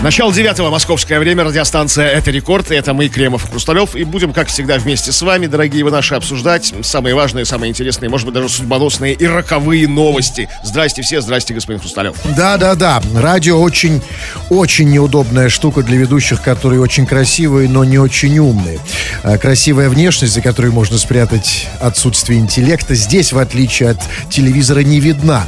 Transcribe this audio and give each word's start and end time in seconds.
Начало 0.00 0.32
девятого 0.32 0.70
московское 0.70 1.18
время, 1.18 1.42
радиостанция 1.42 2.06
«Это 2.06 2.30
рекорд», 2.30 2.70
это 2.70 2.94
мы, 2.94 3.08
Кремов 3.08 3.44
и 3.44 3.48
Хрусталев, 3.48 3.96
и 3.96 4.04
будем, 4.04 4.32
как 4.32 4.46
всегда, 4.46 4.78
вместе 4.78 5.10
с 5.10 5.20
вами, 5.22 5.48
дорогие 5.48 5.82
вы 5.82 5.90
наши, 5.90 6.14
обсуждать 6.14 6.72
самые 6.82 7.16
важные, 7.16 7.44
самые 7.44 7.70
интересные, 7.70 8.08
может 8.08 8.24
быть, 8.24 8.32
даже 8.32 8.48
судьбоносные 8.48 9.14
и 9.14 9.26
роковые 9.26 9.88
новости. 9.88 10.48
Здрасте 10.62 11.02
все, 11.02 11.20
здрасте, 11.20 11.52
господин 11.52 11.80
Хрусталев. 11.80 12.14
Да-да-да, 12.36 13.02
радио 13.16 13.60
очень, 13.60 14.00
очень 14.50 14.88
неудобная 14.88 15.48
штука 15.48 15.82
для 15.82 15.96
ведущих, 15.96 16.42
которые 16.42 16.80
очень 16.80 17.04
красивые, 17.04 17.68
но 17.68 17.82
не 17.82 17.98
очень 17.98 18.38
умные. 18.38 18.78
А, 19.24 19.36
Красивая 19.36 19.88
внешность, 19.88 20.32
за 20.32 20.42
которой 20.42 20.70
можно 20.70 20.96
спрятать 20.96 21.66
отсутствие 21.80 22.38
интеллекта, 22.38 22.94
здесь, 22.94 23.32
в 23.32 23.38
отличие 23.38 23.90
от 23.90 23.98
телевизора, 24.30 24.80
не 24.80 25.00
видна. 25.00 25.44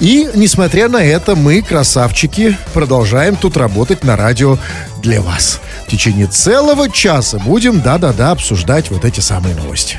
И, 0.00 0.30
несмотря 0.34 0.88
на 0.88 1.04
это, 1.04 1.36
мы, 1.36 1.60
красавчики, 1.60 2.56
продолжаем 2.72 3.36
тут 3.36 3.58
работать 3.58 3.81
на 4.04 4.16
радио 4.16 4.58
для 5.02 5.20
вас. 5.20 5.60
В 5.86 5.90
течение 5.90 6.26
целого 6.26 6.88
часа 6.88 7.38
будем, 7.38 7.82
да-да-да, 7.82 8.30
обсуждать 8.30 8.90
вот 8.90 9.04
эти 9.04 9.20
самые 9.20 9.54
новости. 9.54 9.98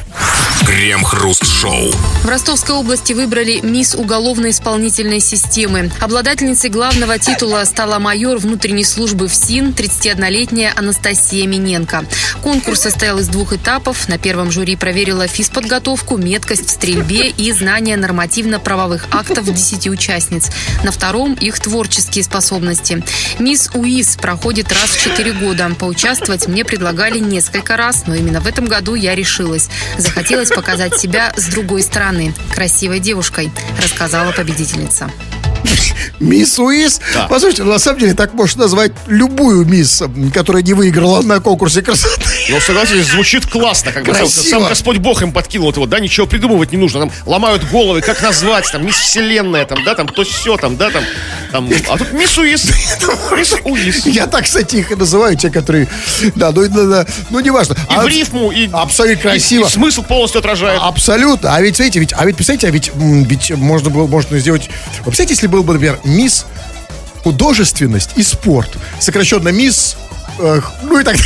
Крем-хруст-шоу. 0.65 1.91
В 2.23 2.25
Ростовской 2.25 2.75
области 2.75 3.11
выбрали 3.11 3.59
мисс 3.61 3.95
уголовно-исполнительной 3.95 5.19
системы. 5.19 5.91
Обладательницей 5.99 6.69
главного 6.69 7.19
титула 7.19 7.65
стала 7.65 7.99
майор 7.99 8.37
внутренней 8.37 8.85
службы 8.85 9.27
ФСИН 9.27 9.71
31-летняя 9.71 10.73
Анастасия 10.75 11.45
Миненко. 11.47 12.05
Конкурс 12.41 12.81
состоял 12.81 13.19
из 13.19 13.27
двух 13.27 13.51
этапов. 13.51 14.07
На 14.07 14.17
первом 14.17 14.51
жюри 14.51 14.77
проверила 14.77 15.27
физподготовку, 15.27 16.17
меткость 16.17 16.67
в 16.67 16.69
стрельбе 16.69 17.29
и 17.29 17.51
знание 17.51 17.97
нормативно-правовых 17.97 19.07
актов 19.11 19.53
10 19.53 19.87
участниц. 19.87 20.49
На 20.83 20.91
втором 20.91 21.33
их 21.33 21.59
творческие 21.59 22.23
способности. 22.23 23.03
Мисс 23.37 23.69
УИС 23.73 24.15
проходит 24.15 24.71
раз 24.71 24.92
в 24.95 25.03
4 25.03 25.33
года. 25.33 25.69
Поучаствовать 25.77 26.47
мне 26.47 26.63
предлагали 26.65 27.19
несколько 27.19 27.77
раз, 27.77 28.05
но 28.07 28.15
именно 28.15 28.41
в 28.41 28.47
этом 28.47 28.65
году 28.65 28.95
я 28.95 29.15
решилась. 29.15 29.69
Захотелось 29.97 30.49
показать 30.49 30.97
себя 30.99 31.33
с 31.35 31.47
другой 31.47 31.83
стороны, 31.83 32.33
красивой 32.53 32.99
девушкой, 32.99 33.51
рассказала 33.81 34.31
победительница. 34.31 35.09
Мисс 36.19 36.57
Уиз. 36.59 36.99
Послушайте, 37.29 37.63
ну, 37.63 37.71
на 37.71 37.79
самом 37.79 37.99
деле 37.99 38.13
так 38.13 38.33
можно 38.33 38.63
назвать 38.63 38.91
любую 39.07 39.65
мисс, 39.65 40.03
которая 40.33 40.63
не 40.63 40.73
выиграла 40.73 41.21
на 41.21 41.39
конкурсе 41.39 41.81
красоты. 41.81 42.25
Ну, 42.49 42.59
согласитесь, 42.59 43.07
звучит 43.07 43.45
классно, 43.45 43.91
как 43.91 44.05
бы 44.05 44.13
сам, 44.13 44.21
Красиво. 44.23 44.69
Господь 44.69 44.97
Бог 44.97 45.21
им 45.21 45.31
подкинул 45.31 45.69
этого, 45.71 45.87
да, 45.87 45.99
ничего 45.99 46.27
придумывать 46.27 46.71
не 46.71 46.77
нужно, 46.77 47.01
там 47.01 47.11
ломают 47.25 47.63
головы, 47.69 48.01
как 48.01 48.21
назвать, 48.21 48.69
там, 48.71 48.85
мисс 48.85 48.95
Вселенная, 48.95 49.65
там, 49.65 49.83
да, 49.83 49.95
там, 49.95 50.07
то 50.07 50.23
все, 50.23 50.57
там, 50.57 50.77
да, 50.77 50.89
там, 50.91 51.03
там, 51.51 51.69
а 51.89 51.97
тут 51.97 52.13
мисс 52.13 52.37
Уиз, 52.37 52.65
мисс 53.35 53.55
Уиз. 53.63 54.05
Я 54.05 54.27
так, 54.27 54.43
кстати, 54.43 54.77
их 54.77 54.91
и 54.91 54.95
называю, 54.95 55.35
те, 55.37 55.49
которые... 55.49 55.87
Да, 56.35 56.51
ну, 56.51 56.67
да, 56.67 56.85
да, 56.85 57.05
ну 57.29 57.39
неважно. 57.39 57.75
И 57.89 57.95
в 57.95 58.07
рифму, 58.07 58.51
и, 58.51 58.69
Абсолютно 58.71 59.19
и- 59.19 59.21
красиво. 59.21 59.65
и 59.67 59.69
смысл 59.69 60.03
полностью 60.03 60.39
отражает. 60.39 60.79
Абсолютно. 60.81 61.53
А 61.53 61.61
ведь, 61.61 61.75
смотрите, 61.75 61.99
ведь, 61.99 62.13
а 62.15 62.25
ведь, 62.25 62.35
представляете, 62.35 62.67
а 62.67 62.71
ведь, 62.71 62.91
ведь 62.95 63.51
можно 63.51 63.89
было, 63.89 64.07
можно 64.07 64.37
сделать... 64.39 64.69
Представляете, 65.03 65.33
если 65.33 65.47
был 65.53 65.63
бы, 65.63 65.73
например, 65.73 65.99
мисс 66.03 66.45
художественность 67.23 68.09
и 68.15 68.23
спорт, 68.23 68.69
сокращенно 68.99 69.49
мисс... 69.49 69.95
э, 70.39 70.61
ну 70.81 70.99
и 70.99 71.03
так... 71.03 71.15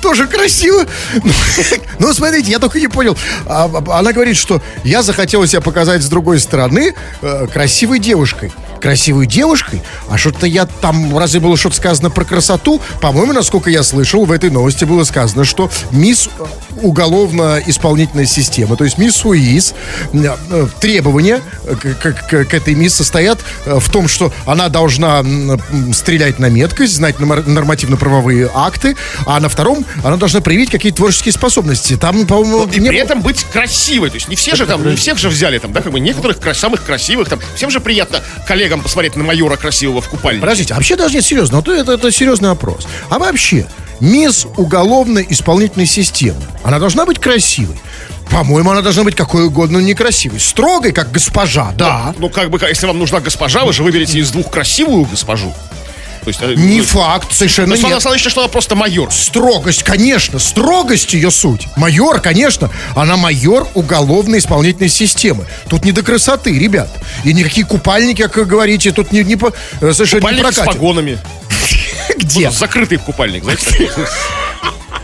Тоже 0.00 0.26
красиво. 0.26 0.86
Ну, 1.22 1.32
Ну, 1.98 2.14
смотрите, 2.14 2.50
я 2.50 2.58
только 2.60 2.78
не 2.78 2.88
понял. 2.88 3.18
А, 3.46 3.68
а, 3.68 3.98
Она 3.98 4.12
говорит, 4.12 4.36
что 4.36 4.62
я 4.84 5.02
захотела 5.02 5.46
себя 5.46 5.60
показать 5.60 6.02
с 6.02 6.08
другой 6.08 6.38
стороны 6.38 6.94
э, 7.20 7.46
красивой 7.52 7.98
девушкой. 7.98 8.52
Красивой 8.80 9.26
девушкой? 9.26 9.82
А 10.08 10.18
что-то 10.18 10.46
я 10.46 10.66
там... 10.66 11.16
Разве 11.16 11.40
было 11.40 11.56
что-то 11.56 11.76
сказано 11.76 12.10
про 12.10 12.24
красоту? 12.24 12.80
По-моему, 13.00 13.32
насколько 13.32 13.70
я 13.70 13.82
слышал, 13.82 14.24
в 14.24 14.32
этой 14.32 14.50
новости 14.50 14.84
было 14.84 15.04
сказано, 15.04 15.44
что 15.44 15.70
мисс 15.90 16.28
уголовно-исполнительная 16.82 18.26
система, 18.26 18.76
то 18.76 18.84
есть 18.84 18.98
мисс 18.98 19.24
УИС, 19.24 19.74
э, 20.12 20.66
требования 20.80 21.40
к, 21.64 21.94
к- 21.94 22.46
к- 22.46 22.54
этой 22.54 22.74
мисс 22.74 22.94
состоят 22.94 23.38
э, 23.64 23.78
в 23.78 23.90
том, 23.90 24.08
что 24.08 24.32
она 24.44 24.68
должна 24.68 25.24
стрелять 25.92 26.38
на 26.38 26.46
меткость, 26.50 26.94
знать 26.94 27.18
нормативно-правовые 27.20 28.50
акты, 28.54 28.96
а 29.26 29.40
на 29.40 29.48
втором 29.48 29.84
она 30.04 30.16
должна 30.16 30.40
проявить 30.40 30.70
какие-то 30.70 30.98
творческие 30.98 31.32
способности. 31.32 31.96
Там, 31.96 32.26
по-моему, 32.26 32.64
И 32.66 32.80
не 32.80 32.88
при 32.88 32.96
было- 32.98 33.04
этом 33.04 33.22
быть 33.22 33.44
красивой. 33.44 34.10
То 34.10 34.16
есть 34.16 34.28
не 34.28 34.36
все 34.36 34.54
же 34.56 34.66
там, 34.66 34.86
не 34.88 34.96
всех 34.96 35.18
же 35.18 35.28
взяли 35.28 35.58
там, 35.58 35.72
да, 35.72 35.80
как 35.82 35.92
бы 35.92 36.00
некоторых 36.00 36.38
самых 36.56 36.84
красивых 36.84 37.28
там. 37.28 37.40
Всем 37.54 37.70
же 37.70 37.80
приятно 37.80 38.22
коллегам 38.66 38.82
посмотреть 38.82 39.16
на 39.16 39.22
майора 39.22 39.56
красивого 39.56 40.00
в 40.00 40.08
купальнике. 40.08 40.40
Подождите, 40.40 40.74
а 40.74 40.76
вообще 40.76 40.96
даже 40.96 41.14
нет, 41.14 41.24
серьезно, 41.24 41.58
вот 41.58 41.68
это, 41.68 41.92
это 41.92 42.10
серьезный 42.10 42.48
вопрос. 42.48 42.86
А 43.08 43.18
вообще, 43.18 43.66
мисс 44.00 44.46
уголовно-исполнительной 44.56 45.86
системы, 45.86 46.40
она 46.64 46.78
должна 46.78 47.06
быть 47.06 47.20
красивой? 47.20 47.76
По-моему, 48.30 48.72
она 48.72 48.82
должна 48.82 49.04
быть 49.04 49.14
какой 49.14 49.44
угодно 49.44 49.78
некрасивой. 49.78 50.40
Строгой, 50.40 50.90
как 50.90 51.12
госпожа, 51.12 51.72
да. 51.76 52.12
Ну, 52.18 52.28
как 52.28 52.50
бы, 52.50 52.58
если 52.68 52.86
вам 52.86 52.98
нужна 52.98 53.20
госпожа, 53.20 53.64
вы 53.64 53.72
же 53.72 53.84
выберете 53.84 54.18
из 54.18 54.32
двух 54.32 54.50
красивую 54.50 55.04
госпожу. 55.04 55.54
То 56.26 56.30
есть, 56.30 56.40
э, 56.42 56.54
Не 56.56 56.78
ну, 56.78 56.84
факт, 56.84 57.32
совершенно 57.32 57.76
То 57.76 57.82
нет. 57.82 57.84
она 57.84 58.00
считает, 58.00 58.20
что 58.20 58.40
она 58.40 58.48
просто 58.48 58.74
майор. 58.74 59.12
Строгость, 59.12 59.84
конечно, 59.84 60.40
строгость 60.40 61.14
ее 61.14 61.30
суть. 61.30 61.68
Майор, 61.76 62.20
конечно, 62.20 62.68
она 62.96 63.16
майор 63.16 63.68
уголовно-исполнительной 63.74 64.88
системы. 64.88 65.46
Тут 65.68 65.84
не 65.84 65.92
до 65.92 66.02
красоты, 66.02 66.58
ребят. 66.58 66.90
И 67.22 67.32
никакие 67.32 67.64
купальники, 67.64 68.22
как 68.22 68.38
вы 68.38 68.44
говорите, 68.44 68.90
тут 68.90 69.12
не, 69.12 69.22
не 69.22 69.36
по, 69.36 69.52
э, 69.80 69.92
совершенно 69.92 70.28
не 70.32 70.38
Купальник 70.38 70.52
с 70.52 70.58
погонами. 70.64 71.18
Где? 72.16 72.50
Закрытый 72.50 72.98
купальник, 72.98 73.44
знаете. 73.44 73.88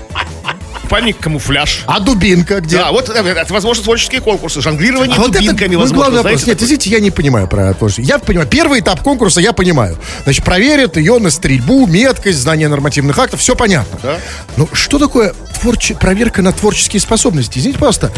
Купальник, 0.92 1.20
камуфляж. 1.20 1.84
А 1.86 2.00
дубинка 2.00 2.60
где? 2.60 2.76
Да, 2.76 2.92
вот 2.92 3.08
э, 3.08 3.12
это, 3.14 3.50
возможно, 3.54 3.82
творческие 3.82 4.20
конкурсы. 4.20 4.60
Жонглирование 4.60 5.16
А 5.16 5.20
вот 5.20 5.30
это 5.30 5.38
дубинками, 5.38 5.74
возможно. 5.76 5.96
главный 5.96 6.20
знаете, 6.20 6.40
вопрос. 6.40 6.48
Нет, 6.48 6.62
извините, 6.62 6.90
я 6.90 7.00
не 7.00 7.10
понимаю 7.10 7.48
про 7.48 7.72
творчество. 7.72 8.02
Я 8.02 8.18
понимаю, 8.18 8.46
первый 8.46 8.80
этап 8.80 9.00
конкурса 9.00 9.40
я 9.40 9.54
понимаю. 9.54 9.96
Значит, 10.24 10.44
проверят 10.44 10.98
ее 10.98 11.18
на 11.18 11.30
стрельбу, 11.30 11.86
меткость, 11.86 12.40
знание 12.40 12.68
нормативных 12.68 13.18
актов, 13.18 13.40
все 13.40 13.56
понятно. 13.56 13.98
Да. 14.02 14.18
Ну, 14.58 14.68
что 14.74 14.98
такое 14.98 15.32
творче- 15.62 15.94
проверка 15.94 16.42
на 16.42 16.52
творческие 16.52 17.00
способности? 17.00 17.58
Извините, 17.58 17.78
пожалуйста, 17.78 18.12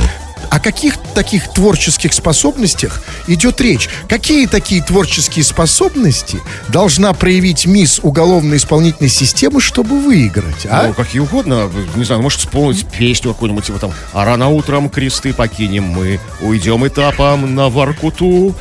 о 0.51 0.59
каких 0.61 0.97
таких 1.15 1.53
творческих 1.53 2.13
способностях 2.13 3.03
идет 3.27 3.61
речь? 3.61 3.89
Какие 4.09 4.47
такие 4.47 4.83
творческие 4.83 5.45
способности 5.45 6.41
должна 6.69 7.13
проявить 7.13 7.67
мисс 7.67 8.01
уголовно-исполнительной 8.03 9.11
системы, 9.11 9.61
чтобы 9.61 9.99
выиграть? 10.01 10.67
А? 10.69 10.87
Ну, 10.89 10.95
какие 10.95 11.21
угодно. 11.21 11.71
Не 11.97 12.05
знаю, 12.05 12.23
может 12.23 12.41
исполнить 12.41 12.87
песню 12.87 13.33
какую-нибудь, 13.33 13.65
типа 13.65 13.79
там 13.79 13.93
«А 14.13 14.25
рано 14.25 14.49
утром 14.49 14.89
кресты 14.89 15.33
покинем 15.33 15.85
мы, 15.85 16.21
уйдем 16.41 16.87
этапом 16.87 17.55
на 17.55 17.69
Воркуту, 17.69 18.55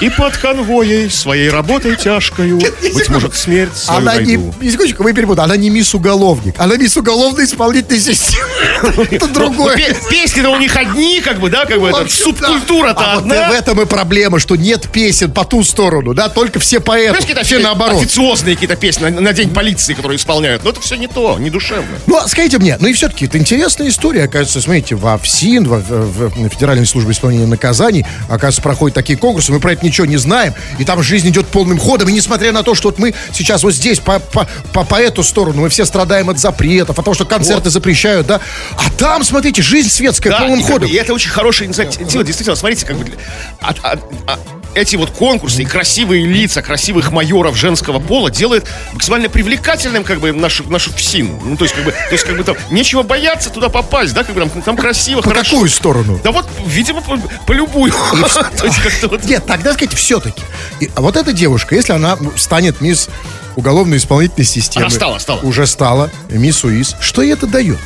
и 0.00 0.08
под 0.10 0.36
конвоей 0.36 1.10
своей 1.10 1.50
работой 1.50 1.96
тяжкою, 1.96 2.58
быть 2.94 3.08
может, 3.08 3.34
смерть 3.34 3.76
свою 3.76 4.00
Она 4.00 4.14
найду». 4.14 4.54
не 4.60 4.70
секундочку, 4.70 5.02
вы 5.02 5.12
перепутали, 5.12 5.44
она 5.44 5.56
не 5.56 5.70
мисс 5.70 5.94
уголовник, 5.94 6.54
она 6.58 6.76
мисс 6.76 6.96
уголовно-исполнительной 6.96 8.00
системы. 8.00 8.48
Это 9.10 9.26
Ну, 9.26 9.34
другое. 9.34 9.76
пе- 9.76 9.96
Песни-то 10.10 10.50
у 10.50 10.56
них 10.58 10.76
одни, 10.76 11.20
как 11.30 11.40
бы, 11.40 11.50
да, 11.50 11.64
как 11.64 11.80
бы, 11.80 11.88
это, 11.88 11.98
Вообще, 11.98 12.22
субкультура-то 12.22 13.00
да. 13.00 13.12
А 13.12 13.14
вот 13.16 13.22
одна. 13.24 13.48
в 13.50 13.52
этом 13.52 13.80
и 13.80 13.86
проблема, 13.86 14.38
что 14.38 14.56
нет 14.56 14.88
песен 14.90 15.30
по 15.30 15.44
ту 15.44 15.62
сторону, 15.62 16.14
да, 16.14 16.28
только 16.28 16.58
все 16.60 16.80
поэты, 16.80 17.10
Знаешь, 17.10 17.20
какие-то 17.24 17.44
все 17.44 17.58
наоборот. 17.58 18.02
официозные 18.02 18.54
какие-то 18.54 18.76
песни 18.76 19.04
на, 19.04 19.20
на 19.20 19.32
день 19.32 19.50
полиции, 19.50 19.94
которые 19.94 20.16
исполняют. 20.16 20.64
Но 20.64 20.70
это 20.70 20.80
все 20.80 20.96
не 20.96 21.06
то, 21.06 21.38
не 21.38 21.50
душевно. 21.50 21.86
Ну, 22.06 22.16
а 22.18 22.28
скажите 22.28 22.58
мне, 22.58 22.76
ну 22.80 22.88
и 22.88 22.92
все-таки 22.92 23.26
это 23.26 23.38
интересная 23.38 23.88
история, 23.88 24.24
оказывается, 24.24 24.60
смотрите, 24.60 24.94
во 24.96 25.18
ФСИН, 25.18 25.68
во- 25.68 25.78
в, 25.78 26.28
в 26.36 26.48
Федеральной 26.48 26.86
службе 26.86 27.12
исполнения 27.12 27.46
наказаний, 27.46 28.04
оказывается, 28.28 28.62
проходят 28.62 28.94
такие 28.94 29.18
конкурсы, 29.18 29.52
мы 29.52 29.60
про 29.60 29.72
это 29.72 29.84
ничего 29.84 30.06
не 30.06 30.16
знаем, 30.16 30.54
и 30.78 30.84
там 30.84 31.02
жизнь 31.02 31.28
идет 31.28 31.46
полным 31.46 31.78
ходом, 31.78 32.08
и 32.08 32.12
несмотря 32.12 32.52
на 32.52 32.62
то, 32.62 32.74
что 32.74 32.88
вот 32.88 32.98
мы 32.98 33.14
сейчас 33.32 33.62
вот 33.62 33.72
здесь 33.74 33.98
по, 34.00 34.18
по, 34.18 34.46
по, 34.72 34.84
по 34.84 34.94
эту 34.96 35.22
сторону, 35.22 35.62
мы 35.62 35.68
все 35.68 35.84
страдаем 35.84 36.28
от 36.30 36.38
запретов, 36.38 36.98
от 36.98 37.04
того, 37.04 37.14
что 37.14 37.24
концерты 37.24 37.70
запрещают, 37.70 38.26
да, 38.26 38.40
а 38.76 38.90
там, 38.98 39.24
смотрите, 39.24 39.62
жизнь 39.62 39.88
светская 39.90 40.36
полным 40.38 40.60
и, 40.60 40.62
ходом. 40.62 40.88
и 40.90 40.94
это 40.94 41.12
очень 41.20 41.30
хорошая 41.30 41.68
инициатива. 41.68 42.24
Действительно, 42.24 42.56
смотрите, 42.56 42.86
как 42.86 42.96
бы 42.96 43.06
от- 43.60 43.78
от- 43.84 44.00
а- 44.26 44.38
эти 44.74 44.96
вот 44.96 45.10
конкурсы 45.10 45.62
и 45.62 45.64
красивые 45.66 46.24
лица 46.24 46.62
красивых 46.62 47.10
майоров 47.10 47.56
женского 47.56 47.98
пола 47.98 48.30
делают 48.30 48.66
максимально 48.92 49.28
привлекательным 49.28 50.04
как 50.04 50.20
бы 50.20 50.32
нашу, 50.32 50.64
нашу 50.70 50.92
ФСИН. 50.92 51.40
Ну, 51.44 51.56
то 51.56 51.64
есть, 51.64 51.74
как 51.74 51.84
бы, 51.84 51.90
то 51.90 52.12
есть, 52.12 52.24
как 52.24 52.36
бы 52.36 52.44
там 52.44 52.56
нечего 52.70 53.02
бояться 53.02 53.50
туда 53.50 53.68
попасть, 53.68 54.14
да, 54.14 54.24
как 54.24 54.34
бы 54.34 54.40
там, 54.40 54.62
там 54.62 54.76
красиво, 54.76 55.20
По 55.22 55.30
хорошо. 55.30 55.50
какую 55.50 55.70
сторону? 55.70 56.20
Да 56.24 56.30
вот, 56.32 56.46
видимо, 56.66 57.02
по, 57.02 57.18
по 57.46 57.52
любую. 57.52 57.92
Нет, 59.24 59.44
тогда 59.46 59.74
сказать, 59.74 59.92
все-таки. 59.94 60.42
А 60.94 61.00
вот 61.02 61.16
эта 61.16 61.32
девушка, 61.32 61.74
если 61.74 61.92
она 61.92 62.16
станет 62.36 62.80
мисс 62.80 63.08
уголовно-исполнительной 63.56 64.46
системы. 64.46 64.86
Она 64.86 64.94
стала, 64.94 65.18
стала. 65.18 65.40
Уже 65.40 65.66
стала, 65.66 66.10
мисс 66.30 66.64
УИС. 66.64 66.96
Что 67.00 67.22
ей 67.22 67.32
это 67.32 67.46
дает? 67.46 67.78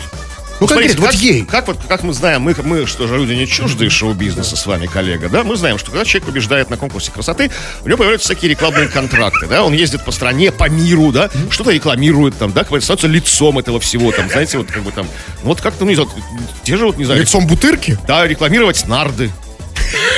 Ну, 0.60 0.68
конкретно, 0.68 1.00
вот 1.02 1.10
как, 1.10 1.20
ей. 1.20 1.44
Как, 1.44 1.66
вот, 1.66 1.78
как 1.88 2.02
мы 2.02 2.12
знаем, 2.12 2.42
мы, 2.42 2.54
мы 2.62 2.86
что 2.86 3.06
же 3.06 3.16
люди 3.16 3.32
не 3.32 3.46
чуждые 3.46 3.90
шоу-бизнеса 3.90 4.56
с 4.56 4.66
вами, 4.66 4.86
коллега, 4.86 5.28
да? 5.28 5.42
Мы 5.42 5.56
знаем, 5.56 5.78
что 5.78 5.90
когда 5.90 6.04
человек 6.04 6.26
побеждает 6.26 6.70
на 6.70 6.76
конкурсе 6.76 7.10
красоты, 7.10 7.50
у 7.82 7.88
него 7.88 7.98
появляются 7.98 8.28
всякие 8.28 8.50
рекламные 8.52 8.88
контракты, 8.88 9.46
да? 9.46 9.64
Он 9.64 9.72
ездит 9.72 10.04
по 10.04 10.12
стране, 10.12 10.52
по 10.52 10.68
миру, 10.68 11.12
да? 11.12 11.28
Что-то 11.50 11.70
рекламирует 11.70 12.36
там, 12.38 12.52
да? 12.52 12.64
Становится 12.64 13.06
лицом 13.08 13.58
этого 13.58 13.80
всего, 13.80 14.12
там, 14.12 14.28
знаете, 14.30 14.58
вот 14.58 14.70
как 14.70 14.82
бы 14.82 14.92
там... 14.92 15.06
ну, 15.42 15.48
Вот 15.48 15.60
как-то, 15.60 15.84
ну, 15.84 15.90
не 15.90 15.96
знаю, 15.96 16.10
те 16.62 16.76
же 16.76 16.86
вот, 16.86 16.98
не 16.98 17.04
знаю... 17.04 17.20
Лицом 17.20 17.46
бутырки? 17.46 17.98
Да, 18.06 18.26
рекламировать 18.26 18.86
нарды 18.86 19.30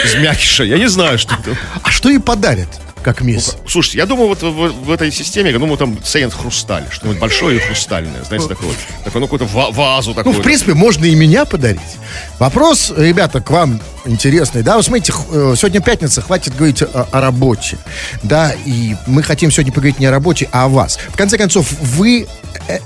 из 0.04 0.14
мякиша. 0.16 0.64
Я 0.64 0.78
не 0.78 0.88
знаю, 0.88 1.18
что 1.18 1.34
это. 1.34 1.56
А 1.82 1.90
что 1.90 2.08
ей 2.08 2.20
подарят, 2.20 2.68
как 3.06 3.20
мисс? 3.20 3.56
Слушайте, 3.68 3.98
я 3.98 4.06
думаю, 4.06 4.26
вот 4.26 4.42
в, 4.42 4.84
в 4.86 4.90
этой 4.90 5.12
системе, 5.12 5.52
я 5.52 5.58
думаю, 5.60 5.76
там 5.78 5.96
ценят 6.02 6.34
хрусталь. 6.34 6.84
Что-нибудь 6.90 7.20
большое 7.20 7.58
и 7.58 7.60
хрустальное. 7.60 8.24
Знаете, 8.24 8.48
такое. 8.48 8.70
Такое, 9.04 9.20
ну, 9.20 9.26
какую-то 9.28 9.44
ва- 9.44 9.70
вазу 9.70 10.10
Ну, 10.10 10.14
такую. 10.14 10.34
в 10.34 10.42
принципе, 10.42 10.74
можно 10.74 11.04
и 11.04 11.14
меня 11.14 11.44
подарить. 11.44 11.80
Вопрос, 12.40 12.92
ребята, 12.96 13.40
к 13.40 13.48
вам 13.52 13.80
интересный. 14.06 14.62
Да, 14.62 14.76
вы 14.76 14.82
смотрите, 14.82 15.12
э, 15.30 15.54
сегодня 15.56 15.80
пятница, 15.80 16.20
хватит 16.20 16.56
говорить 16.56 16.82
о, 16.82 17.06
о 17.12 17.20
работе. 17.20 17.78
Да, 18.24 18.52
и 18.64 18.96
мы 19.06 19.22
хотим 19.22 19.52
сегодня 19.52 19.72
поговорить 19.72 20.00
не 20.00 20.06
о 20.06 20.10
работе, 20.10 20.48
а 20.50 20.64
о 20.64 20.68
вас. 20.68 20.98
В 21.10 21.16
конце 21.16 21.38
концов, 21.38 21.70
вы 21.80 22.26
э, 22.66 22.78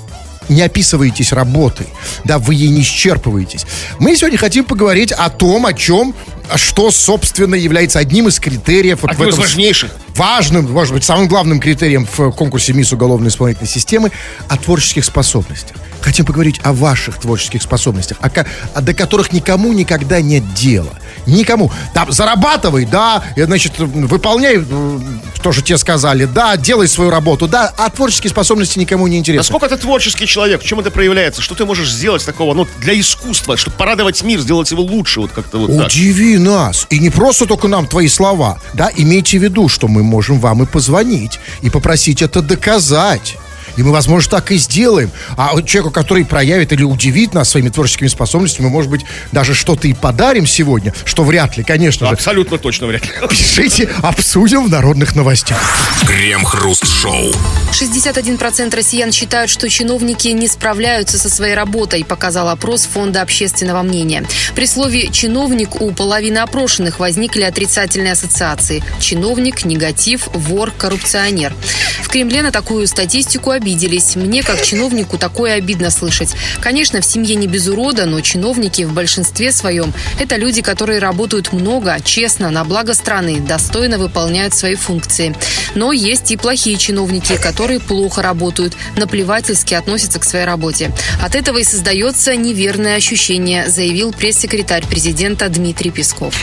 не 0.51 0.61
описываетесь 0.61 1.33
работой, 1.33 1.87
да, 2.25 2.39
вы 2.39 2.55
ей 2.57 2.69
не 2.69 2.83
исчерпываетесь. 2.83 3.65
Мы 3.99 4.17
сегодня 4.17 4.37
хотим 4.37 4.65
поговорить 4.67 5.13
о 5.13 5.31
том, 5.31 5.65
о 5.65 5.73
чем, 5.73 6.15
что, 6.57 6.91
собственно, 6.91 7.55
является 7.55 7.99
одним 7.99 8.29
из 8.29 8.39
критериев. 8.39 9.03
вот 9.03 9.11
в 9.11 9.15
Одним 9.15 9.29
из 9.29 9.35
этом 9.35 9.45
важнейших. 9.45 9.91
важным, 10.17 10.71
может 10.71 10.95
быть, 10.95 11.05
самым 11.05 11.29
главным 11.29 11.61
критерием 11.61 12.07
в 12.17 12.31
конкурсе 12.33 12.73
«Мисс 12.73 12.93
уголовной 12.93 13.29
исполнительной 13.29 13.69
системы» 13.69 14.11
о 14.49 14.57
творческих 14.57 15.05
способностях. 15.05 15.77
Хотим 16.01 16.25
поговорить 16.25 16.61
о 16.63 16.73
ваших 16.73 17.19
творческих 17.21 17.63
способностях, 17.63 18.17
о, 18.23 18.31
а 18.75 18.81
до 18.81 18.95
которых 18.95 19.33
никому 19.33 19.73
никогда 19.73 20.23
нет 20.23 20.55
дела. 20.55 20.91
Никому. 21.27 21.71
Там, 21.93 22.11
зарабатывай, 22.11 22.87
да, 22.87 23.23
и, 23.37 23.43
значит, 23.43 23.79
выполняй 23.79 24.57
э, 24.59 24.99
то, 25.43 25.53
что 25.53 25.61
тебе 25.63 25.77
сказали, 25.77 26.25
да, 26.25 26.57
делай 26.57 26.89
свою 26.89 27.11
работу, 27.11 27.47
да, 27.49 27.73
а 27.77 27.91
творческие 27.91 28.31
способности 28.31 28.79
никому 28.79 29.07
не 29.09 29.19
интересны. 29.19 29.41
Насколько 29.41 29.69
ты 29.69 29.77
творческий 29.77 30.27
человек? 30.27 30.63
В 30.63 30.65
чем 30.65 30.81
это 30.81 30.91
проявляется? 30.91 31.43
Что 31.43 31.55
ты 31.55 31.67
можешь 31.67 31.91
сделать 31.91 32.25
такого, 32.25 32.55
ну, 32.55 32.67
для 32.79 32.99
искусства, 32.99 33.59
чтобы 33.59 33.77
порадовать 33.77 34.23
мир, 34.23 34.41
сделать 34.41 34.71
его 34.71 34.83
лучше, 34.83 35.21
вот 35.21 35.33
как-то 35.33 35.59
вот 35.59 35.77
так? 35.77 35.87
Удиви 35.89 36.39
нас. 36.41 36.87
И 36.91 36.99
не 36.99 37.11
просто 37.11 37.47
только 37.47 37.69
нам 37.69 37.87
твои 37.87 38.09
слова. 38.09 38.59
Да, 38.75 38.91
имейте 38.97 39.39
в 39.39 39.43
виду, 39.43 39.69
что 39.69 39.89
мы 39.89 40.03
можем 40.03 40.41
вам 40.41 40.63
и 40.63 40.67
позвонить, 40.67 41.39
и 41.63 41.71
попросить 41.71 42.23
это 42.23 42.43
доказать. 42.43 43.37
И 43.77 43.83
мы, 43.83 43.93
возможно, 43.93 44.31
так 44.31 44.51
и 44.53 44.57
сделаем. 44.57 45.11
А 45.37 45.53
вот 45.53 45.67
человеку, 45.67 45.93
который 45.93 46.25
проявит 46.25 46.73
или 46.73 46.83
удивит 46.83 47.35
нас 47.35 47.51
своими 47.51 47.69
творческими 47.69 48.09
способностями, 48.09 48.67
мы, 48.67 48.73
может 48.73 48.91
быть, 48.91 49.05
даже 49.33 49.55
что-то 49.55 49.89
и 49.89 49.95
подарим 49.95 50.47
сегодня, 50.47 50.95
что 51.05 51.25
вряд 51.25 51.57
ли, 51.57 51.65
конечно 51.65 52.07
же. 52.07 52.13
Абсолютно 52.13 52.59
точно 52.59 52.87
вряд 52.87 53.05
ли. 53.05 53.11
Пишите, 53.29 53.89
обсудим 54.03 54.67
в 54.67 54.71
народных 54.71 55.15
новостях. 55.15 55.59
Крем-хруст-шоу. 56.07 57.33
61% 57.73 58.75
россиян 58.75 59.13
считают, 59.13 59.51
что 59.51 59.69
чиновники 59.69 60.29
не 60.29 60.49
справляются 60.49 61.19
со 61.19 61.29
своей 61.29 61.55
работой, 61.55 62.05
показал 62.05 62.49
опрос 62.49 62.87
Фонда 62.87 63.23
общественного 63.23 63.83
мнения. 63.83 64.25
При 64.55 64.67
слове 64.67 65.09
«чиновник» 65.09 65.81
у 65.81 65.93
половины 65.93 66.39
опрошенных 66.39 66.99
возникли 66.99 67.43
отрицательные 67.43 68.13
ассоциации. 68.13 68.83
Чиновник, 68.99 69.65
негатив, 69.65 70.29
вор, 70.33 70.73
коррупционер. 70.73 71.55
В 72.03 72.09
Кремле 72.09 72.43
на 72.43 72.51
такую 72.51 72.87
статистику 72.87 73.51
обиделись. 73.71 74.17
Мне, 74.17 74.43
как 74.43 74.63
чиновнику, 74.63 75.17
такое 75.17 75.55
обидно 75.55 75.91
слышать. 75.91 76.35
Конечно, 76.61 77.01
в 77.01 77.05
семье 77.05 77.37
не 77.37 77.47
без 77.47 77.69
урода, 77.69 78.05
но 78.05 78.21
чиновники 78.21 78.83
в 78.83 78.93
большинстве 78.93 79.53
своем– 79.53 79.93
это 80.19 80.37
люди, 80.37 80.61
которые 80.61 80.99
работают 80.99 81.53
много, 81.53 81.97
честно, 82.03 82.51
на 82.51 82.65
благо 82.65 82.95
страны, 82.95 83.39
достойно 83.41 83.99
выполняют 83.99 84.55
свои 84.55 84.75
функции. 84.75 85.37
Но 85.75 85.93
есть 85.93 86.33
и 86.33 86.37
плохие 86.37 86.77
чиновники, 86.77 87.37
которые 87.37 87.79
плохо 87.79 88.23
работают, 88.23 88.75
наплевательски 88.97 89.75
относятся 89.75 90.19
к 90.19 90.25
своей 90.25 90.45
работе. 90.45 90.91
От 91.23 91.37
этого 91.37 91.59
и 91.59 91.65
создается 91.65 92.35
неверное 92.35 92.97
ощущение, 92.97 93.69
заявил 93.69 94.13
пресс-секретарь 94.13 94.87
президента 94.87 95.49
Дмитрий 95.49 95.91
Песков. 95.91 96.35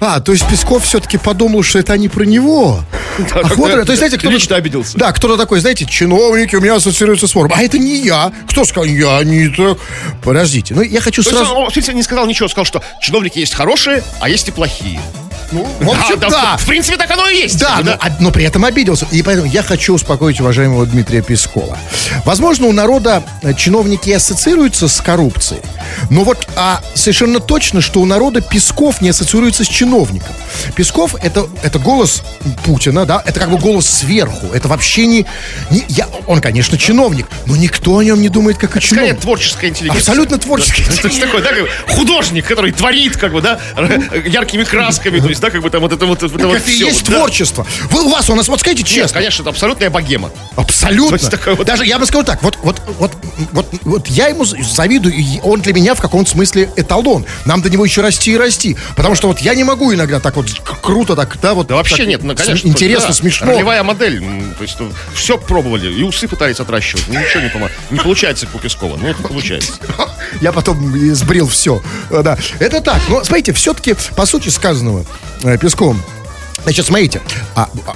А, 0.00 0.20
то 0.20 0.32
есть 0.32 0.48
Песков 0.48 0.84
все-таки 0.84 1.18
подумал, 1.18 1.62
что 1.62 1.78
это 1.78 1.96
не 1.98 2.08
про 2.08 2.24
него. 2.24 2.80
Да, 3.18 3.40
Ах, 3.44 3.56
вот 3.56 3.70
то 3.72 3.92
есть, 3.92 3.98
знаете, 3.98 4.18
кто 4.18 4.30
лично 4.30 4.56
обиделся. 4.56 4.96
Да, 4.98 5.12
кто-то 5.12 5.36
такой, 5.36 5.60
знаете, 5.60 5.86
чиновники 6.36 6.56
у 6.56 6.60
меня 6.60 6.74
ассоциируются 6.74 7.26
с 7.26 7.34
вором. 7.34 7.52
А 7.54 7.62
это 7.62 7.78
не 7.78 7.96
я. 7.96 8.30
Кто 8.48 8.64
сказал? 8.64 8.84
Я 8.84 9.22
не 9.24 9.48
так. 9.48 9.78
Подождите. 10.22 10.74
Ну, 10.74 10.82
я 10.82 11.00
хочу 11.00 11.22
То 11.22 11.30
есть 11.30 11.38
сразу... 11.38 11.54
он, 11.54 11.64
он, 11.64 11.70
в 11.70 11.72
смысле, 11.72 11.94
не 11.94 12.02
сказал 12.02 12.26
ничего, 12.26 12.48
сказал, 12.48 12.64
что 12.66 12.82
чиновники 13.00 13.38
есть 13.38 13.54
хорошие, 13.54 14.02
а 14.20 14.28
есть 14.28 14.48
и 14.48 14.50
плохие. 14.50 15.00
Ну, 15.52 15.64
в 15.80 15.88
общем, 15.90 16.18
Да, 16.18 16.28
да. 16.28 16.56
В 16.56 16.66
принципе, 16.66 16.96
так 16.96 17.10
оно 17.10 17.28
и 17.28 17.36
есть. 17.36 17.58
Да, 17.58 17.80
но, 17.82 17.92
а- 17.92 18.16
но 18.20 18.30
при 18.30 18.44
этом 18.44 18.64
обиделся. 18.64 19.06
И 19.10 19.22
поэтому 19.22 19.46
я 19.48 19.62
хочу 19.62 19.94
успокоить 19.94 20.40
уважаемого 20.40 20.86
Дмитрия 20.86 21.22
Пескова. 21.22 21.78
Возможно, 22.24 22.66
у 22.66 22.72
народа 22.72 23.22
э, 23.42 23.54
чиновники 23.54 24.10
ассоциируются 24.10 24.88
с 24.88 25.00
коррупцией. 25.00 25.60
Но 26.10 26.24
вот 26.24 26.46
а 26.56 26.80
совершенно 26.94 27.40
точно, 27.40 27.80
что 27.80 28.00
у 28.00 28.06
народа 28.06 28.40
Песков 28.40 29.00
не 29.00 29.10
ассоциируется 29.10 29.64
с 29.64 29.68
чиновником. 29.68 30.34
Песков 30.74 31.14
это, 31.22 31.46
это 31.62 31.78
голос 31.78 32.22
Путина, 32.64 33.04
да, 33.06 33.22
это 33.24 33.38
как 33.40 33.50
бы 33.50 33.58
голос 33.58 33.88
сверху. 33.88 34.48
Это 34.52 34.68
вообще 34.68 35.06
не. 35.06 35.26
не 35.70 35.84
я, 35.88 36.08
он, 36.26 36.40
конечно, 36.40 36.76
чиновник, 36.78 37.26
но 37.46 37.56
никто 37.56 37.98
о 37.98 38.02
нем 38.02 38.20
не 38.20 38.28
думает, 38.28 38.58
как 38.58 38.70
о 38.76 38.80
Скорее 38.80 38.88
чиновнике. 38.88 39.20
творческая 39.20 39.68
интеллигенция. 39.70 40.00
Абсолютно 40.00 40.38
творческая 40.38 40.84
Да, 40.84 41.02
То 41.02 41.08
есть 41.08 41.20
такой, 41.20 41.42
да, 41.42 41.50
художник, 41.88 42.46
который 42.46 42.72
творит, 42.72 43.16
как 43.16 43.32
бы, 43.32 43.40
да, 43.40 43.58
р- 43.76 44.26
яркими 44.26 44.64
красками, 44.64 45.20
то 45.20 45.28
есть, 45.36 45.42
да, 45.42 45.50
как 45.50 45.62
бы 45.62 45.70
там 45.70 45.80
вот 45.82 45.92
это 45.92 46.06
вот, 46.06 46.22
это 46.22 46.46
вот 46.46 46.56
Это 46.56 46.70
и 46.70 46.74
всё, 46.74 46.86
есть 46.86 47.02
вот, 47.02 47.10
да. 47.10 47.16
творчество. 47.18 47.66
Вы, 47.90 48.02
у 48.04 48.08
вас, 48.08 48.28
у 48.30 48.34
нас, 48.34 48.48
вот 48.48 48.60
скажите 48.60 48.82
Нет, 48.82 48.90
честно. 49.04 49.18
конечно, 49.20 49.42
это 49.42 49.50
абсолютная 49.50 49.90
богема. 49.90 50.30
Абсолютно. 50.56 51.16
Есть 51.16 51.30
такое 51.30 51.54
вот- 51.54 51.66
Даже 51.66 51.84
я 51.86 51.98
бы 51.98 52.06
сказал 52.06 52.24
так, 52.24 52.42
вот, 52.42 52.58
вот, 52.62 52.80
вот, 52.98 53.12
вот, 53.52 53.66
вот 53.82 54.06
я 54.08 54.28
ему 54.28 54.44
завидую, 54.44 55.14
и 55.14 55.40
он 55.42 55.60
для 55.60 55.72
меня 55.72 55.94
в 55.94 56.00
каком-то 56.00 56.30
смысле 56.30 56.70
эталон. 56.76 57.24
Нам 57.44 57.62
до 57.62 57.70
него 57.70 57.84
еще 57.84 58.00
расти 58.00 58.32
и 58.32 58.36
расти. 58.36 58.76
Потому 58.96 59.14
что 59.14 59.28
вот 59.28 59.40
я 59.40 59.54
не 59.54 59.64
могу 59.64 59.92
иногда 59.94 60.20
так 60.20 60.36
вот 60.36 60.46
круто, 60.82 61.14
так, 61.16 61.36
да, 61.40 61.54
вот. 61.54 61.66
Да 61.66 61.76
вообще 61.76 61.98
так 61.98 62.06
нет, 62.06 62.22
ну, 62.24 62.34
конечно. 62.34 62.66
Интересно, 62.66 63.08
да, 63.08 63.14
смешно. 63.14 63.46
Ролевая 63.46 63.82
модель. 63.82 64.20
То 64.56 64.62
есть, 64.62 64.76
все 65.14 65.38
пробовали. 65.38 65.92
И 65.92 66.02
усы 66.02 66.28
пытались 66.28 66.60
отращивать. 66.60 67.04
ну, 67.08 67.20
Ничего 67.20 67.42
не 67.42 67.48
помо- 67.50 67.70
Не 67.90 67.98
получается, 67.98 68.46
как 68.46 68.56
у 68.56 68.58
Пескова. 68.58 68.96
Ну, 69.00 69.08
это 69.08 69.22
получается. 69.22 69.72
Я 70.40 70.52
потом 70.52 70.76
сбрил 71.14 71.48
все. 71.48 71.82
Да. 72.10 72.38
Это 72.58 72.80
так. 72.80 73.00
Но, 73.08 73.22
смотрите, 73.24 73.52
все-таки, 73.52 73.94
по 74.16 74.26
сути 74.26 74.48
сказанного 74.48 75.04
э, 75.44 75.58
Песковым, 75.58 76.00
Значит, 76.66 76.86
смотрите, 76.86 77.20
а, 77.54 77.68
а, 77.86 77.94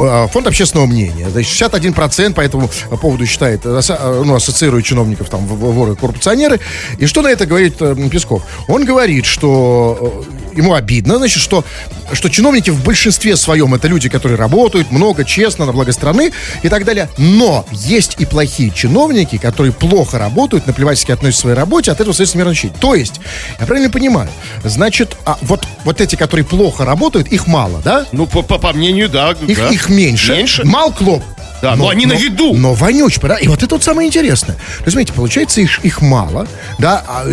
а, 0.00 0.26
фонд 0.26 0.48
общественного 0.48 0.86
мнения, 0.86 1.30
значит, 1.30 1.52
61% 1.52 2.34
по 2.34 2.40
этому 2.40 2.68
поводу 3.00 3.24
считает, 3.24 3.60
э, 3.64 4.22
ну, 4.24 4.34
ассоциирует 4.34 4.84
чиновников, 4.84 5.30
там, 5.30 5.46
воры, 5.46 5.94
коррупционеры. 5.94 6.58
И 6.98 7.06
что 7.06 7.22
на 7.22 7.28
это 7.28 7.46
говорит 7.46 7.76
э, 7.78 7.94
Песков? 8.10 8.42
Он 8.66 8.84
говорит, 8.84 9.26
что 9.26 10.24
ему 10.56 10.74
обидно, 10.74 11.18
значит, 11.18 11.42
что, 11.42 11.64
что 12.12 12.28
чиновники 12.28 12.70
в 12.70 12.82
большинстве 12.84 13.36
своем 13.36 13.74
это 13.74 13.88
люди, 13.88 14.08
которые 14.08 14.38
работают 14.38 14.90
много, 14.90 15.24
честно, 15.24 15.66
на 15.66 15.72
благо 15.72 15.92
страны 15.92 16.32
и 16.62 16.68
так 16.68 16.84
далее. 16.84 17.08
Но 17.18 17.66
есть 17.72 18.16
и 18.18 18.24
плохие 18.24 18.70
чиновники, 18.70 19.38
которые 19.38 19.72
плохо 19.72 20.18
работают, 20.18 20.66
наплевательски 20.66 21.12
относятся 21.12 21.40
к 21.40 21.42
своей 21.42 21.56
работе, 21.56 21.90
от 21.90 22.00
этого 22.00 22.14
мирно 22.34 22.52
ощущение. 22.52 22.78
То 22.80 22.94
есть, 22.94 23.20
я 23.60 23.66
правильно 23.66 23.90
понимаю, 23.90 24.28
значит, 24.62 25.16
а 25.24 25.38
вот, 25.42 25.66
вот 25.84 26.00
эти, 26.00 26.16
которые 26.16 26.44
плохо 26.44 26.84
работают, 26.84 27.28
их 27.28 27.46
мало, 27.46 27.80
да? 27.84 28.06
Ну, 28.12 28.26
по, 28.26 28.42
по- 28.42 28.58
по 28.58 28.72
мнению, 28.72 29.08
да. 29.08 29.34
Их, 29.46 29.58
да. 29.58 29.68
их 29.68 29.88
меньше. 29.88 30.32
Меньше? 30.32 30.64
Мал 30.64 30.92
клоп. 30.92 31.22
Да, 31.64 31.76
но 31.76 31.88
они 31.88 32.04
на 32.06 32.12
виду. 32.12 32.52
Но 32.54 32.74
вонючий, 32.74 33.20
да? 33.22 33.36
И 33.36 33.48
вот 33.48 33.62
это 33.62 33.74
вот 33.74 33.82
самое 33.82 34.06
интересное. 34.08 34.56
Смотрите, 34.86 35.12
получается, 35.14 35.60
их, 35.62 35.82
их 35.84 36.02
мало, 36.02 36.46
да, 36.78 37.02
а, 37.08 37.24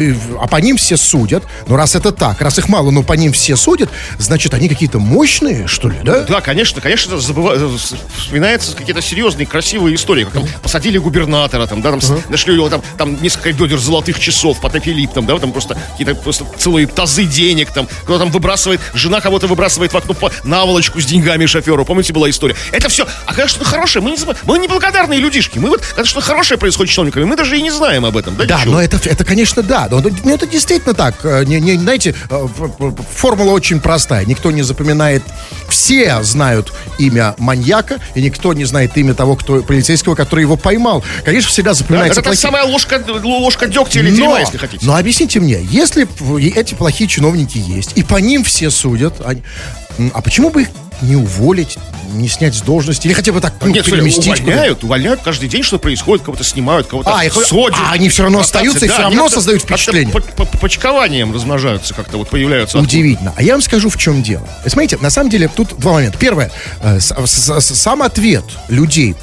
а 0.41 0.47
по 0.47 0.55
ним 0.57 0.77
все 0.77 0.95
судят. 0.95 1.43
Но 1.67 1.75
раз 1.75 1.95
это 1.95 2.11
так, 2.13 2.39
раз 2.41 2.57
их 2.57 2.69
мало, 2.69 2.91
но 2.91 3.03
по 3.03 3.13
ним 3.13 3.33
все 3.33 3.55
судят, 3.57 3.89
значит, 4.19 4.53
они 4.53 4.69
какие-то 4.69 4.99
мощные, 4.99 5.67
что 5.67 5.89
ли, 5.89 5.97
да? 6.03 6.21
Да, 6.21 6.39
конечно, 6.41 6.79
конечно, 6.81 7.19
забыва... 7.19 7.55
э, 7.57 7.77
вспоминаются 8.17 8.75
какие-то 8.75 9.01
серьезные, 9.01 9.45
красивые 9.45 9.95
истории, 9.95 10.23
как 10.23 10.33
там 10.33 10.47
посадили 10.63 10.97
губернатора, 10.97 11.67
там, 11.67 11.81
да, 11.81 11.91
там 11.91 12.01
с- 12.01 12.13
нашли 12.29 12.53
у 12.53 12.55
него 12.55 12.69
там, 12.69 12.81
там 12.97 13.21
несколько 13.21 13.49
ведер 13.51 13.79
золотых 13.79 14.19
часов, 14.19 14.61
потопили, 14.61 15.05
там, 15.07 15.25
да, 15.25 15.37
там 15.39 15.51
просто 15.51 15.75
какие-то 15.91 16.15
просто 16.15 16.45
целые 16.57 16.87
тазы 16.87 17.25
денег, 17.25 17.71
там, 17.71 17.87
кто 18.03 18.17
там 18.17 18.31
выбрасывает, 18.31 18.79
жена 18.93 19.19
кого-то 19.21 19.47
выбрасывает 19.47 19.91
в 19.93 19.97
окно 19.97 20.13
по- 20.13 20.31
наволочку 20.43 21.01
с 21.01 21.05
деньгами 21.05 21.45
шоферу, 21.45 21.83
помните, 21.85 22.13
была 22.13 22.29
история. 22.29 22.55
Это 22.71 22.87
все, 22.89 23.05
а 23.25 23.33
что-то 23.47 23.65
хорошее, 23.65 24.03
мы 24.03 24.11
не 24.11 24.17
мы 24.43 24.59
неблагодарные 24.59 25.19
людишки, 25.19 25.59
мы 25.59 25.69
вот, 25.69 25.81
когда 25.85 26.05
что-то 26.05 26.25
хорошее 26.25 26.57
происходит 26.57 26.91
с 26.91 26.93
чиновниками, 26.95 27.23
мы 27.25 27.35
даже 27.35 27.57
и 27.57 27.61
не 27.61 27.71
знаем 27.71 28.05
об 28.05 28.17
этом, 28.17 28.35
да, 28.35 28.45
Да, 28.45 28.59
ничего. 28.59 28.73
но 28.73 28.81
это, 28.81 28.99
это, 29.09 29.23
конечно, 29.25 29.61
да. 29.63 29.87
Но, 29.89 30.01
ну, 30.23 30.33
это 30.33 30.45
действительно 30.47 30.93
так. 30.93 31.15
Э, 31.23 31.43
Не, 31.45 31.59
не, 31.59 31.73
знаете, 31.77 32.15
э, 32.29 32.47
формула 33.13 33.51
очень 33.51 33.79
простая. 33.79 34.25
Никто 34.25 34.51
не 34.51 34.61
запоминает 34.61 35.23
все 35.69 36.21
знают 36.23 36.73
имя 36.97 37.35
маньяка, 37.37 37.97
и 38.15 38.21
никто 38.21 38.53
не 38.53 38.65
знает 38.65 38.95
имя 38.97 39.13
того, 39.13 39.35
кто 39.35 39.61
полицейского, 39.61 40.15
который 40.15 40.41
его 40.41 40.57
поймал. 40.57 41.03
Конечно, 41.23 41.49
всегда 41.49 41.73
запоминается 41.73 42.19
Это 42.21 42.29
плохие- 42.29 42.41
самая 42.41 42.63
ложка, 42.63 43.01
ложка 43.23 43.67
дегтя 43.67 43.99
или 43.99 44.11
дерьма, 44.11 44.39
если 44.39 44.57
хотите. 44.57 44.85
но 44.85 44.95
объясните 44.95 45.39
мне, 45.39 45.59
если 45.69 46.07
эти 46.57 46.73
плохие 46.73 47.07
чиновники 47.07 47.57
есть, 47.57 47.91
и 47.95 48.03
по 48.03 48.17
ним 48.17 48.43
все 48.43 48.69
судят, 48.69 49.15
они- 49.25 49.41
а 50.13 50.21
почему 50.21 50.49
бы 50.49 50.63
их 50.63 50.69
не 51.01 51.15
уволить, 51.15 51.77
не 52.13 52.27
снять 52.27 52.55
с 52.55 52.61
должности, 52.61 53.07
или 53.07 53.13
хотя 53.13 53.31
бы 53.31 53.41
так 53.41 53.53
ну, 53.61 53.67
Нет, 53.67 53.85
переместить? 53.85 54.39
увольняют, 54.41 54.83
увольняют 54.83 55.21
каждый 55.23 55.49
день, 55.49 55.63
что 55.63 55.79
происходит, 55.79 56.25
кого-то 56.25 56.43
снимают, 56.43 56.87
кого-то 56.87 57.09
А, 57.13 57.29
содят. 57.29 57.77
а 57.79 57.91
они 57.93 58.09
всё 58.09 58.23
равно 58.23 58.39
остаются 58.39 58.85
и 58.85 58.87
Да, 58.87 58.93
всё 58.95 59.05
они 59.07 59.15
равно 59.15 59.29
создают 59.29 59.61
впечатление. 59.61 60.13
по- 60.13 60.21
размножаются 61.33 61.93
как-то, 61.93 62.17
вот 62.17 62.29
появляются. 62.29 62.77
Удивительно. 62.79 63.33
А 63.35 63.43
я 63.43 63.53
вам 63.53 63.61
скажу, 63.61 63.89
в 63.89 63.97
чем 63.97 64.23
дело. 64.23 64.47
Э, 64.63 64.69
Смотрите, 64.69 64.97
на 65.01 65.09
самом 65.09 65.29
деле 65.29 65.47
тут 65.47 65.77
два 65.77 65.93
момента. 65.93 66.17
Первое, 66.17 66.51
э, 66.81 66.99
с- 66.99 67.13
с- 67.25 67.59
с- 67.61 67.75
сам 67.79 68.01
ответ 68.03 68.43
людей 68.69 69.15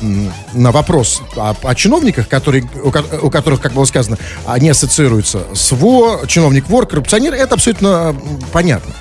на 0.52 0.73
вопрос 0.73 1.23
о, 1.37 1.54
о 1.62 1.75
чиновниках, 1.75 2.28
которые, 2.28 2.68
у, 2.83 2.88
у 2.88 3.30
которых, 3.30 3.61
как 3.61 3.73
было 3.73 3.85
сказано, 3.85 4.18
они 4.47 4.68
ассоциируются 4.71 5.42
с 5.54 5.73
ВО, 5.73 6.26
чиновник 6.26 6.68
вор, 6.68 6.87
коррупционер, 6.87 7.35
это 7.35 7.54
абсолютно 7.54 8.14
понятно. 8.52 8.92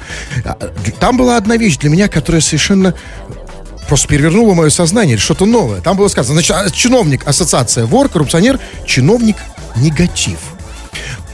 А, 0.45 0.55
Там 0.99 1.17
была 1.17 1.37
одна 1.37 1.57
вещь 1.57 1.77
для 1.77 1.89
меня, 1.89 2.07
которая 2.07 2.41
совершенно 2.41 2.93
просто 3.87 4.07
перевернуло 4.07 4.53
мое 4.53 4.69
сознание, 4.69 5.17
что-то 5.17 5.45
новое. 5.45 5.81
Там 5.81 5.97
было 5.97 6.07
сказано, 6.07 6.35
значит, 6.35 6.55
а, 6.55 6.69
чиновник, 6.69 7.27
ассоциация, 7.27 7.85
вор, 7.85 8.09
коррупционер, 8.09 8.59
чиновник, 8.85 9.37
негатив. 9.75 10.39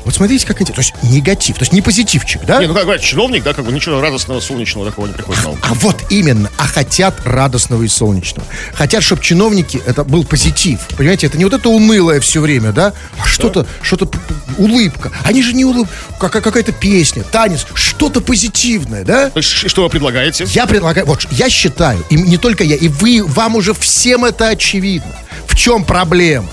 Вот 0.06 0.14
смотрите, 0.14 0.46
как 0.46 0.62
интересно. 0.62 0.84
То 0.92 1.00
есть 1.00 1.14
негатив, 1.14 1.56
то 1.58 1.62
есть 1.62 1.72
не 1.72 1.82
позитивчик, 1.82 2.44
да? 2.46 2.60
Не, 2.60 2.68
ну 2.68 2.74
как 2.74 2.84
говорят, 2.84 3.02
чиновник, 3.04 3.44
да, 3.44 3.54
как 3.54 3.64
бы 3.66 3.72
ничего 3.72 4.02
радостного, 4.02 4.40
солнечного 4.42 4.86
такого 4.88 5.08
не 5.08 5.14
приходит 5.14 5.44
на 5.44 5.50
ум. 5.52 5.60
А 5.64 5.74
вот 5.76 5.96
именно, 6.10 6.50
а 6.58 6.68
хотят 6.68 7.16
радостного 7.26 7.84
и 7.84 7.88
солнечного. 7.88 8.48
Хотят, 8.74 9.02
чтобы 9.04 9.22
чиновники, 9.22 9.82
это 9.86 10.04
был 10.04 10.26
позитив. 10.26 10.80
Понимаете, 10.98 11.28
это 11.28 11.38
не 11.38 11.46
вот 11.46 11.54
это 11.54 11.70
унылое 11.70 12.20
все 12.20 12.42
время, 12.42 12.72
да? 12.74 12.94
А 13.22 13.26
что-то, 13.26 13.66
что-то, 13.82 14.06
п- 14.06 14.18
п- 14.18 14.34
улыбка. 14.58 15.12
Они 15.24 15.42
же 15.42 15.54
не 15.54 15.64
улыбка, 15.64 16.30
какая-то 16.30 16.72
песня, 16.74 17.24
танец, 17.24 17.66
что-то 17.74 18.20
позитивное, 18.22 19.04
да? 19.06 19.32
Что 19.40 19.84
вы 19.84 19.90
предлагаете? 19.90 20.46
Я 20.50 20.66
предлагаю, 20.68 21.08
вот, 21.08 21.26
я 21.32 21.50
считаю, 21.50 22.04
и 22.10 22.16
не 22.16 22.38
только 22.38 22.64
я, 22.64 22.76
и 22.76 22.88
вы, 22.90 23.24
вам 23.26 23.56
уже 23.56 23.74
всем 23.74 24.26
это 24.26 24.50
очевидно. 24.50 25.12
В 25.48 25.56
чем 25.56 25.86
проблема? 25.86 26.50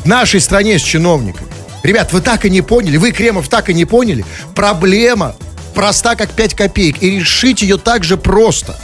В 0.00 0.06
нашей 0.06 0.40
стране 0.40 0.78
с 0.78 0.82
чиновниками. 0.82 1.48
Ребят, 1.84 2.14
вы 2.14 2.22
так 2.22 2.46
и 2.46 2.50
не 2.50 2.62
поняли, 2.62 2.96
вы, 2.96 3.12
Кремов, 3.12 3.48
так 3.48 3.68
и 3.68 3.74
не 3.74 3.84
поняли. 3.84 4.24
Проблема 4.54 5.36
проста, 5.74 6.16
как 6.16 6.30
5 6.30 6.54
копеек, 6.54 7.02
и 7.02 7.10
решить 7.10 7.60
ее 7.60 7.76
так 7.76 8.04
же 8.04 8.16
просто. 8.16 8.74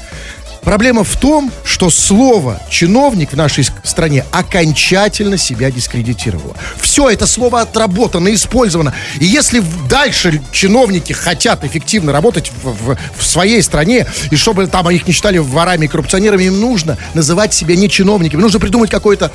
Проблема 0.63 1.03
в 1.03 1.19
том, 1.19 1.51
что 1.65 1.89
слово 1.89 2.61
«чиновник» 2.69 3.33
в 3.33 3.37
нашей 3.37 3.65
стране 3.85 4.27
окончательно 4.31 5.39
себя 5.39 5.71
дискредитировало. 5.71 6.55
Все 6.91 7.09
это 7.09 7.25
слово 7.25 7.61
отработано, 7.61 8.35
использовано. 8.35 8.93
И 9.21 9.25
если 9.25 9.63
дальше 9.89 10.43
чиновники 10.51 11.13
хотят 11.13 11.63
эффективно 11.63 12.11
работать 12.11 12.51
в, 12.65 12.71
в- 12.73 12.99
в 13.17 13.25
своей 13.25 13.63
стране, 13.63 14.09
и 14.33 14.35
чтобы 14.37 14.67
там 14.67 14.91
их 14.91 15.07
не 15.07 15.13
считали 15.13 15.39
ворами 15.39 15.85
и 15.85 15.89
коррупционерами, 15.89 16.43
им 16.45 16.61
нужно 16.61 16.99
называть 17.15 17.55
себя 17.55 17.77
не 17.77 17.89
чиновниками. 17.89 18.43
Нужно 18.43 18.59
придумать 18.59 18.91
какое-то 18.91 19.31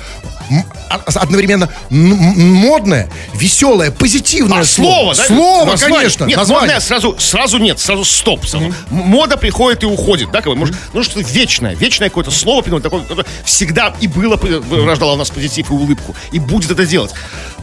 а- 0.89 0.99
одновременно 1.15 1.69
модное, 1.89 3.09
веселое, 3.33 3.89
позитивное 3.89 4.59
А, 4.59 4.65
слово, 4.65 5.15
да? 5.15 5.23
Слово, 5.25 5.65
Название. 5.71 5.97
конечно. 5.99 6.25
Нет, 6.25 6.37
название. 6.37 6.61
модное 6.65 6.79
сразу, 6.81 7.15
сразу 7.19 7.57
нет, 7.57 7.79
сразу 7.79 8.03
стоп. 8.03 8.45
Сразу. 8.45 8.65
М- 8.65 8.73
Мода 8.89 9.37
приходит 9.37 9.83
и 9.83 9.85
уходит, 9.85 10.29
да, 10.31 10.39
как 10.41 10.47
бы, 10.51 10.57
может, 10.57 10.75
ну 10.91 11.03
что-то 11.03 11.21
вечное, 11.21 11.73
вечное 11.73 12.09
какое-то 12.09 12.31
слово, 12.31 12.61
такое, 12.81 12.99
которое 13.03 13.25
всегда 13.45 13.93
и 14.01 14.07
было, 14.07 14.37
рождало 14.85 15.13
у 15.13 15.15
нас 15.15 15.29
позитив 15.29 15.69
и 15.69 15.73
улыбку, 15.73 16.13
и 16.33 16.39
будет 16.39 16.69
это 16.69 16.85
делать. 16.85 17.11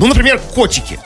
Ну, 0.03 0.09
например, 0.09 0.41
котики. 0.57 0.99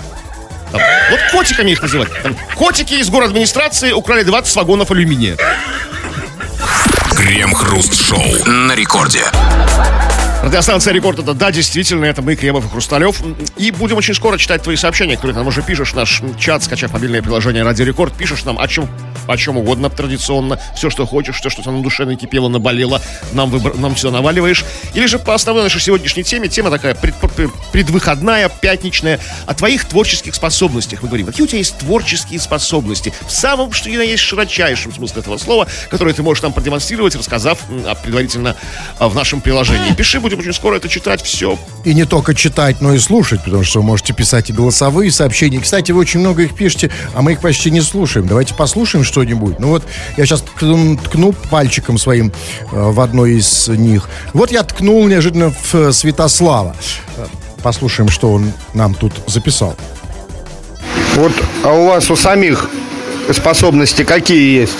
Там, 0.73 0.81
вот 1.11 1.21
котиками 1.31 1.71
их 1.71 1.83
называть. 1.83 2.09
Там, 2.23 2.35
котики 2.55 2.95
из 2.95 3.11
город 3.11 3.29
администрации 3.29 3.93
украли 3.93 4.23
20 4.23 4.57
вагонов 4.57 4.91
алюминия. 4.91 5.37
Крем-хруст-шоу 7.15 8.47
на 8.47 8.75
рекорде. 8.75 9.21
Радиостанция 10.47 10.93
Рекорд 10.93 11.19
это 11.19 11.35
да, 11.35 11.50
действительно, 11.50 12.05
это 12.05 12.23
мы, 12.23 12.37
Кремов 12.37 12.65
и 12.65 12.69
Хрусталев. 12.69 13.21
И 13.57 13.73
будем 13.73 13.97
очень 13.97 14.15
скоро 14.15 14.38
читать 14.38 14.62
твои 14.62 14.76
сообщения, 14.76 15.17
которые 15.17 15.35
ты 15.35 15.41
нам 15.41 15.49
уже 15.49 15.61
пишешь. 15.61 15.93
Наш 15.93 16.23
чат, 16.38 16.62
скачав 16.62 16.93
мобильное 16.93 17.21
приложение 17.21 17.65
Радио 17.65 17.85
Рекорд, 17.85 18.17
пишешь 18.17 18.45
нам 18.45 18.57
о 18.61 18.69
чем, 18.69 18.88
о 19.26 19.37
чем 19.37 19.57
угодно 19.57 19.91
традиционно. 19.91 20.61
Все, 20.76 20.88
что 20.88 21.05
хочешь, 21.05 21.41
все, 21.41 21.50
что 21.50 21.62
у 21.62 21.65
тебя 21.65 21.73
на 21.73 21.83
душе 21.83 22.05
накипело, 22.05 22.47
наболело, 22.49 23.03
нам, 23.33 23.50
выбор, 23.50 23.76
нам 23.76 23.97
сюда 23.97 24.12
наваливаешь. 24.12 24.65
Или 24.95 25.07
же 25.07 25.19
по 25.19 25.35
основной 25.35 25.65
нашей 25.65 25.81
сегодняшней 25.81 26.23
теме, 26.23 26.47
тема 26.47 26.71
такая 26.71 26.95
пред- 26.95 27.17
пред- 27.17 27.50
предвыходная, 27.73 28.49
пятничная, 28.49 29.19
о 29.47 29.55
твоих 29.55 29.85
творческих 29.87 30.37
способностях. 30.37 31.03
Мы 31.03 31.09
говорим, 31.09 31.26
какие 31.26 31.43
у 31.43 31.49
тебя 31.49 31.59
есть 31.59 31.76
творческие 31.79 32.38
способности 32.38 33.12
в 33.26 33.33
самом, 33.33 33.73
что 33.73 33.91
ни 33.91 33.97
на 33.97 34.03
есть, 34.03 34.23
широчайшем 34.23 34.95
смысле 34.95 35.23
этого 35.23 35.38
слова, 35.38 35.67
которые 35.91 36.15
ты 36.15 36.23
можешь 36.23 36.45
нам 36.45 36.53
продемонстрировать, 36.53 37.17
рассказав 37.17 37.59
а, 37.85 37.97
предварительно 37.97 38.55
а, 39.00 39.09
в 39.09 39.17
нашем 39.17 39.41
приложении. 39.41 39.93
Пиши, 39.93 40.21
будем 40.21 40.36
очень 40.38 40.52
скоро 40.52 40.76
это 40.76 40.88
читать, 40.88 41.23
все. 41.23 41.59
И 41.85 41.95
не 41.95 42.05
только 42.05 42.35
читать, 42.35 42.81
но 42.81 42.95
и 42.95 42.99
слушать, 42.99 43.43
потому 43.45 43.64
что 43.64 43.81
вы 43.81 43.87
можете 43.87 44.12
писать 44.12 44.50
и 44.50 44.52
голосовые 44.52 45.11
сообщения. 45.11 45.61
Кстати, 45.61 45.93
вы 45.93 46.00
очень 46.00 46.21
много 46.21 46.43
их 46.43 46.55
пишете, 46.55 46.90
а 47.14 47.23
мы 47.23 47.33
их 47.33 47.40
почти 47.40 47.71
не 47.71 47.81
слушаем. 47.81 48.26
Давайте 48.26 48.55
послушаем 48.55 49.05
что-нибудь. 49.05 49.59
Ну 49.59 49.69
вот, 49.69 49.85
я 50.16 50.26
сейчас 50.26 50.43
ткну, 50.43 50.97
ткну 50.97 51.33
пальчиком 51.33 51.99
своим 51.99 52.33
э, 52.73 52.90
в 52.90 53.00
одной 53.00 53.35
из 53.35 53.69
них. 53.69 54.09
Вот 54.33 54.50
я 54.50 54.62
ткнул 54.62 55.07
неожиданно 55.07 55.50
в 55.50 55.75
э, 55.75 55.93
Святослава. 55.93 56.76
Э, 57.16 57.26
Послушаем, 57.62 58.09
что 58.09 58.33
он 58.33 58.52
нам 58.75 58.95
тут 58.95 59.12
записал. 59.26 59.75
Вот, 61.14 61.33
а 61.64 61.73
у 61.73 61.87
вас 61.87 62.11
у 62.11 62.16
самих 62.16 62.71
способности 63.33 64.05
какие 64.05 64.61
есть? 64.61 64.76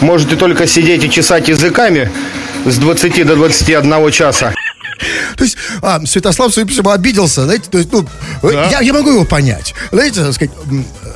Можете 0.00 0.36
только 0.36 0.66
сидеть 0.66 1.04
и 1.04 1.10
чесать 1.10 1.48
языками 1.48 2.10
с 2.64 2.76
20 2.78 3.26
до 3.26 3.34
21 3.36 4.10
часа. 4.10 4.54
То 5.36 5.44
есть, 5.44 5.56
а, 5.82 6.04
Святослав, 6.04 6.52
судя 6.52 6.66
по 6.66 6.72
всему, 6.72 6.90
обиделся, 6.90 7.44
знаете, 7.44 7.64
то 7.70 7.78
есть, 7.78 7.90
ну, 7.92 8.06
я, 8.42 8.80
я 8.80 8.92
могу 8.92 9.10
его 9.10 9.24
понять. 9.24 9.74
Знаете, 9.92 10.22
так 10.22 10.34
сказать, 10.34 10.54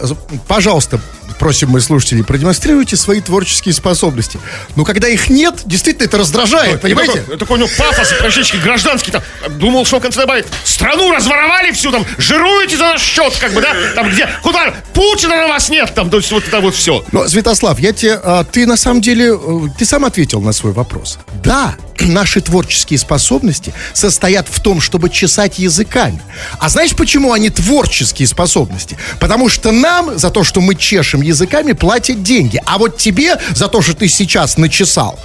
з- 0.02 0.16
пожалуйста, 0.46 1.00
просим 1.38 1.70
мы 1.70 1.80
слушателей, 1.80 2.22
продемонстрируйте 2.24 2.96
свои 2.96 3.20
творческие 3.20 3.74
способности. 3.74 4.38
Но 4.76 4.84
когда 4.84 5.08
их 5.08 5.28
нет, 5.28 5.62
действительно 5.66 6.06
это 6.06 6.18
раздражает, 6.18 6.80
понимаете? 6.80 7.20
Такой, 7.20 7.36
такой 7.38 7.56
у 7.56 7.60
него 7.60 7.70
пафос 7.76 8.12
практически 8.18 8.56
гражданский. 8.56 9.10
Там, 9.10 9.22
думал, 9.58 9.84
что 9.84 9.96
он 9.96 10.02
конце 10.02 10.20
добавит. 10.20 10.46
Страну 10.64 11.12
разворовали 11.12 11.72
всю, 11.72 11.90
там, 11.90 12.06
жируете 12.18 12.76
за 12.76 12.84
наш 12.84 13.02
счет, 13.02 13.36
как 13.40 13.52
бы, 13.52 13.60
да? 13.60 13.74
Там 13.94 14.10
где, 14.10 14.28
куда, 14.42 14.74
Путина 14.92 15.36
на 15.36 15.48
вас 15.48 15.68
нет, 15.70 15.92
там, 15.94 16.08
то 16.08 16.18
есть 16.18 16.30
вот 16.30 16.46
это 16.46 16.60
вот 16.60 16.74
все. 16.74 17.04
Но, 17.12 17.26
Святослав, 17.28 17.78
я 17.78 17.92
тебе, 17.92 18.18
а, 18.22 18.44
ты 18.44 18.66
на 18.66 18.76
самом 18.76 19.00
деле, 19.00 19.34
э, 19.34 19.60
ты 19.78 19.84
сам 19.84 20.04
ответил 20.04 20.40
на 20.40 20.52
свой 20.52 20.72
вопрос. 20.72 21.18
Да, 21.42 21.74
наши 22.02 22.40
творческие 22.40 22.98
способности 22.98 23.72
состоят 23.92 24.48
в 24.50 24.60
том, 24.60 24.80
чтобы 24.80 25.10
чесать 25.10 25.58
языками. 25.58 26.20
А 26.58 26.68
знаешь, 26.68 26.94
почему 26.94 27.32
они 27.32 27.50
творческие 27.50 28.28
способности? 28.28 28.96
Потому 29.20 29.48
что 29.48 29.72
нам 29.72 30.18
за 30.18 30.30
то, 30.30 30.44
что 30.44 30.60
мы 30.60 30.74
чешем 30.74 31.22
языками, 31.22 31.72
платят 31.72 32.22
деньги. 32.22 32.60
А 32.66 32.78
вот 32.78 32.98
тебе 32.98 33.36
за 33.54 33.68
то, 33.68 33.82
что 33.82 33.94
ты 33.94 34.08
сейчас 34.08 34.56
начесал, 34.56 35.18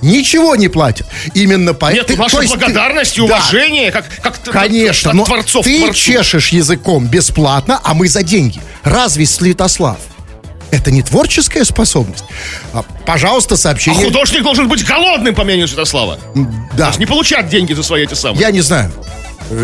ничего 0.00 0.56
не 0.56 0.68
платят. 0.68 1.06
Именно 1.34 1.74
поэтому... 1.74 2.08
Нет, 2.22 2.32
ваша 2.32 2.42
благодарность 2.48 3.16
и 3.18 3.20
Да. 3.20 3.24
уважение, 3.38 3.90
как, 3.92 4.06
как 4.22 4.38
т- 4.38 4.50
Конечно, 4.50 5.10
от 5.10 5.16
но 5.16 5.24
творцов 5.24 5.64
ты 5.64 5.92
чешешь 5.94 6.48
языком 6.48 7.06
бесплатно, 7.06 7.80
а 7.82 7.94
мы 7.94 8.08
за 8.08 8.22
деньги. 8.22 8.60
Разве, 8.82 9.26
Святослав? 9.26 9.98
Это 10.72 10.90
не 10.90 11.02
творческая 11.02 11.64
способность? 11.64 12.24
А, 12.72 12.82
пожалуйста, 13.06 13.54
А 13.54 13.56
сообщение. 13.58 14.04
художник 14.04 14.42
должен 14.42 14.68
быть 14.68 14.84
голодным, 14.84 15.34
по 15.34 15.44
мнению 15.44 15.68
Святослава. 15.68 16.18
Да, 16.76 16.92
Не 16.98 17.06
получать 17.06 17.48
деньги 17.48 17.72
за 17.74 17.82
свои 17.82 18.02
эти 18.04 18.14
самые. 18.14 18.40
я 18.40 18.50
не 18.50 18.62
знаю. 18.62 18.90
Э, 19.50 19.54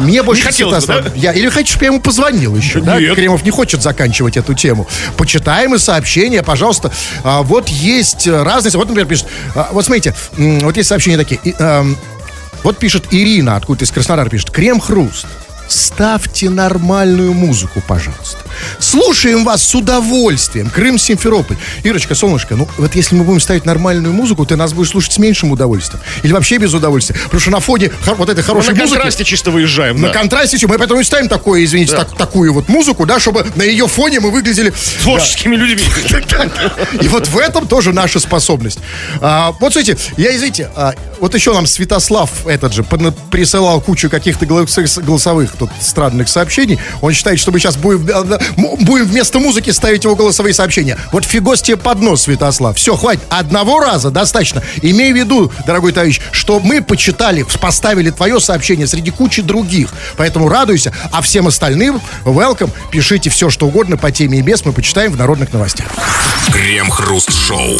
Мне 0.00 0.22
больше 0.22 0.44
хотелось 0.44 0.86
бы, 0.86 1.02
да? 1.02 1.10
я, 1.16 1.32
Или 1.32 1.48
хочешь, 1.48 1.70
чтобы 1.70 1.84
я 1.86 1.90
ему 1.90 2.00
позвонил 2.00 2.54
еще? 2.54 2.80
Да? 2.80 3.00
Нет. 3.00 3.14
Кремов 3.16 3.42
не 3.44 3.50
хочет 3.50 3.82
заканчивать 3.82 4.36
эту 4.36 4.54
тему. 4.54 4.86
Почитаем 5.16 5.74
и 5.74 5.78
сообщения, 5.78 6.42
пожалуйста. 6.44 6.92
А, 7.24 7.42
вот 7.42 7.68
есть 7.68 8.26
э, 8.28 8.42
разные... 8.42 8.70
Вот, 8.72 8.86
например, 8.88 9.06
пишет... 9.08 9.26
а, 9.56 9.70
вот 9.72 9.84
смотрите, 9.84 10.14
вот 10.36 10.76
есть 10.76 10.88
сообщения 10.88 11.16
такие. 11.18 11.40
И, 11.42 11.54
эм, 11.58 11.96
вот 12.62 12.78
пишет 12.78 13.06
Ирина, 13.10 13.56
откуда 13.56 13.84
из 13.84 13.90
Краснодара 13.90 14.28
пишет. 14.28 14.50
Крем-хруст. 14.52 15.26
Ставьте 15.70 16.50
нормальную 16.50 17.32
музыку, 17.32 17.80
пожалуйста. 17.86 18.38
Слушаем 18.80 19.44
вас 19.44 19.62
с 19.62 19.74
удовольствием. 19.74 20.68
Крым, 20.68 20.98
Симферополь. 20.98 21.56
Ирочка, 21.84 22.14
солнышко, 22.16 22.56
ну 22.56 22.68
вот 22.76 22.94
если 22.96 23.14
мы 23.14 23.22
будем 23.24 23.40
ставить 23.40 23.64
нормальную 23.64 24.12
музыку, 24.12 24.44
ты 24.44 24.56
нас 24.56 24.72
будешь 24.72 24.90
слушать 24.90 25.12
с 25.12 25.18
меньшим 25.18 25.52
удовольствием. 25.52 26.02
Или 26.24 26.32
вообще 26.32 26.58
без 26.58 26.74
удовольствия. 26.74 27.14
Потому 27.24 27.40
что 27.40 27.50
на 27.52 27.60
фоне 27.60 27.92
вот 28.18 28.28
этой 28.28 28.40
Ну, 28.40 28.46
хорошей 28.46 28.74
на 28.74 28.80
музыки... 28.80 28.94
контрасте 28.94 29.24
чисто 29.24 29.50
выезжаем, 29.52 30.00
На 30.00 30.08
да. 30.08 30.14
контрасте 30.14 30.66
мы 30.66 30.76
поэтому 30.76 31.00
и 31.00 31.04
ставим 31.04 31.28
такое, 31.28 31.64
извините, 31.64 31.94
так- 31.94 32.16
такую 32.16 32.52
вот 32.52 32.68
музыку, 32.68 33.06
да, 33.06 33.20
чтобы 33.20 33.46
на 33.54 33.62
ее 33.62 33.86
фоне 33.86 34.18
мы 34.20 34.30
выглядели 34.32 34.72
Творческими 35.02 35.54
людьми. 35.54 35.82
и 37.00 37.06
вот 37.08 37.28
в 37.28 37.38
этом 37.38 37.68
тоже 37.68 37.92
наша 37.92 38.18
способность. 38.18 38.80
А, 39.20 39.52
вот 39.60 39.72
смотрите, 39.72 39.96
я, 40.16 40.34
извините, 40.34 40.68
а, 40.74 40.94
вот 41.20 41.34
еще 41.34 41.52
нам 41.54 41.66
Святослав 41.66 42.30
этот 42.46 42.72
же 42.72 42.82
присылал 43.30 43.80
кучу 43.80 44.10
каких-то 44.10 44.46
голос- 44.46 44.98
голосовых 44.98 45.52
тут 45.60 45.70
странных 45.80 46.28
сообщений. 46.28 46.78
Он 47.02 47.12
считает, 47.12 47.38
что 47.38 47.52
мы 47.52 47.58
сейчас 47.58 47.76
будем, 47.76 48.06
да, 48.06 48.38
м- 48.56 48.76
будем 48.84 49.06
вместо 49.06 49.38
музыки 49.38 49.70
ставить 49.70 50.04
его 50.04 50.16
голосовые 50.16 50.54
сообщения. 50.54 50.96
Вот 51.12 51.24
фигос 51.24 51.60
тебе 51.62 51.76
под 51.76 52.00
нос, 52.00 52.22
Святослав. 52.22 52.76
Все, 52.76 52.96
хватит. 52.96 53.22
Одного 53.28 53.80
раза 53.80 54.10
достаточно. 54.10 54.62
Имей 54.82 55.12
в 55.12 55.16
виду, 55.16 55.52
дорогой 55.66 55.92
товарищ, 55.92 56.20
что 56.32 56.60
мы 56.60 56.82
почитали, 56.82 57.44
поставили 57.60 58.10
твое 58.10 58.40
сообщение 58.40 58.86
среди 58.86 59.10
кучи 59.10 59.42
других. 59.42 59.90
Поэтому 60.16 60.48
радуйся. 60.48 60.92
А 61.12 61.20
всем 61.20 61.46
остальным, 61.46 62.00
welcome, 62.24 62.70
пишите 62.90 63.28
все, 63.30 63.50
что 63.50 63.66
угодно 63.66 63.96
по 63.96 64.10
теме 64.10 64.38
и 64.38 64.42
без, 64.42 64.64
мы 64.64 64.72
почитаем 64.72 65.12
в 65.12 65.16
народных 65.16 65.52
новостях. 65.52 65.86
Крем-хруст-шоу. 66.52 67.78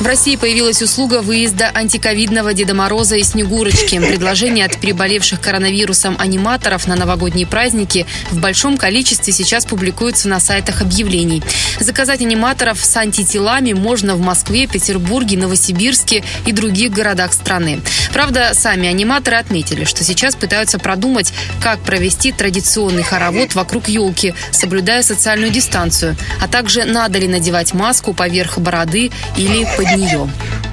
В 0.00 0.06
России 0.06 0.36
появилась 0.36 0.80
услуга 0.80 1.22
выезда 1.22 1.72
антиковидного 1.74 2.54
Деда 2.54 2.72
Мороза 2.72 3.16
и 3.16 3.24
Снегурочки. 3.24 3.98
Предложение 3.98 4.64
от 4.64 4.78
переболевших 4.78 5.40
коронавирусом 5.40 6.14
аниматоров 6.20 6.86
на 6.86 6.94
новогодние 6.94 7.48
праздники 7.48 8.06
в 8.30 8.38
большом 8.38 8.78
количестве 8.78 9.32
сейчас 9.32 9.66
публикуются 9.66 10.28
на 10.28 10.38
сайтах 10.38 10.82
объявлений. 10.82 11.42
Заказать 11.80 12.20
аниматоров 12.20 12.78
с 12.84 12.96
антителами 12.96 13.72
можно 13.72 14.14
в 14.14 14.20
Москве, 14.20 14.68
Петербурге, 14.68 15.36
Новосибирске 15.36 16.22
и 16.46 16.52
других 16.52 16.92
городах 16.92 17.32
страны. 17.32 17.80
Правда, 18.12 18.52
сами 18.54 18.88
аниматоры 18.88 19.36
отметили, 19.36 19.82
что 19.82 20.04
сейчас 20.04 20.36
пытаются 20.36 20.78
продумать, 20.78 21.32
как 21.60 21.80
провести 21.80 22.30
традиционный 22.30 23.02
хоровод 23.02 23.56
вокруг 23.56 23.88
елки, 23.88 24.32
соблюдая 24.52 25.02
социальную 25.02 25.50
дистанцию, 25.50 26.16
а 26.40 26.46
также 26.46 26.84
надо 26.84 27.18
ли 27.18 27.26
надевать 27.26 27.74
маску 27.74 28.14
поверх 28.14 28.58
бороды 28.58 29.10
или 29.36 29.66
под 29.76 29.87
нее. 29.96 30.28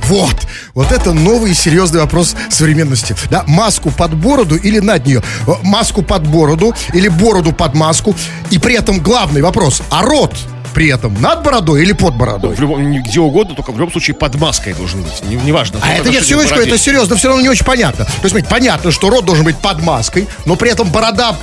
Вот, 0.07 0.35
вот 0.75 0.91
это 0.91 1.13
новый 1.13 1.51
и 1.51 1.53
серьезный 1.55 1.99
вопрос 1.99 2.35
современности. 2.49 3.15
Да, 3.31 3.43
маску 3.47 3.89
под 3.89 4.13
бороду 4.13 4.55
или 4.55 4.79
над 4.79 5.05
нее? 5.07 5.23
Э, 5.47 5.51
Маску 5.63 6.03
под 6.03 6.27
бороду 6.27 6.75
или 6.93 7.07
бороду 7.07 7.53
под 7.53 7.73
маску? 7.73 8.15
И 8.51 8.59
при 8.59 8.75
этом 8.75 8.99
главный 8.99 9.41
вопрос, 9.41 9.81
а 9.89 10.03
рот 10.03 10.35
при 10.75 10.89
этом 10.89 11.19
над 11.21 11.41
бородой 11.43 11.81
или 11.81 11.93
под 11.93 12.15
бородой? 12.15 12.55
В 12.55 12.59
любом, 12.59 12.93
где 13.01 13.19
угодно, 13.19 13.55
только 13.55 13.71
в 13.71 13.79
любом 13.79 13.91
случае 13.91 14.15
под 14.15 14.35
маской 14.35 14.73
должен 14.73 15.01
быть. 15.01 15.23
Не- 15.27 15.37
Неважно. 15.37 15.79
А 15.81 15.93
это 15.93 16.09
нет, 16.09 16.23
секундочку, 16.23 16.59
это 16.59 16.77
серьезно, 16.77 17.15
все 17.15 17.29
равно 17.29 17.41
не 17.41 17.49
очень 17.49 17.65
понятно. 17.65 18.05
То 18.05 18.11
есть, 18.11 18.29
смотрите, 18.29 18.49
понятно, 18.49 18.91
что 18.91 19.09
рот 19.09 19.25
должен 19.25 19.43
быть 19.45 19.57
под 19.57 19.81
маской, 19.81 20.27
но 20.45 20.55
при 20.55 20.69
этом 20.69 20.89
борода 20.89 21.35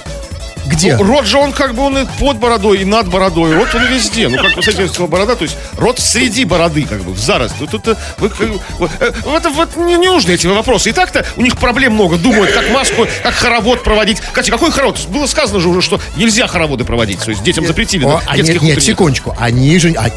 где? 0.66 0.96
Рот 0.96 1.26
же 1.26 1.38
он 1.38 1.52
как 1.52 1.74
бы 1.74 1.82
он 1.82 1.98
и 1.98 2.06
под 2.18 2.38
бородой, 2.38 2.80
и 2.80 2.84
над 2.84 3.08
бородой. 3.08 3.54
Рот 3.54 3.74
он 3.74 3.86
везде. 3.86 4.28
Ну, 4.28 4.36
как 4.36 4.52
смотрите, 4.52 4.88
слово 4.88 5.10
борода, 5.10 5.34
то 5.36 5.42
есть 5.42 5.56
рот 5.76 5.98
среди 5.98 6.44
бороды, 6.44 6.84
как 6.84 7.02
бы, 7.02 7.12
в 7.12 7.18
заросли. 7.18 7.66
Тут, 7.66 7.82
тут, 7.82 7.88
э, 7.88 7.96
вы, 8.18 8.28
бы, 8.28 8.60
вот, 8.78 8.90
э, 9.00 9.12
это 9.36 9.50
вот 9.50 9.76
не, 9.76 9.96
не 9.96 10.08
нужны 10.08 10.32
эти 10.32 10.46
вопросы. 10.46 10.90
И 10.90 10.92
так-то 10.92 11.24
у 11.36 11.42
них 11.42 11.56
проблем 11.56 11.94
много. 11.94 12.16
Думают, 12.18 12.52
как 12.52 12.70
маску, 12.70 13.06
как 13.22 13.34
хоровод 13.34 13.82
проводить. 13.82 14.20
Кстати, 14.20 14.50
какой 14.50 14.70
хоровод? 14.70 14.98
Было 15.08 15.26
сказано 15.26 15.60
же 15.60 15.68
уже, 15.68 15.82
что 15.82 16.00
нельзя 16.16 16.46
хороводы 16.46 16.84
проводить. 16.84 17.20
То 17.20 17.30
есть 17.30 17.42
детям 17.42 17.66
запретили. 17.66 18.04
О, 18.04 18.20
а 18.26 18.36
нет, 18.36 18.62
нет, 18.62 18.82
секундочку. 18.82 19.34
Они 19.38 19.78
же, 19.78 19.94
а, 19.96 20.10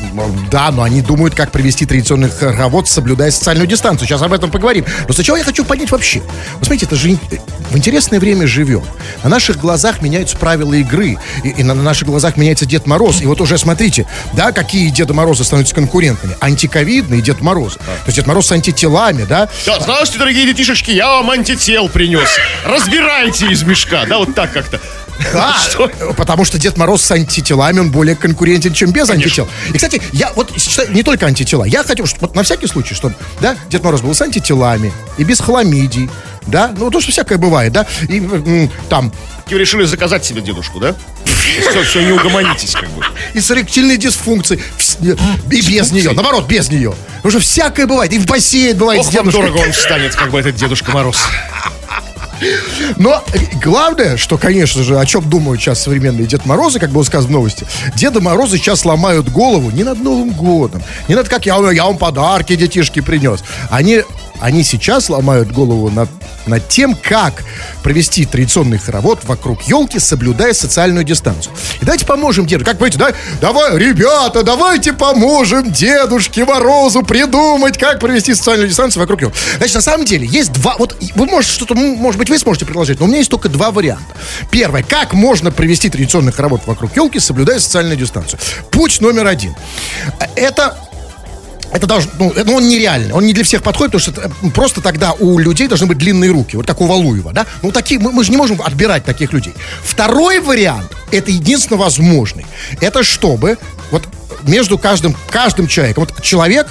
да, 0.52 0.72
но 0.72 0.84
они 0.84 1.02
думают, 1.02 1.36
как 1.36 1.52
провести 1.52 1.86
традиционный 1.86 2.30
хоровод, 2.30 2.88
соблюдая 2.88 3.32
социальную 3.32 3.68
дистанцию. 3.68 4.08
Сейчас 4.08 4.22
об 4.22 4.34
этом 4.34 4.52
поговорим. 4.52 4.86
Но 5.08 5.14
сначала 5.14 5.38
я 5.38 5.44
хочу 5.44 5.66
понять 5.66 5.92
вообще. 5.92 6.20
Вы 6.60 6.66
смотрите, 6.66 6.86
это 6.86 6.96
же 6.96 7.12
ин- 7.12 7.20
в 7.72 7.78
интересное 7.78 8.20
время 8.20 8.48
живем. 8.48 8.84
На 9.24 9.30
наших 9.30 9.58
глазах 9.58 10.02
меняются 10.02 10.35
правила 10.38 10.74
игры. 10.74 11.18
И, 11.44 11.50
и 11.50 11.64
на 11.64 11.74
наших 11.74 12.08
глазах 12.08 12.38
меняется 12.38 12.66
Дед 12.66 12.86
Мороз. 12.88 13.22
И 13.22 13.26
вот 13.26 13.42
уже 13.42 13.58
смотрите, 13.58 14.08
да, 14.34 14.52
какие 14.52 14.90
Деда 14.90 15.14
Морозы 15.14 15.44
становятся 15.44 15.76
конкурентами. 15.76 16.36
Антиковидные 16.42 17.22
Дед 17.22 17.42
Морозы. 17.42 17.78
То 17.78 17.86
есть 18.08 18.18
Дед 18.18 18.28
Мороз 18.28 18.48
с 18.48 18.52
антителами, 18.52 19.24
да? 19.24 19.50
Да, 19.66 19.80
здравствуйте, 19.80 20.20
дорогие 20.20 20.46
детишечки, 20.46 20.92
я 20.92 21.08
вам 21.08 21.30
антител 21.32 21.90
принес. 21.90 22.30
Разбирайте 22.66 23.48
из 23.48 23.64
мешка. 23.64 24.06
Да, 24.06 24.18
вот 24.20 24.34
так 24.36 24.52
как-то. 24.54 24.80
Да, 25.34 25.56
Что? 25.70 25.90
потому 26.18 26.46
что 26.46 26.58
Дед 26.58 26.78
Мороз 26.78 27.02
с 27.02 27.12
антителами, 27.12 27.80
он 27.80 27.92
более 27.92 28.16
конкурентен, 28.16 28.74
чем 28.74 28.92
без 28.92 29.10
антител. 29.10 29.48
И, 29.70 29.74
кстати, 29.74 30.02
я 30.12 30.32
вот 30.34 30.52
считаю, 30.60 30.92
не 30.92 31.04
только 31.04 31.26
антитела, 31.26 31.64
я 31.64 31.84
хотел, 31.84 32.06
чтобы, 32.06 32.28
вот 32.28 32.36
на 32.36 32.44
всякий 32.44 32.68
случай, 32.68 32.94
чтобы, 32.96 33.16
да, 33.40 33.56
Дед 33.70 33.84
Мороз 33.84 34.02
был 34.02 34.14
с 34.14 34.22
антителами 34.22 34.92
и 35.18 35.24
без 35.24 35.40
хламидий, 35.40 36.10
да, 36.48 36.74
ну, 36.78 36.90
то, 36.92 37.02
что 37.02 37.12
всякое 37.12 37.38
бывает, 37.38 37.74
да, 37.74 37.86
и 38.08 38.70
там, 38.90 39.12
Вы 39.50 39.58
решили 39.58 39.86
заказать 39.86 40.26
себе 40.26 40.42
дедушку, 40.42 40.80
да? 40.80 40.96
Все, 41.70 41.84
все, 41.84 42.02
не 42.04 42.12
угомонитесь, 42.12 42.72
как 42.72 42.90
бы. 42.90 43.04
и 43.34 43.40
с 43.40 43.52
эректильной 43.52 43.98
дисфункцией, 43.98 44.62
и 45.02 45.62
без 45.62 45.92
нее, 45.92 46.12
наоборот, 46.12 46.48
без 46.48 46.70
нее. 46.70 46.94
Потому 47.18 47.32
что 47.32 47.40
всякое 47.40 47.86
бывает, 47.88 48.12
и 48.14 48.20
в 48.20 48.26
бассейн 48.26 48.78
бывает 48.78 49.04
с 49.04 49.08
Ох, 49.08 49.14
вам 49.14 49.26
дедушкой. 49.26 49.50
дорого 49.52 49.68
он 49.68 49.74
станет, 49.74 50.16
как 50.16 50.32
бы 50.32 50.40
этот 50.40 50.56
Дедушка 50.56 50.92
Мороз. 50.92 51.18
Но 52.98 53.24
э, 53.34 53.38
главное, 53.64 54.18
что, 54.18 54.38
конечно 54.38 54.84
же, 54.84 55.00
о 55.00 55.06
чем 55.06 55.28
думают 55.30 55.62
сейчас 55.62 55.82
современные 55.82 56.28
Дед 56.28 56.46
Морозы, 56.46 56.80
как 56.80 56.90
было 56.90 57.04
сказано 57.04 57.30
в 57.30 57.32
новости, 57.32 57.66
Деда 57.96 58.20
Морозы 58.22 58.58
сейчас 58.58 58.84
ломают 58.86 59.30
голову 59.30 59.72
не 59.72 59.84
над 59.84 60.02
Новым 60.02 60.32
годом, 60.32 60.84
не 61.08 61.16
над 61.16 61.30
как 61.30 61.46
я, 61.46 61.56
я 61.72 61.86
вам 61.86 61.98
подарки 61.98 62.56
детишки 62.56 63.00
принес. 63.00 63.42
Они, 63.70 64.02
они 64.40 64.64
сейчас 64.64 65.10
ломают 65.10 65.52
голову 65.52 65.90
над, 65.90 66.10
над 66.46 66.68
тем, 66.68 66.96
как 66.96 67.44
провести 67.84 68.26
традиционный 68.26 68.78
хоровод 68.78 69.24
вокруг 69.24 69.64
елки, 69.64 70.00
соблюдая 70.00 70.54
социальную 70.54 71.04
дистанцию. 71.04 71.54
И 71.82 71.86
давайте 71.86 72.06
поможем 72.06 72.46
деду. 72.46 72.66
Как 72.66 72.78
понимаете, 72.78 72.98
да? 72.98 73.14
Давай, 73.42 73.78
ребята, 73.78 74.44
давайте 74.44 74.94
поможем 74.94 75.72
Дедушке 75.72 76.46
Морозу 76.46 77.04
придумать, 77.04 77.78
как 77.78 78.00
провести 78.00 78.34
социальную 78.34 78.70
дистанцию 78.70 79.02
вокруг 79.02 79.22
елки. 79.22 79.38
Значит, 79.58 79.76
на 79.76 79.82
самом 79.82 80.06
деле, 80.06 80.28
есть 80.28 80.52
два... 80.54 80.76
Вот 80.78 80.98
вы 81.16 81.26
можете 81.26 81.54
что-то, 81.54 81.76
может 81.76 82.18
быть, 82.20 82.30
вы 82.30 82.38
сможете 82.38 82.66
предложить, 82.66 83.00
но 83.00 83.06
у 83.06 83.08
меня 83.08 83.20
есть 83.20 83.32
только 83.32 83.50
два 83.50 83.72
варианта. 83.72 84.06
Первое. 84.52 84.84
Как 84.84 85.14
можно 85.14 85.52
провести 85.52 85.90
традиционный 85.90 86.32
хоровод 86.32 86.62
вокруг 86.66 86.96
елки, 86.96 87.20
соблюдая 87.20 87.60
социальную 87.60 87.98
дистанцию? 87.98 88.40
Путь 88.72 89.02
номер 89.02 89.28
один. 89.28 89.56
Это 90.36 90.78
это 91.76 91.88
должно, 91.88 92.12
ну, 92.18 92.34
ну, 92.46 92.56
он 92.56 92.70
нереальный, 92.70 93.12
он 93.12 93.26
не 93.26 93.34
для 93.34 93.44
всех 93.44 93.62
подходит, 93.62 93.92
потому 93.92 94.00
что 94.00 94.50
просто 94.52 94.82
тогда 94.82 95.12
у 95.12 95.38
людей 95.38 95.68
должны 95.68 95.88
быть 95.88 95.98
длинные 95.98 96.32
руки, 96.32 96.56
вот 96.56 96.66
как 96.66 96.80
у 96.80 96.86
Валуева, 96.86 97.34
да? 97.34 97.46
Ну, 97.62 97.72
такие, 97.72 98.00
мы, 98.00 98.14
мы 98.14 98.24
же 98.24 98.32
не 98.32 98.38
можем 98.38 98.62
отбирать 98.62 99.04
таких 99.04 99.34
людей. 99.34 99.54
Второй 99.84 100.40
вариант, 100.40 100.92
это 101.12 101.32
единственно 101.32 101.78
возможный, 101.78 102.46
это 102.80 103.04
чтобы 103.04 103.58
вот 103.92 104.04
между 104.44 104.78
каждым, 104.78 105.18
каждым 105.30 105.68
человеком, 105.68 106.06
вот 106.08 106.22
человек, 106.22 106.68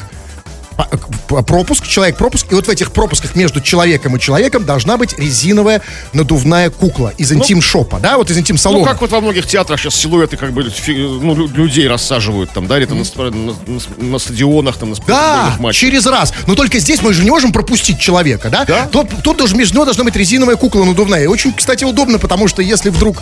пропуск, 1.47 1.87
человек 1.87 2.17
пропуск, 2.17 2.51
и 2.51 2.55
вот 2.55 2.67
в 2.67 2.71
этих 2.71 2.93
пропусках 2.93 3.35
между 3.35 3.61
человеком 3.61 4.17
и 4.17 4.21
человеком 4.21 4.65
должна 4.65 4.97
быть 4.97 5.19
резиновая 5.19 5.83
надувная 6.13 6.71
кукла 6.71 7.13
из 7.19 7.33
интим-шопа, 7.33 7.99
да, 8.01 8.17
вот 8.19 8.31
из 8.31 8.37
Ну, 8.37 8.41
интим-салона. 8.41 8.85
как 8.85 9.01
вот 9.01 9.11
во 9.11 9.21
многих 9.21 9.47
театрах 9.47 9.81
сейчас 9.81 9.95
силуэты 9.95 10.37
как 10.37 10.53
бы 10.53 10.65
ну, 10.87 11.35
лю- 11.35 11.49
людей 11.49 11.89
рассаживают 11.89 12.51
там, 12.53 12.67
да, 12.67 12.79
или 12.79 12.87
там 12.87 12.99
на, 12.99 13.05
ст- 13.05 13.17
на- 13.17 13.31
на- 13.31 13.55
на 13.99 14.19
стадионах, 14.19 14.77
там, 14.77 14.91
на 14.91 14.97
Да, 15.07 15.57
матчах. 15.59 15.81
через 15.81 16.07
раз. 16.07 16.33
Но 16.47 16.55
только 16.55 16.79
здесь 16.79 17.03
мы 17.03 17.13
же 17.13 17.23
не 17.25 17.31
можем 17.31 17.53
пропустить 17.53 17.99
человека, 17.99 18.51
да? 18.51 18.65
Да. 18.65 18.87
Тут, 18.87 19.09
тут 19.23 19.39
даже 19.39 19.57
между 19.57 19.75
него 19.75 19.85
должна 19.85 20.05
быть 20.05 20.17
резиновая 20.17 20.57
кукла 20.57 20.85
надувная. 20.85 21.23
И 21.25 21.27
очень, 21.27 21.53
кстати, 21.53 21.85
удобно, 21.85 22.19
потому 22.19 22.49
что 22.49 22.63
если 22.63 22.91
вдруг, 22.91 23.19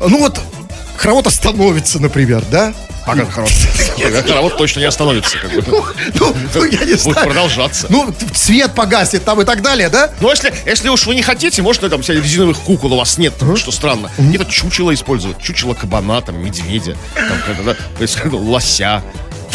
ну 0.00 0.18
вот, 0.18 0.40
хоровод 0.96 1.26
остановится, 1.26 2.00
например, 2.00 2.42
да? 2.50 2.74
А 3.06 3.14
как 3.14 3.30
хоровод? 3.30 3.52
Хоровод 4.26 4.56
точно 4.56 4.80
не 4.80 4.86
остановится. 4.86 5.36
Как 5.36 5.52
бы. 5.52 5.62
Ну, 5.66 6.34
ну, 6.54 6.64
я 6.64 6.70
не 6.70 6.86
Будет 6.86 7.00
знаю. 7.00 7.26
продолжаться. 7.26 7.86
Ну, 7.90 8.14
цвет 8.32 8.72
погаснет 8.74 9.24
там 9.24 9.42
и 9.42 9.44
так 9.44 9.60
далее, 9.60 9.90
да? 9.90 10.10
Но 10.20 10.30
если, 10.30 10.52
если 10.64 10.88
уж 10.88 11.06
вы 11.06 11.14
не 11.14 11.22
хотите, 11.22 11.60
можно 11.60 11.90
там 11.90 12.02
себе 12.02 12.16
резиновых 12.22 12.58
кукол 12.60 12.94
у 12.94 12.96
вас 12.96 13.18
нет, 13.18 13.34
что 13.56 13.70
странно. 13.72 14.10
Где-то 14.16 14.46
чучело 14.46 14.94
использовать. 14.94 15.38
Чучело 15.38 15.74
кабана, 15.74 16.22
там, 16.22 16.42
медведя, 16.42 16.96
там, 17.14 17.38
когда, 17.46 17.74
да, 17.74 17.74
то 17.74 18.02
есть, 18.02 18.16
как, 18.16 18.32
лося, 18.32 19.02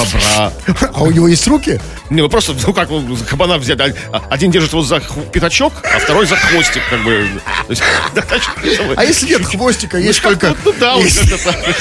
бобра. 0.05 0.53
А 0.93 1.03
у 1.03 1.11
него 1.11 1.27
есть 1.27 1.47
руки? 1.47 1.79
Не, 2.09 2.21
ну 2.21 2.29
просто, 2.29 2.53
ну 2.65 2.73
как, 2.73 2.89
ну, 2.89 3.17
кабана 3.29 3.57
взять. 3.57 3.79
Один 4.29 4.51
держит 4.51 4.71
его 4.71 4.81
за 4.81 4.99
пятачок, 5.31 5.73
а 5.83 5.99
второй 5.99 6.25
за 6.25 6.35
хвостик, 6.35 6.81
как 6.89 7.03
бы. 7.03 7.27
Есть, 7.69 7.83
А 8.95 9.03
если 9.03 9.27
нет 9.27 9.45
хвостика, 9.45 9.97
есть 9.97 10.19
как, 10.19 10.39
только... 10.39 10.55
Ну 10.65 10.73
да, 10.79 10.95
вот 10.95 11.03
есть- 11.03 11.29
как-то 11.29 11.51
так. 11.51 11.75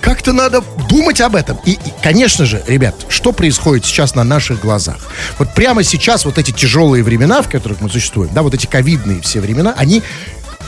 Как-то 0.00 0.32
надо 0.32 0.62
думать 0.88 1.20
об 1.20 1.34
этом. 1.34 1.58
И, 1.64 1.72
и, 1.72 1.78
конечно 2.02 2.46
же, 2.46 2.62
ребят, 2.66 2.94
что 3.08 3.32
происходит 3.32 3.84
сейчас 3.84 4.14
на 4.14 4.24
наших 4.24 4.60
глазах? 4.60 4.98
Вот 5.38 5.54
прямо 5.54 5.82
сейчас 5.82 6.24
вот 6.24 6.38
эти 6.38 6.50
тяжелые 6.50 7.02
времена, 7.02 7.42
в 7.42 7.48
которых 7.48 7.80
мы 7.80 7.90
существуем, 7.90 8.30
да, 8.32 8.42
вот 8.42 8.54
эти 8.54 8.66
ковидные 8.66 9.20
все 9.20 9.40
времена, 9.40 9.74
они 9.76 10.02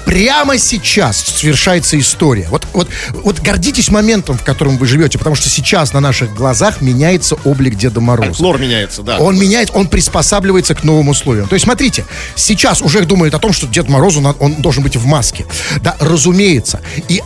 прямо 0.04 0.58
сейчас 0.58 1.18
совершается 1.18 1.98
история. 1.98 2.46
Вот, 2.50 2.66
вот, 2.72 2.88
вот 3.12 3.40
гордитесь 3.40 3.90
моментом, 3.90 4.36
в 4.36 4.44
котором 4.44 4.76
вы 4.76 4.86
живете, 4.86 5.18
потому 5.18 5.36
что 5.36 5.48
сейчас 5.48 5.92
на 5.92 6.00
наших 6.00 6.34
глазах 6.34 6.80
меняется 6.80 7.36
облик 7.44 7.76
Деда 7.76 8.00
Мороза. 8.00 8.30
Фольклор 8.30 8.58
меняется, 8.58 9.02
да. 9.02 9.18
Он 9.18 9.38
меняет, 9.38 9.70
он 9.74 9.88
приспосабливается 9.88 10.74
к 10.74 10.84
новым 10.84 11.08
условиям. 11.08 11.48
То 11.48 11.54
есть, 11.54 11.64
смотрите, 11.64 12.04
сейчас 12.34 12.82
уже 12.82 13.04
думают 13.04 13.34
о 13.34 13.38
том, 13.38 13.52
что 13.52 13.66
Дед 13.66 13.88
Мороз, 13.88 14.16
он, 14.16 14.54
должен 14.56 14.82
быть 14.82 14.96
в 14.96 15.06
маске. 15.06 15.46
Да, 15.82 15.96
разумеется. 16.00 16.80
И 17.08 17.22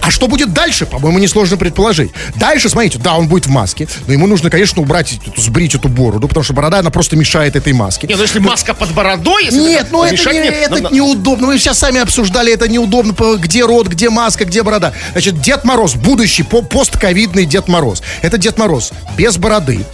а 0.00 0.10
что 0.10 0.28
будет 0.28 0.52
дальше, 0.52 0.86
по-моему, 0.86 1.18
несложно 1.18 1.56
предположить. 1.56 2.12
Дальше, 2.36 2.68
смотрите, 2.68 2.98
да, 2.98 3.14
он 3.14 3.28
будет 3.28 3.46
в 3.46 3.50
маске, 3.50 3.88
но 4.06 4.12
ему 4.12 4.26
нужно, 4.26 4.50
конечно, 4.50 4.82
убрать, 4.82 5.12
эту, 5.12 5.40
сбрить 5.40 5.74
эту 5.74 5.88
бороду, 5.88 6.28
потому 6.28 6.44
что 6.44 6.52
борода, 6.52 6.78
она 6.78 6.90
просто 6.90 7.16
мешает 7.16 7.56
этой 7.56 7.72
маске. 7.72 8.06
Нет, 8.06 8.16
ну 8.16 8.22
если 8.22 8.38
маска 8.38 8.74
под 8.74 8.92
бородой, 8.92 9.44
если 9.46 9.60
Нет, 9.60 9.88
ну 9.90 10.02
это, 10.02 10.32
не- 10.32 10.40
нет, 10.40 10.54
это 10.54 10.82
ну, 10.82 10.90
неудобно. 10.90 11.46
Мы 11.48 11.58
сейчас 11.58 11.78
сами 11.78 12.00
обсуждали, 12.00 12.52
это 12.52 12.68
неудобно. 12.68 13.14
Где 13.36 13.64
рот, 13.64 13.88
где 13.88 14.10
маска, 14.10 14.44
где 14.44 14.62
борода. 14.62 14.92
Значит, 15.12 15.40
Дед 15.40 15.64
Мороз, 15.64 15.94
будущий 15.94 16.42
по- 16.42 16.62
постковидный 16.62 17.44
Дед 17.46 17.68
Мороз. 17.68 18.02
Это 18.22 18.38
Дед 18.38 18.58
Мороз 18.58 18.92
без 19.16 19.36
бороды. 19.38 19.84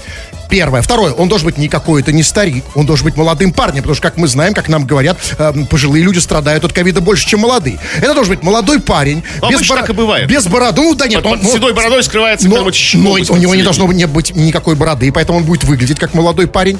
Первое. 0.48 0.82
Второе, 0.82 1.12
он 1.12 1.28
должен 1.28 1.46
быть 1.46 1.58
не 1.58 1.68
какой-то 1.68 2.12
не 2.12 2.22
старик, 2.22 2.64
он 2.74 2.86
должен 2.86 3.04
быть 3.04 3.16
молодым 3.16 3.52
парнем, 3.52 3.78
потому 3.82 3.94
что, 3.94 4.02
как 4.02 4.16
мы 4.16 4.28
знаем, 4.28 4.54
как 4.54 4.68
нам 4.68 4.86
говорят, 4.86 5.18
э, 5.38 5.52
пожилые 5.68 6.02
люди 6.04 6.18
страдают 6.18 6.64
от 6.64 6.72
ковида 6.72 7.00
больше, 7.00 7.26
чем 7.26 7.40
молодые. 7.40 7.78
Это 7.98 8.14
должен 8.14 8.34
быть 8.34 8.42
молодой 8.42 8.80
парень. 8.80 9.22
Ну, 9.42 9.48
обычно 9.48 9.76
так 9.76 9.90
и 9.90 9.92
бывает. 9.92 10.28
Без 10.28 10.46
бороды, 10.46 10.80
ну 10.80 10.94
да 10.94 11.06
нет. 11.06 11.22
Под- 11.22 11.40
под 11.40 11.50
седой 11.50 11.74
бородой 11.74 12.02
скрывается 12.02 12.48
но, 12.48 12.56
но 12.56 13.10
у 13.12 13.36
него 13.36 13.54
не 13.54 13.62
должно 13.62 13.86
быть, 13.86 13.96
не 13.96 14.06
быть 14.06 14.34
никакой 14.34 14.74
бороды, 14.74 15.12
поэтому 15.12 15.38
он 15.38 15.44
будет 15.44 15.64
выглядеть 15.64 15.98
как 15.98 16.14
молодой 16.14 16.46
парень. 16.46 16.78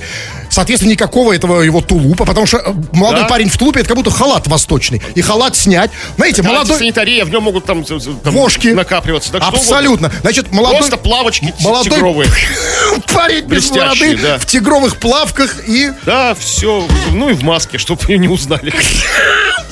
Соответственно, 0.50 0.92
никакого 0.92 1.35
этого 1.35 1.61
его 1.61 1.81
тулупа, 1.81 2.24
потому 2.24 2.46
что 2.46 2.59
э, 2.59 2.72
молодой 2.92 3.22
Да. 3.22 3.28
парень 3.28 3.48
в 3.50 3.57
тулупе 3.59 3.81
это 3.81 3.88
как 3.88 3.96
будто 3.98 4.11
халат 4.11 4.46
восточный. 4.46 5.02
И 5.14 5.20
халат 5.20 5.57
снять. 5.57 5.90
Знаете, 6.16 6.42
Да, 6.42 6.48
молодой... 6.48 6.72
антисанитария, 6.72 7.24
в 7.24 7.31
нем 7.31 7.42
могут 7.42 7.66
там, 7.66 7.85
там 7.85 8.00
Вошки. 8.33 8.68
накапливаться. 8.68 9.31
Так 9.33 9.42
что 9.42 9.52
Абсолютно. 9.52 10.11
Значит, 10.22 10.50
молодой... 10.52 10.78
Просто 10.78 10.96
плавочки 10.96 11.54
молодой 11.61 11.90
тигровые. 11.92 12.31
парень 13.14 13.46
без 13.58 13.70
бороды, 13.70 14.16
да. 14.16 14.38
в 14.38 14.46
тигровых 14.46 14.96
плавках 14.96 15.56
и 15.66 15.92
Да, 16.04 16.34
все. 16.34 16.86
Ну 17.12 17.28
и 17.28 17.32
в 17.34 17.42
маске, 17.42 17.78
чтобы 17.78 18.02
ее 18.08 18.18
не 18.18 18.28
узнали. 18.28 18.72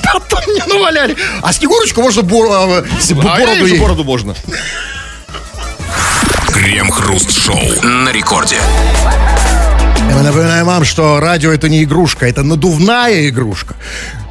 потом 0.03 0.39
мне 0.47 0.63
наваляли. 0.65 1.15
А 1.41 1.53
Снегурочку 1.53 2.01
можно 2.01 2.21
А 2.21 3.39
я 3.39 3.45
бороду 3.47 3.65
ей. 3.65 3.79
бороду 3.79 4.03
можно. 4.03 4.35
Крем-хруст-шоу 6.51 7.83
на 7.83 8.11
рекорде. 8.11 8.57
Мы 10.13 10.23
напоминаем 10.23 10.65
вам, 10.65 10.83
что 10.83 11.19
радио 11.19 11.51
это 11.51 11.69
не 11.69 11.83
игрушка, 11.83 12.27
это 12.27 12.41
надувная 12.41 13.27
игрушка. 13.27 13.75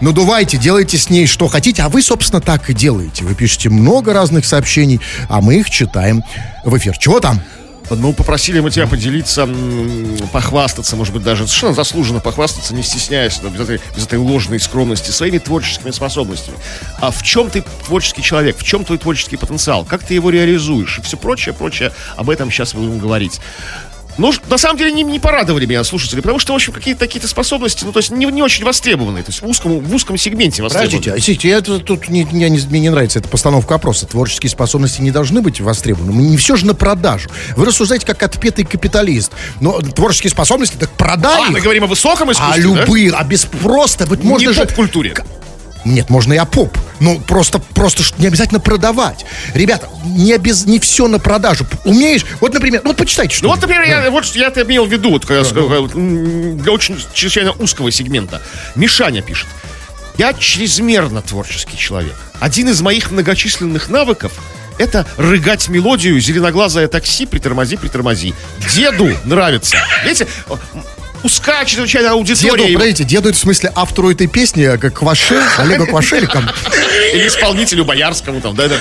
Надувайте, 0.00 0.56
делайте 0.56 0.98
с 0.98 1.10
ней 1.10 1.26
что 1.26 1.48
хотите, 1.48 1.82
а 1.82 1.88
вы, 1.88 2.02
собственно, 2.02 2.40
так 2.40 2.68
и 2.70 2.74
делаете. 2.74 3.24
Вы 3.24 3.34
пишете 3.34 3.68
много 3.68 4.12
разных 4.12 4.46
сообщений, 4.46 5.00
а 5.28 5.40
мы 5.40 5.56
их 5.56 5.70
читаем 5.70 6.22
в 6.64 6.76
эфир. 6.76 6.96
Чего 6.98 7.20
там? 7.20 7.40
Ну, 7.90 8.12
попросили 8.12 8.61
мы 8.61 8.70
тебя 8.70 8.87
поделиться, 8.87 9.49
похвастаться, 10.33 10.96
может 10.96 11.14
быть, 11.14 11.22
даже 11.22 11.46
совершенно 11.46 11.75
заслуженно 11.75 12.20
похвастаться, 12.20 12.75
не 12.75 12.83
стесняясь, 12.83 13.38
без, 13.38 13.61
этой, 13.61 13.81
без 13.94 14.07
этой 14.07 14.18
ложной 14.18 14.59
скромности, 14.61 15.11
своими 15.11 15.38
творческими 15.38 15.90
способностями. 15.90 16.59
А 17.01 17.11
в 17.11 17.22
чем 17.22 17.51
ты 17.51 17.64
творческий 17.87 18.22
человек? 18.22 18.57
В 18.59 18.64
чем 18.64 18.85
твой 18.85 18.99
творческий 18.99 19.37
потенциал? 19.37 19.85
Как 19.85 20.03
ты 20.03 20.14
его 20.14 20.31
реализуешь? 20.31 20.99
И 20.99 21.03
все 21.03 21.16
прочее, 21.16 21.55
прочее. 21.55 21.92
Об 22.16 22.31
этом 22.31 22.51
сейчас 22.51 22.75
будем 22.75 22.99
говорить. 22.99 23.40
Ну, 24.18 24.33
на 24.48 24.57
самом 24.59 24.79
деле, 24.79 24.92
не, 24.92 25.02
не 25.02 25.18
порадовали 25.18 25.66
меня 25.66 25.85
слушатели, 25.85 26.20
потому 26.20 26.38
что, 26.38 26.52
в 26.52 26.57
общем, 26.57 26.72
какие-то 26.72 27.00
такие 27.00 27.26
способности, 27.26 27.85
ну, 27.85 27.92
то 27.92 27.98
есть, 27.98 28.11
не, 28.11 28.24
не 28.26 28.42
очень 28.42 28.64
востребованные, 28.64 29.22
то 29.22 29.31
есть, 29.31 29.42
в 29.42 29.46
узком, 29.46 29.79
в 29.81 29.94
узком 29.94 30.16
сегменте 30.16 30.62
востребованные. 30.62 31.00
Подождите, 31.02 31.48
а, 31.48 31.48
я 31.48 31.61
тут, 31.61 32.09
не, 32.09 32.26
я 32.33 32.48
не- 32.48 32.59
мне 32.68 32.81
не 32.81 32.90
нравится 32.90 33.18
эта 33.18 33.29
постановка 33.29 33.72
вопроса. 33.72 34.07
Творческие 34.07 34.50
способности 34.50 35.00
не 35.02 35.11
должны 35.11 35.42
быть 35.42 35.61
востребованы. 35.61 36.12
Не 36.22 36.37
все 36.37 36.57
же 36.57 36.66
на 36.66 36.74
продажу. 36.74 37.29
Вы 37.57 37.66
рассуждаете 37.66 38.07
как 38.07 38.22
отпетый 38.22 38.64
капиталист. 38.64 39.33
Но 39.61 39.81
творческие 39.81 40.31
способности, 40.31 40.76
так 40.76 40.90
продай 40.90 41.48
А, 41.48 41.50
мы 41.50 41.59
их. 41.59 41.64
говорим 41.64 41.85
о 41.85 41.87
высоком 41.87 42.31
А 42.31 42.33
искусстве, 42.33 42.62
да? 42.62 42.81
любые, 42.81 43.11
а 43.12 43.22
без 43.24 43.44
просто, 43.44 44.07
вот 44.07 44.24
можно 44.24 44.48
не 44.48 44.55
же... 44.55 44.61
поп-культуре. 44.62 45.14
Нет, 45.87 46.11
можно 46.11 46.33
и 46.33 46.40
поп. 46.51 46.77
Ну, 46.99 47.20
просто, 47.20 47.61
просто 47.61 48.03
не 48.18 48.27
обязательно 48.27 48.59
продавать. 48.59 49.25
Ребята, 49.55 49.88
не, 50.05 50.33
обез... 50.33 50.66
не 50.66 50.81
все 50.81 51.07
на 51.07 51.20
продажу. 51.20 51.64
Умеешь, 51.85 52.27
вот, 52.40 52.53
например, 52.53 52.81
ну, 52.83 52.90
вот 52.90 52.96
почитайте, 52.96 53.37
что 53.37 53.44
Ну 53.44 53.51
вот, 53.53 53.61
например, 53.61 53.85
я, 53.85 54.11
вот 54.11 54.25
я 54.35 54.49
это 54.49 54.62
имел 54.62 54.87
в 54.87 54.90
виду, 54.90 55.11
вот, 55.11 55.25
когда, 55.25 55.44
сказал, 55.44 55.68
вот, 55.68 55.94
м, 55.94 56.59
для 56.59 56.72
очень 56.72 56.99
чрезвычайно 57.14 57.53
узкого 57.53 57.92
сегмента. 57.92 58.42
Мишаня 58.75 59.22
пишет. 59.22 59.46
Я 60.18 60.33
чрезмерно 60.33 61.22
творческий 61.22 61.79
человек. 61.79 62.16
Один 62.40 62.68
из 62.68 62.81
моих 62.81 63.12
многочисленных 63.12 63.88
навыков 63.88 64.33
это 64.79 65.07
рыгать 65.16 65.68
мелодию 65.68 66.20
«Зеленоглазое 66.20 66.88
такси, 66.88 67.27
притормози, 67.27 67.77
притормози». 67.77 68.35
Деду 68.75 69.09
нравится. 69.25 69.77
Видите, 70.05 70.27
узкая 71.26 71.64
чрезвычайно 71.64 72.12
аудитория. 72.12 72.66
Деду, 72.66 72.74
подождите, 72.74 73.04
деду 73.04 73.28
это 73.28 73.36
в 73.36 73.40
смысле 73.40 73.72
автору 73.74 74.10
этой 74.10 74.28
песни, 74.28 74.62
а, 74.62 74.78
как 74.78 74.94
Кваше, 74.94 75.42
Олегу 75.58 75.86
Кваше 75.86 76.18
или 76.18 76.26
кому? 76.26 76.48
Или 77.12 77.26
исполнителю 77.26 77.84
боярскому 77.84 78.40
там, 78.40 78.54
да, 78.54 78.68
да. 78.68 78.76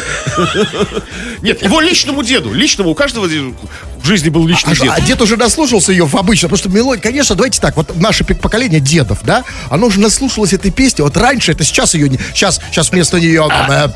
Нет, 1.45 1.63
его 1.63 1.79
личному 1.79 2.23
деду. 2.23 2.51
Личному, 2.53 2.89
у 2.89 2.95
каждого 2.95 3.27
в 3.27 4.07
жизни 4.07 4.29
был 4.29 4.45
личный 4.47 4.73
А, 4.73 4.75
дед. 4.75 4.91
а 4.95 5.01
дед 5.01 5.21
уже 5.21 5.37
наслушался 5.37 5.91
ее 5.91 6.05
в 6.05 6.15
обычно, 6.15 6.47
потому 6.49 6.57
что 6.57 6.69
мелодия, 6.69 7.01
конечно, 7.01 7.35
давайте 7.35 7.59
так, 7.61 7.75
вот 7.75 7.95
наше 7.99 8.23
поколение 8.23 8.79
дедов, 8.79 9.19
да, 9.23 9.43
оно 9.69 9.87
уже 9.87 9.99
наслушалось 9.99 10.53
этой 10.53 10.71
песни, 10.71 11.01
вот 11.01 11.15
раньше, 11.17 11.51
это 11.51 11.63
сейчас 11.63 11.93
ее 11.93 12.09
не, 12.09 12.19
сейчас, 12.33 12.59
сейчас 12.71 12.91
вместо 12.91 13.19
нее 13.19 13.45
там, 13.49 13.71
э, 13.71 13.87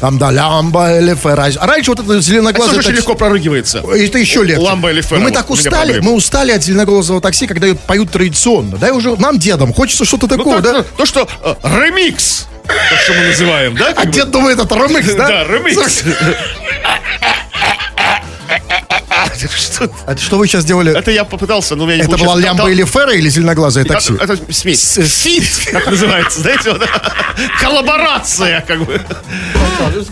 там, 0.00 0.18
да, 0.18 0.30
лямба 0.30 0.98
или 0.98 1.14
ферраж. 1.14 1.54
А 1.58 1.66
раньше 1.66 1.90
вот 1.90 2.00
это 2.00 2.12
Это 2.12 2.20
зеленоглазое 2.22 2.74
тоже 2.76 2.88
такси- 2.90 2.96
легко 2.96 3.14
прорыгивается. 3.14 3.78
Это 3.78 4.18
еще 4.18 4.42
легче. 4.44 4.60
Ламба 4.62 4.90
или 4.90 5.00
Ферро, 5.00 5.20
Мы 5.20 5.30
так 5.30 5.50
устали, 5.50 6.00
мы 6.00 6.12
устали 6.12 6.52
от 6.52 6.62
зеленоглазого 6.62 7.20
такси, 7.20 7.46
когда 7.46 7.66
ее 7.66 7.74
поют 7.74 8.10
традиционно. 8.10 8.76
Да, 8.78 8.88
и 8.88 8.92
уже 8.92 9.16
нам, 9.16 9.38
дедам, 9.38 9.72
хочется 9.72 10.04
что-то 10.04 10.26
Ну, 10.28 10.36
такого, 10.36 10.56
то, 10.56 10.62
да? 10.62 10.82
то, 10.82 10.88
то, 10.98 11.06
что 11.06 11.28
э, 11.42 11.54
ремикс, 11.62 12.46
то, 12.66 12.96
что 12.96 13.12
мы 13.14 13.26
называем, 13.26 13.74
да? 13.76 13.92
А 13.96 14.06
дед 14.06 14.30
думает, 14.30 14.58
это 14.58 14.74
ремикс, 14.74 15.14
да? 15.14 15.28
Да, 15.28 15.44
ремикс. 15.44 16.04
Что- 19.56 19.90
Это 20.06 20.20
что 20.20 20.38
вы 20.38 20.46
сейчас 20.46 20.64
делали? 20.64 20.96
Это 20.96 21.10
я 21.10 21.24
попытался, 21.24 21.76
но 21.76 21.84
у 21.84 21.86
меня 21.86 21.96
не 21.98 22.02
Это 22.02 22.16
была 22.16 22.36
лямба 22.36 22.64
Там- 22.64 22.72
или 22.72 22.84
фера 22.84 23.12
или 23.12 23.28
зеленоглазое 23.28 23.84
там- 23.84 23.96
такси? 23.96 24.14
Это 24.20 24.38
смесь. 24.52 24.98
Фит, 25.02 25.44
как 25.72 25.86
называется, 25.86 26.40
знаете, 26.40 26.72
вот, 26.72 26.82
коллаборация, 27.60 28.60
как 28.66 28.84
бы. 28.84 29.00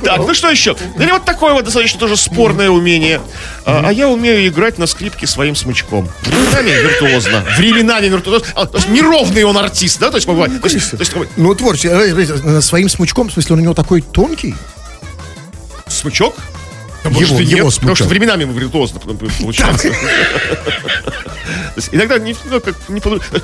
Так, 0.05 0.19
ну 0.19 0.35
что 0.35 0.51
еще? 0.51 0.77
Или 0.99 1.11
вот 1.11 1.25
такое 1.25 1.53
вот 1.55 1.65
достаточно 1.65 1.99
тоже 2.01 2.17
спорное 2.17 2.71
умение. 2.71 3.21
А, 3.65 3.85
а 3.87 3.93
я 3.93 4.09
умею 4.09 4.47
играть 4.49 4.79
на 4.79 4.87
скрипке 4.87 5.27
своим 5.27 5.55
смычком. 5.55 6.09
Временами 6.25 6.71
виртуозно. 6.71 7.45
Временами 7.57 8.07
виртуозно. 8.07 8.47
А, 8.55 8.67
то 8.67 8.79
есть 8.79 8.89
неровный 8.89 9.45
он 9.45 9.57
артист, 9.57 10.01
да? 10.01 10.11
То 10.11 10.17
есть, 10.17 10.27
бывает. 10.27 10.61
То 10.61 10.69
есть, 10.69 10.91
то 10.91 10.97
есть, 10.99 11.13
Ну, 11.37 11.55
творческий. 11.55 11.89
э, 11.89 12.59
э, 12.59 12.61
Своим 12.61 12.89
смычком, 12.89 13.29
в 13.29 13.33
смысле, 13.33 13.55
он 13.55 13.61
у 13.61 13.63
него 13.63 13.75
такой 13.75 14.01
тонкий? 14.03 14.55
смычок? 15.89 16.35
А 17.05 17.09
Его- 17.09 17.21
может, 17.21 17.41
его 17.41 17.65
нет, 17.65 17.75
потому 17.77 17.95
что 17.97 18.05
временами 18.05 18.45
виртуозно 18.45 19.01
получается. 19.01 19.89
Иногда 21.91 22.19
не, 22.19 22.37
ну, 22.45 22.61
как, 22.61 22.77
не 22.89 23.01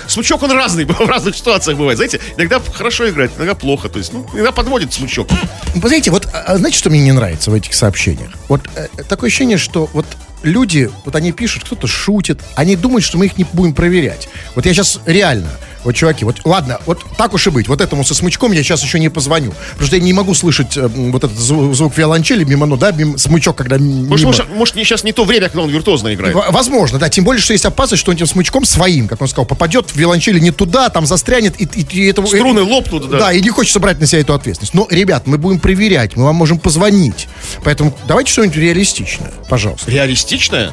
смычок 0.06 0.42
он 0.42 0.52
разный, 0.52 0.84
в 0.88 1.00
разных 1.00 1.34
ситуациях 1.36 1.78
бывает, 1.78 1.96
знаете, 1.96 2.20
иногда 2.36 2.60
хорошо 2.60 3.08
играет, 3.08 3.32
иногда 3.36 3.54
плохо, 3.54 3.88
то 3.88 3.98
есть, 3.98 4.12
ну, 4.12 4.26
иногда 4.32 4.52
подводит 4.52 4.92
смычок. 4.92 5.28
Вы 5.74 5.88
знаете, 5.88 6.10
вот 6.10 6.28
а, 6.32 6.56
знаете, 6.56 6.78
что 6.78 6.90
мне 6.90 7.00
не 7.00 7.12
нравится 7.12 7.50
в 7.50 7.54
этих 7.54 7.74
сообщениях? 7.74 8.30
Вот 8.48 8.60
э, 8.74 8.88
такое 9.08 9.28
ощущение, 9.28 9.58
что 9.58 9.88
вот 9.92 10.06
люди, 10.42 10.90
вот 11.04 11.16
они 11.16 11.32
пишут, 11.32 11.64
кто-то 11.64 11.86
шутит, 11.86 12.40
они 12.54 12.76
думают, 12.76 13.04
что 13.04 13.18
мы 13.18 13.26
их 13.26 13.38
не 13.38 13.44
будем 13.44 13.74
проверять. 13.74 14.28
Вот 14.54 14.66
я 14.66 14.74
сейчас 14.74 15.00
реально, 15.06 15.50
вот, 15.84 15.94
чуваки, 15.94 16.24
вот 16.24 16.40
ладно, 16.44 16.78
вот 16.86 17.04
так 17.16 17.34
уж 17.34 17.46
и 17.46 17.50
быть, 17.50 17.68
вот 17.68 17.80
этому 17.80 18.04
со 18.04 18.14
смычком 18.14 18.52
я 18.52 18.62
сейчас 18.62 18.82
еще 18.82 18.98
не 18.98 19.08
позвоню, 19.08 19.52
потому 19.72 19.86
что 19.86 19.96
я 19.96 20.02
не 20.02 20.12
могу 20.12 20.34
слышать 20.34 20.76
э, 20.76 20.86
вот 20.88 21.24
этот 21.24 21.38
звук, 21.38 21.74
звук 21.74 21.96
виолончели 21.96 22.44
мимо, 22.44 22.66
ну 22.66 22.76
да, 22.76 22.90
мимо, 22.92 23.16
смычок, 23.18 23.56
когда 23.56 23.78
Может, 23.78 24.10
мимо. 24.10 24.18
может, 24.26 24.48
может, 24.54 24.74
не- 24.76 24.84
сейчас 24.84 25.04
не 25.04 25.12
то 25.12 25.24
время, 25.24 25.48
когда 25.48 25.62
он 25.62 25.70
виртуозно 25.70 26.12
играет. 26.14 26.34
В- 26.34 26.44
Возможно, 26.50 26.98
да. 26.98 27.08
Тем 27.08 27.24
более, 27.24 27.40
что 27.40 27.52
есть 27.52 27.64
опасность, 27.64 28.00
что 28.00 28.10
он 28.10 28.16
этим 28.16 28.26
смычком 28.26 28.64
своим, 28.64 29.08
как 29.08 29.20
он 29.22 29.28
сказал, 29.28 29.46
попадет 29.46 29.90
в 29.90 29.96
виолончели 29.96 30.38
не 30.40 30.50
туда, 30.50 30.88
там 30.88 31.06
застрянет, 31.06 31.60
и, 31.60 31.64
и- 31.64 31.86
и 32.02 32.06
этого... 32.08 32.26
Струны 32.26 32.62
лопнут, 32.62 33.08
да. 33.10 33.18
Да, 33.18 33.32
и 33.32 33.40
не 33.40 33.50
хочется 33.50 33.78
брать 33.80 34.00
на 34.00 34.06
себя 34.06 34.20
эту 34.20 34.34
ответственность. 34.34 34.74
Но, 34.74 34.86
ребят, 34.90 35.26
мы 35.26 35.38
будем 35.38 35.60
проверять, 35.60 36.16
мы 36.16 36.24
вам 36.24 36.36
можем 36.36 36.58
позвонить. 36.58 37.28
Поэтому 37.64 37.96
давайте 38.06 38.32
что-нибудь 38.32 38.56
реалистичное, 38.56 39.32
пожалуйста. 39.48 39.90
Реалистичная? 39.90 40.72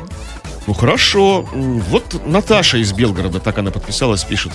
Ну 0.67 0.73
хорошо. 0.73 1.47
Вот 1.53 2.25
Наташа 2.25 2.77
из 2.79 2.91
Белгорода, 2.91 3.39
так 3.39 3.57
она 3.59 3.69
подписалась, 3.69 4.23
пишет. 4.23 4.51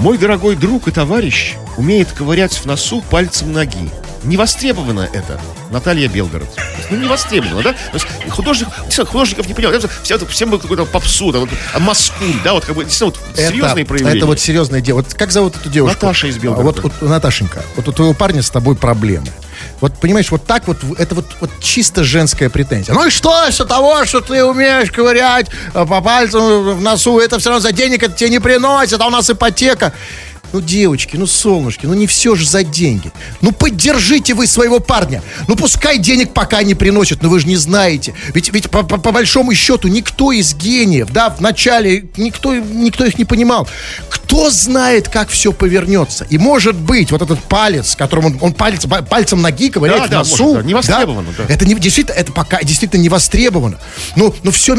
Мой 0.00 0.18
дорогой 0.18 0.56
друг 0.56 0.88
и 0.88 0.90
товарищ 0.90 1.54
умеет 1.76 2.12
ковырять 2.12 2.52
в 2.52 2.66
носу 2.66 3.02
пальцем 3.02 3.52
ноги. 3.52 3.90
не 4.24 4.36
востребовано 4.36 5.08
это. 5.12 5.40
Наталья 5.70 6.08
Белгород. 6.08 6.48
Ну, 6.90 6.96
не 6.96 7.08
востребовано, 7.08 7.62
да? 7.62 7.72
То 7.72 7.94
есть 7.94 8.06
художник, 8.30 8.68
действительно, 8.68 9.06
художников 9.06 9.48
не 9.48 9.54
понимаю. 9.54 9.80
Все, 10.02 10.18
всем 10.26 10.50
было 10.50 10.58
какой-то 10.58 10.84
попсу, 10.84 11.32
да, 11.32 11.40
вот, 11.40 11.50
а 11.72 11.78
маскуль, 11.78 12.34
да, 12.42 12.54
вот 12.54 12.64
как 12.64 12.76
бы 12.76 12.84
действительно 12.84 13.12
вот, 13.28 13.36
серьезные 13.36 13.82
это, 13.82 13.88
проявления. 13.88 14.18
Это 14.18 14.26
вот 14.26 14.40
серьезное 14.40 14.80
дело. 14.80 14.98
Вот 14.98 15.14
как 15.14 15.30
зовут 15.30 15.56
эту 15.56 15.68
девушку? 15.68 16.06
Наташа 16.06 16.28
из 16.28 16.38
Белгорода. 16.38 16.82
Вот, 16.82 16.92
вот, 17.00 17.08
Наташенька, 17.08 17.64
вот 17.76 17.88
у 17.88 17.92
твоего 17.92 18.14
парня 18.14 18.42
с 18.42 18.50
тобой 18.50 18.76
проблемы. 18.76 19.28
Вот 19.84 20.00
понимаешь, 20.00 20.30
вот 20.30 20.46
так 20.46 20.66
вот, 20.66 20.78
это 20.96 21.14
вот, 21.14 21.26
вот 21.40 21.50
чисто 21.60 22.04
женская 22.04 22.48
претензия. 22.48 22.94
Ну 22.94 23.06
и 23.06 23.10
что 23.10 23.46
из 23.46 23.56
того, 23.56 24.06
что 24.06 24.22
ты 24.22 24.42
умеешь 24.42 24.90
ковырять 24.90 25.48
э, 25.74 25.84
по 25.84 26.00
пальцам 26.00 26.76
в 26.76 26.80
носу, 26.80 27.18
это 27.18 27.38
все 27.38 27.50
равно 27.50 27.60
за 27.60 27.70
денег 27.70 28.02
это 28.02 28.14
тебе 28.14 28.30
не 28.30 28.38
приносит, 28.38 28.98
а 28.98 29.06
у 29.06 29.10
нас 29.10 29.28
ипотека. 29.28 29.92
Ну, 30.52 30.60
девочки, 30.60 31.16
ну, 31.16 31.26
солнышки, 31.26 31.86
ну 31.86 31.94
не 31.94 32.06
все 32.06 32.34
же 32.34 32.46
за 32.48 32.62
деньги. 32.62 33.10
Ну, 33.40 33.52
поддержите 33.52 34.34
вы 34.34 34.46
своего 34.46 34.78
парня. 34.78 35.22
Ну, 35.48 35.56
пускай 35.56 35.98
денег 35.98 36.32
пока 36.32 36.62
не 36.62 36.74
приносит, 36.74 37.22
но 37.22 37.28
вы 37.28 37.40
же 37.40 37.46
не 37.48 37.56
знаете. 37.56 38.14
Ведь, 38.34 38.52
ведь 38.52 38.70
по, 38.70 38.82
по, 38.82 38.98
по 38.98 39.12
большому 39.12 39.54
счету 39.54 39.88
никто 39.88 40.30
из 40.32 40.54
гениев, 40.54 41.10
да, 41.10 41.30
в 41.30 41.40
начале 41.40 42.06
никто, 42.16 42.54
никто 42.54 43.04
их 43.04 43.18
не 43.18 43.24
понимал. 43.24 43.68
Кто 44.08 44.50
знает, 44.50 45.08
как 45.08 45.28
все 45.28 45.52
повернется? 45.52 46.24
И 46.30 46.38
может 46.38 46.76
быть, 46.76 47.10
вот 47.10 47.22
этот 47.22 47.40
палец, 47.40 47.96
которым 47.96 48.26
он, 48.26 48.38
он 48.40 48.52
палец, 48.54 48.86
пальцем 49.08 49.42
ноги 49.42 49.70
ковыряет 49.70 50.02
Да, 50.02 50.06
в 50.06 50.10
да, 50.10 50.18
носу. 50.18 50.44
может, 50.44 50.62
да, 50.62 50.62
не 50.68 50.74
востребовано, 50.74 51.28
да. 51.36 51.44
Это 51.48 51.64
не, 51.66 51.74
действительно, 51.74 52.14
это 52.14 52.32
пока 52.32 52.62
действительно 52.62 53.00
не 53.00 53.08
востребовано. 53.08 53.78
Ну, 54.16 54.34
ну 54.42 54.50
все, 54.50 54.76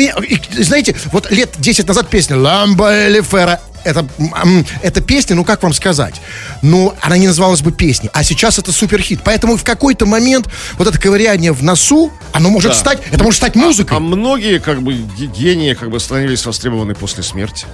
знаете, 0.57 0.95
вот 1.11 1.29
лет 1.31 1.53
10 1.57 1.87
назад 1.87 2.09
песня 2.09 2.37
«Ламба 2.37 3.07
Элифера» 3.07 3.61
это, 3.85 4.05
м, 4.17 4.65
эта 4.81 4.99
песня, 5.01 5.35
ну 5.35 5.45
как 5.45 5.63
вам 5.63 5.73
сказать, 5.73 6.15
ну 6.61 6.93
она 7.01 7.17
не 7.17 7.27
называлась 7.27 7.61
бы 7.61 7.71
песней, 7.71 8.09
а 8.13 8.23
сейчас 8.23 8.59
это 8.59 8.71
суперхит. 8.71 9.21
Поэтому 9.23 9.55
в 9.57 9.63
какой-то 9.63 10.05
момент 10.05 10.49
вот 10.77 10.87
это 10.87 10.99
ковыряние 10.99 11.53
в 11.53 11.63
носу, 11.63 12.11
оно 12.33 12.49
может 12.49 12.71
Да. 12.71 12.77
стать, 12.77 12.99
это 13.11 13.23
может 13.23 13.37
стать 13.37 13.55
музыкой. 13.55 13.95
А 13.97 13.99
многие, 13.99 14.59
как 14.59 14.81
бы, 14.81 14.93
ге- 14.93 15.27
гении, 15.27 15.73
как 15.73 15.89
бы, 15.91 15.99
становились 15.99 16.45
востребованы 16.45 16.95
после 16.95 17.23
смерти. 17.23 17.65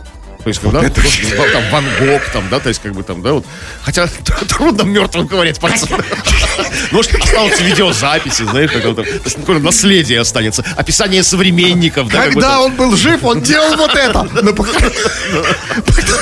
То 0.44 0.50
есть, 0.50 0.62
когда 0.62 0.82
вот, 0.82 1.52
там 1.52 1.64
Ван 1.72 1.86
Гог, 2.00 2.22
там, 2.34 2.50
да, 2.50 2.60
то 2.60 2.70
есть, 2.70 2.82
как 2.82 2.94
бы 2.94 3.04
там, 3.04 3.22
да, 3.22 3.34
вот. 3.34 3.46
Хотя 3.84 4.08
трудно 4.48 4.84
мертвым 4.84 5.28
говорить 5.28 5.60
пальцем. 5.60 5.90
Может, 6.92 7.16
останутся 7.16 7.64
видеозаписи, 7.64 8.44
знаешь, 8.44 8.72
как 8.72 8.84
там, 8.84 9.06
есть, 9.06 9.36
какое-то 9.36 9.64
наследие 9.64 10.20
останется. 10.20 10.64
Описание 10.76 11.24
современников, 11.24 12.10
да, 12.10 12.24
Когда 12.24 12.62
он 12.62 12.76
был 12.76 12.96
жив, 12.96 13.24
он 13.24 13.42
делал 13.42 13.76
вот 13.78 13.96
это. 13.96 14.28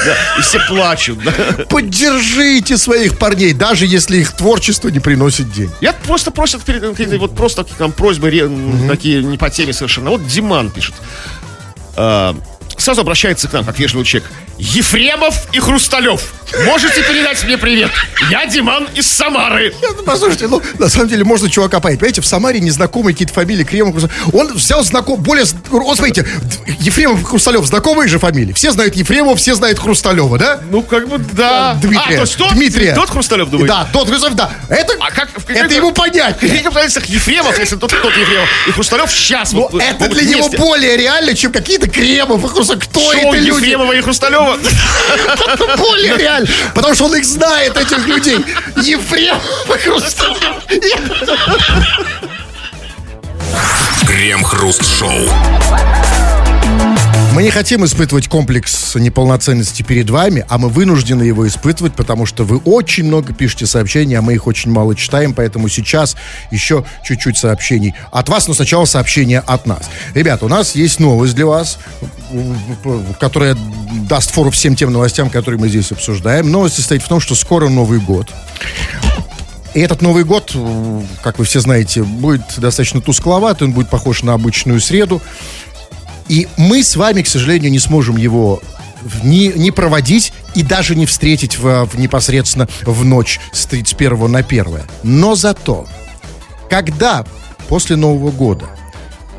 Да, 0.05 0.15
и 0.37 0.41
все 0.41 0.59
плачут, 0.67 1.19
да. 1.23 1.31
Поддержите 1.69 2.77
своих 2.77 3.17
парней, 3.17 3.53
даже 3.53 3.85
если 3.85 4.17
их 4.17 4.33
творчество 4.33 4.89
не 4.89 4.99
приносит 4.99 5.51
денег. 5.51 5.71
Я 5.81 5.93
просто 5.93 6.31
просят 6.31 6.61
вот 7.19 7.35
просто 7.35 7.63
там 7.63 7.91
просьбы 7.91 8.29
такие 8.87 9.23
не 9.23 9.37
по 9.37 9.49
теме 9.49 9.73
совершенно. 9.73 10.09
Вот 10.09 10.25
Диман 10.25 10.69
пишет. 10.69 10.95
Сразу 12.89 13.01
обращается 13.01 13.47
к 13.47 13.53
нам, 13.53 13.63
как 13.63 13.77
вежливый 13.77 14.03
человек. 14.03 14.31
Ефремов 14.59 15.35
и 15.53 15.59
Хрусталев. 15.59 16.33
Можете 16.65 17.01
передать 17.03 17.43
мне 17.45 17.57
привет? 17.57 17.91
Я 18.31 18.45
Диман 18.47 18.87
из 18.95 19.07
Самары. 19.07 19.73
Ну, 19.81 19.93
Послушайте, 20.03 20.47
ну, 20.47 20.61
на 20.79 20.89
самом 20.89 21.07
деле, 21.07 21.23
можно 21.23 21.47
чувака 21.49 21.79
понять. 21.79 21.99
Понимаете, 21.99 22.21
в 22.21 22.25
Самаре 22.25 22.59
незнакомые 22.59 23.13
какие-то 23.13 23.33
фамилии, 23.33 23.63
Кремов, 23.63 23.93
Хрусталев. 23.93 24.33
Он 24.35 24.53
взял 24.53 24.83
знаком, 24.83 25.21
более... 25.21 25.45
с- 25.45 25.55
Вот, 25.69 25.95
смотрите, 25.97 26.27
Ефремов 26.79 27.21
и 27.21 27.23
Хрусталев, 27.23 27.63
знакомые 27.65 28.09
же 28.09 28.17
фамилии. 28.19 28.51
Все 28.53 28.71
знают 28.71 28.95
Ефремова, 28.95 29.37
все 29.37 29.53
знают 29.55 29.77
Хрусталева, 29.79 30.37
да? 30.39 30.59
Ну, 30.71 30.81
как 30.81 31.07
бы, 31.07 31.19
да. 31.19 31.75
Дмитрия. 31.75 32.01
А, 32.05 32.15
то 32.15 32.21
есть 32.21 32.35
тот, 32.37 32.53
Дмитрия. 32.53 32.95
тот 32.95 33.09
Хрусталев, 33.11 33.49
думаете? 33.49 33.71
Да, 33.73 33.87
тот 33.93 34.09
Хрусталев, 34.09 34.35
да. 34.35 34.51
Это, 34.69 34.93
А 34.99 35.11
как, 35.11 35.29
в 35.39 35.47
это 35.49 35.73
ему 35.73 35.91
понять. 35.91 36.35
В 36.37 36.39
каких 36.41 36.65
обстоятельствах 36.65 37.05
Ефремов, 37.05 37.59
если 37.59 37.75
тот, 37.77 37.91
тот 37.91 38.17
Ефремов, 38.17 38.49
и 38.67 38.71
Хрусталев 38.71 39.11
сейчас 39.11 39.53
Но 39.53 39.69
вот 39.71 39.81
это 39.81 40.07
для 40.09 40.23
него 40.23 40.39
вместе. 40.47 40.57
более 40.57 40.97
реально, 40.97 41.35
чем 41.35 41.51
какие-то 41.51 41.87
Кремов 41.87 42.43
и 42.43 42.47
Хрусталев. 42.47 42.83
Кто 42.83 42.99
Шоу 43.13 43.33
это 43.33 43.37
люди? 43.37 43.65
Ефремова 43.67 43.93
и 43.93 44.01
Хрусталева. 44.01 44.48
Более 45.77 46.17
реально. 46.17 46.47
Потому 46.73 46.95
что 46.95 47.05
он 47.05 47.15
их 47.15 47.25
знает, 47.25 47.77
этих 47.77 48.05
людей. 48.07 48.37
Ефремов 48.77 49.43
и 49.67 49.79
Хрусталев. 49.79 50.37
Крем-хруст-шоу. 54.07 55.29
Мы 57.39 57.43
не 57.43 57.51
хотим 57.51 57.85
испытывать 57.85 58.27
комплекс 58.27 58.95
неполноценности 58.95 59.81
перед 59.81 60.09
вами, 60.09 60.45
а 60.49 60.57
мы 60.57 60.67
вынуждены 60.67 61.23
его 61.23 61.47
испытывать, 61.47 61.93
потому 61.93 62.25
что 62.25 62.43
вы 62.43 62.57
очень 62.57 63.05
много 63.05 63.31
пишете 63.31 63.65
сообщений, 63.65 64.17
а 64.17 64.21
мы 64.21 64.33
их 64.33 64.45
очень 64.45 64.71
мало 64.71 64.93
читаем, 64.93 65.33
поэтому 65.33 65.69
сейчас 65.69 66.17
еще 66.51 66.83
чуть-чуть 67.01 67.37
сообщений 67.37 67.95
от 68.11 68.27
вас, 68.27 68.49
но 68.49 68.53
сначала 68.53 68.83
сообщения 68.83 69.39
от 69.39 69.65
нас. 69.65 69.89
Ребята, 70.13 70.47
у 70.47 70.49
нас 70.49 70.75
есть 70.75 70.99
новость 70.99 71.33
для 71.33 71.45
вас, 71.45 71.79
которая 73.21 73.55
даст 74.09 74.31
фору 74.31 74.51
всем 74.51 74.75
тем 74.75 74.91
новостям, 74.91 75.29
которые 75.29 75.61
мы 75.61 75.69
здесь 75.69 75.93
обсуждаем. 75.93 76.51
Новость 76.51 76.75
состоит 76.75 77.03
в 77.03 77.07
том, 77.07 77.21
что 77.21 77.35
скоро 77.35 77.69
Новый 77.69 78.01
год. 78.01 78.27
И 79.75 79.79
этот 79.81 80.01
Новый 80.01 80.23
год, 80.23 80.53
как 81.21 81.37
вы 81.37 81.45
все 81.45 81.61
знаете, 81.61 82.01
будет 82.03 82.41
достаточно 82.57 82.99
тускловатый, 83.01 83.67
он 83.67 83.73
будет 83.73 83.87
похож 83.87 84.23
на 84.23 84.33
обычную 84.33 84.81
среду. 84.81 85.21
И 86.29 86.47
мы 86.57 86.83
с 86.83 86.95
вами, 86.95 87.23
к 87.23 87.27
сожалению, 87.27 87.71
не 87.71 87.79
сможем 87.79 88.15
его 88.15 88.61
не, 89.23 89.47
не 89.47 89.71
проводить 89.71 90.31
и 90.55 90.63
даже 90.63 90.95
не 90.95 91.05
встретить 91.05 91.57
в, 91.57 91.85
в 91.85 91.99
непосредственно 91.99 92.67
в 92.83 93.03
ночь 93.03 93.39
с 93.51 93.65
31 93.65 94.31
на 94.31 94.39
1. 94.39 94.81
Но 95.03 95.35
зато, 95.35 95.87
когда 96.69 97.25
после 97.67 97.95
Нового 97.95 98.31
года 98.31 98.67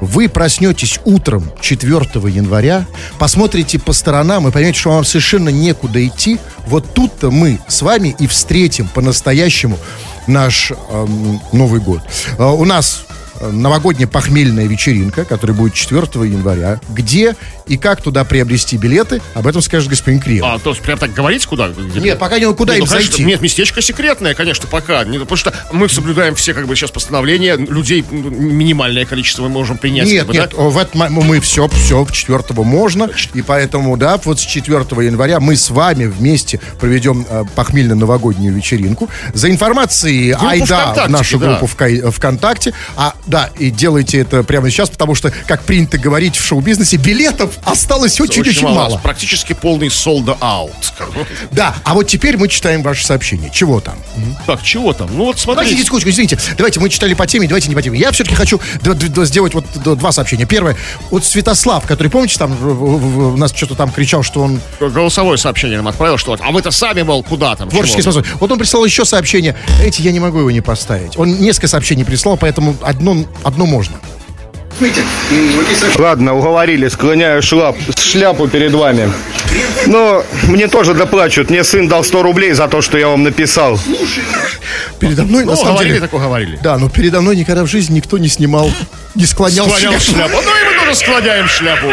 вы 0.00 0.28
проснетесь 0.28 0.98
утром 1.04 1.50
4 1.60 1.94
января, 2.28 2.86
посмотрите 3.18 3.78
по 3.78 3.92
сторонам 3.92 4.48
и 4.48 4.50
поймете, 4.50 4.78
что 4.78 4.90
вам 4.90 5.04
совершенно 5.04 5.50
некуда 5.50 6.04
идти, 6.04 6.38
вот 6.66 6.94
тут-то 6.94 7.30
мы 7.30 7.60
с 7.68 7.82
вами 7.82 8.16
и 8.18 8.26
встретим 8.26 8.88
по-настоящему 8.88 9.78
наш 10.26 10.72
эм, 10.90 11.40
Новый 11.52 11.80
год. 11.80 12.00
Э, 12.38 12.44
у 12.44 12.64
нас 12.64 13.04
новогодняя 13.40 14.06
похмельная 14.08 14.66
вечеринка, 14.66 15.24
которая 15.24 15.56
будет 15.56 15.74
4 15.74 16.02
января. 16.28 16.80
Где 16.90 17.36
и 17.66 17.76
как 17.76 18.02
туда 18.02 18.24
приобрести 18.24 18.76
билеты, 18.76 19.22
об 19.34 19.46
этом 19.46 19.62
скажет 19.62 19.88
господин 19.88 20.20
Криев. 20.20 20.44
А, 20.44 20.58
то 20.58 20.70
есть 20.70 20.82
прям 20.82 20.98
так 20.98 21.12
говорить 21.14 21.46
куда? 21.46 21.68
Где- 21.68 22.00
Нет, 22.00 22.18
пока 22.18 22.38
не 22.38 22.52
куда 22.52 22.72
Нет, 22.74 22.80
им 22.82 22.86
ну, 22.86 22.90
конечно, 22.92 23.10
зайти. 23.12 23.24
Нет, 23.24 23.40
местечко 23.40 23.80
секретное, 23.80 24.34
конечно, 24.34 24.66
пока. 24.68 25.04
Не- 25.04 25.18
потому 25.18 25.36
что 25.36 25.54
мы 25.72 25.88
соблюдаем 25.88 26.34
все, 26.34 26.52
как 26.54 26.66
бы, 26.66 26.74
сейчас 26.76 26.90
постановления. 26.90 27.56
Людей 27.56 28.04
м, 28.10 28.56
минимальное 28.56 29.04
количество 29.06 29.42
мы 29.44 29.48
можем 29.48 29.78
принять. 29.78 30.06
Нет, 30.06 30.20
как 30.20 30.26
бы, 30.28 30.32
нет, 30.34 30.50
да? 30.56 30.62
в 30.62 30.76
этот 30.78 30.94
мо- 30.94 31.08
мы 31.10 31.40
все, 31.40 31.68
все, 31.68 32.06
4 32.10 32.62
можно, 32.64 33.08
и 33.34 33.42
поэтому, 33.42 33.96
да, 33.96 34.20
вот 34.24 34.40
с 34.40 34.42
4 34.42 35.02
января 35.02 35.40
мы 35.40 35.56
с 35.56 35.70
вами 35.70 36.06
вместе 36.06 36.60
проведем 36.78 37.26
э, 37.28 37.44
похмельно-новогоднюю 37.54 38.52
вечеринку. 38.54 39.08
За 39.34 39.50
информацией 39.50 40.32
айда 40.32 41.06
в 41.06 41.10
нашу 41.10 41.38
да. 41.38 41.46
группу 41.58 41.66
ВКонтакте. 42.10 42.72
А, 42.96 43.14
да, 43.30 43.50
и 43.58 43.70
делайте 43.70 44.18
это 44.18 44.42
прямо 44.42 44.70
сейчас, 44.70 44.90
потому 44.90 45.14
что, 45.14 45.32
как 45.46 45.62
принято 45.62 45.98
говорить 45.98 46.36
в 46.36 46.44
шоу-бизнесе, 46.44 46.96
билетов 46.96 47.54
осталось 47.64 48.20
очень-очень 48.20 48.68
мало. 48.68 48.98
Практически 48.98 49.52
полный 49.52 49.88
бы. 51.14 51.26
Да, 51.52 51.76
а 51.84 51.94
вот 51.94 52.08
теперь 52.08 52.36
мы 52.36 52.48
читаем 52.48 52.82
ваши 52.82 53.06
сообщения. 53.06 53.50
Чего 53.52 53.80
там? 53.80 53.94
Так, 54.46 54.62
чего 54.62 54.92
там? 54.92 55.08
Ну 55.16 55.26
вот 55.26 55.38
смотрите. 55.38 55.76
секундочку, 55.84 56.10
извините. 56.10 56.38
Давайте, 56.56 56.80
мы 56.80 56.88
читали 56.88 57.14
по 57.14 57.26
теме, 57.26 57.46
давайте 57.46 57.68
не 57.68 57.74
по 57.74 57.82
теме. 57.82 57.98
Я 57.98 58.10
все-таки 58.12 58.34
хочу 58.34 58.60
сделать 59.24 59.54
вот 59.54 59.64
два 59.74 60.12
сообщения. 60.12 60.46
Первое. 60.46 60.76
Вот 61.10 61.24
Святослав, 61.24 61.86
который, 61.86 62.08
помните, 62.08 62.36
там 62.38 62.52
у 62.60 63.36
нас 63.36 63.54
что-то 63.54 63.74
там 63.76 63.90
кричал, 63.92 64.22
что 64.22 64.42
он 64.42 64.60
Голосовое 64.80 65.38
сообщение 65.38 65.76
нам 65.76 65.88
отправил, 65.88 66.18
что 66.18 66.32
вот, 66.32 66.40
а 66.42 66.50
вы-то 66.50 66.70
сами, 66.70 67.02
мол, 67.02 67.22
куда 67.22 67.54
там? 67.54 67.68
творческий 67.68 68.02
чего? 68.02 68.12
способен. 68.12 68.38
Вот 68.40 68.50
он 68.50 68.58
прислал 68.58 68.84
еще 68.84 69.04
сообщение. 69.04 69.54
Эти 69.82 70.02
я 70.02 70.12
не 70.12 70.20
могу 70.20 70.38
его 70.40 70.50
не 70.50 70.60
поставить. 70.60 71.16
Он 71.16 71.38
несколько 71.40 71.68
сообщений 71.68 72.04
прислал, 72.04 72.36
поэтому 72.36 72.76
одно, 72.82 73.19
одно 73.44 73.66
можно. 73.66 73.96
Ладно, 75.98 76.34
уговорили, 76.34 76.88
склоняю 76.88 77.42
шлап, 77.42 77.76
шляпу 77.98 78.48
перед 78.48 78.72
вами. 78.72 79.12
Но 79.86 80.24
мне 80.44 80.68
тоже 80.68 80.94
доплачут. 80.94 81.50
Мне 81.50 81.64
сын 81.64 81.86
дал 81.88 82.02
100 82.04 82.22
рублей 82.22 82.52
за 82.52 82.66
то, 82.68 82.80
что 82.80 82.96
я 82.96 83.08
вам 83.08 83.22
написал. 83.22 83.78
Передо 84.98 85.24
мной, 85.24 85.44
Ну, 85.44 85.50
на 85.50 85.56
самом 85.56 85.72
говорили, 85.74 85.94
деле... 85.94 86.00
так 86.06 86.14
уговорили. 86.14 86.58
Да, 86.62 86.78
но 86.78 86.88
передо 86.88 87.20
мной 87.20 87.36
никогда 87.36 87.64
в 87.64 87.66
жизни 87.66 87.96
никто 87.96 88.16
не 88.18 88.28
снимал, 88.28 88.70
не 89.14 89.26
склонял, 89.26 89.66
Склонял 89.66 89.98
шляпу. 90.00 90.04
шляпу. 90.30 90.42
Ну 90.44 90.50
и 90.50 90.74
мы 90.74 90.80
тоже 90.86 90.94
складяем 90.98 91.48
шляпу. 91.48 91.86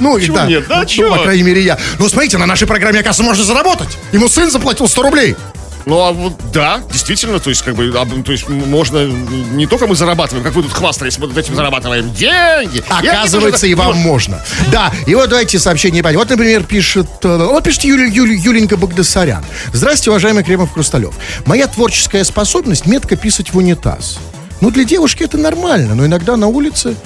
Ну, 0.00 0.16
и 0.18 0.26
да. 0.28 0.46
нет? 0.46 0.64
Да, 0.68 0.80
Ну, 0.80 0.84
чего? 0.86 1.14
по 1.16 1.22
крайней 1.22 1.42
мере, 1.44 1.62
я. 1.62 1.78
Ну, 1.98 2.08
смотрите, 2.08 2.36
на 2.38 2.46
нашей 2.46 2.66
программе, 2.66 3.00
оказывается, 3.00 3.22
можно 3.22 3.44
заработать. 3.44 3.96
Ему 4.12 4.28
сын 4.28 4.50
заплатил 4.50 4.88
100 4.88 5.02
рублей. 5.02 5.36
Ну, 5.86 6.00
а 6.00 6.12
вот 6.12 6.34
да, 6.52 6.80
действительно, 6.90 7.40
то 7.40 7.50
есть, 7.50 7.62
как 7.62 7.74
бы, 7.74 7.92
а, 7.96 8.04
то 8.04 8.32
есть, 8.32 8.48
можно, 8.48 9.06
не 9.06 9.66
только 9.66 9.86
мы 9.86 9.94
зарабатываем, 9.94 10.44
как 10.44 10.54
вы 10.54 10.62
тут 10.62 10.72
хвастались, 10.72 11.18
мы 11.18 11.28
этим 11.38 11.54
зарабатываем 11.54 12.12
деньги. 12.12 12.82
Оказывается, 12.88 13.66
и 13.66 13.74
вам 13.74 13.96
можно. 13.96 14.42
Да, 14.70 14.92
и 15.06 15.14
вот 15.14 15.28
давайте 15.30 15.58
сообщение 15.58 16.02
пойдем. 16.02 16.20
Вот, 16.20 16.30
например, 16.30 16.64
пишет, 16.64 17.08
э, 17.22 17.36
вот 17.36 17.64
пишет 17.64 17.84
Юля, 17.84 18.06
Юля, 18.06 18.34
Юленька 18.34 18.76
Богдасарян. 18.76 19.44
Здравствуйте, 19.72 20.10
уважаемый 20.10 20.44
Кремов 20.44 20.72
Хрусталев. 20.72 21.14
Моя 21.46 21.66
творческая 21.66 22.24
способность 22.24 22.86
метко 22.86 23.16
писать 23.16 23.52
в 23.52 23.56
унитаз. 23.56 24.18
Ну, 24.60 24.70
для 24.70 24.84
девушки 24.84 25.22
это 25.22 25.38
нормально, 25.38 25.94
но 25.94 26.06
иногда 26.06 26.36
на 26.36 26.48
улице 26.48 26.96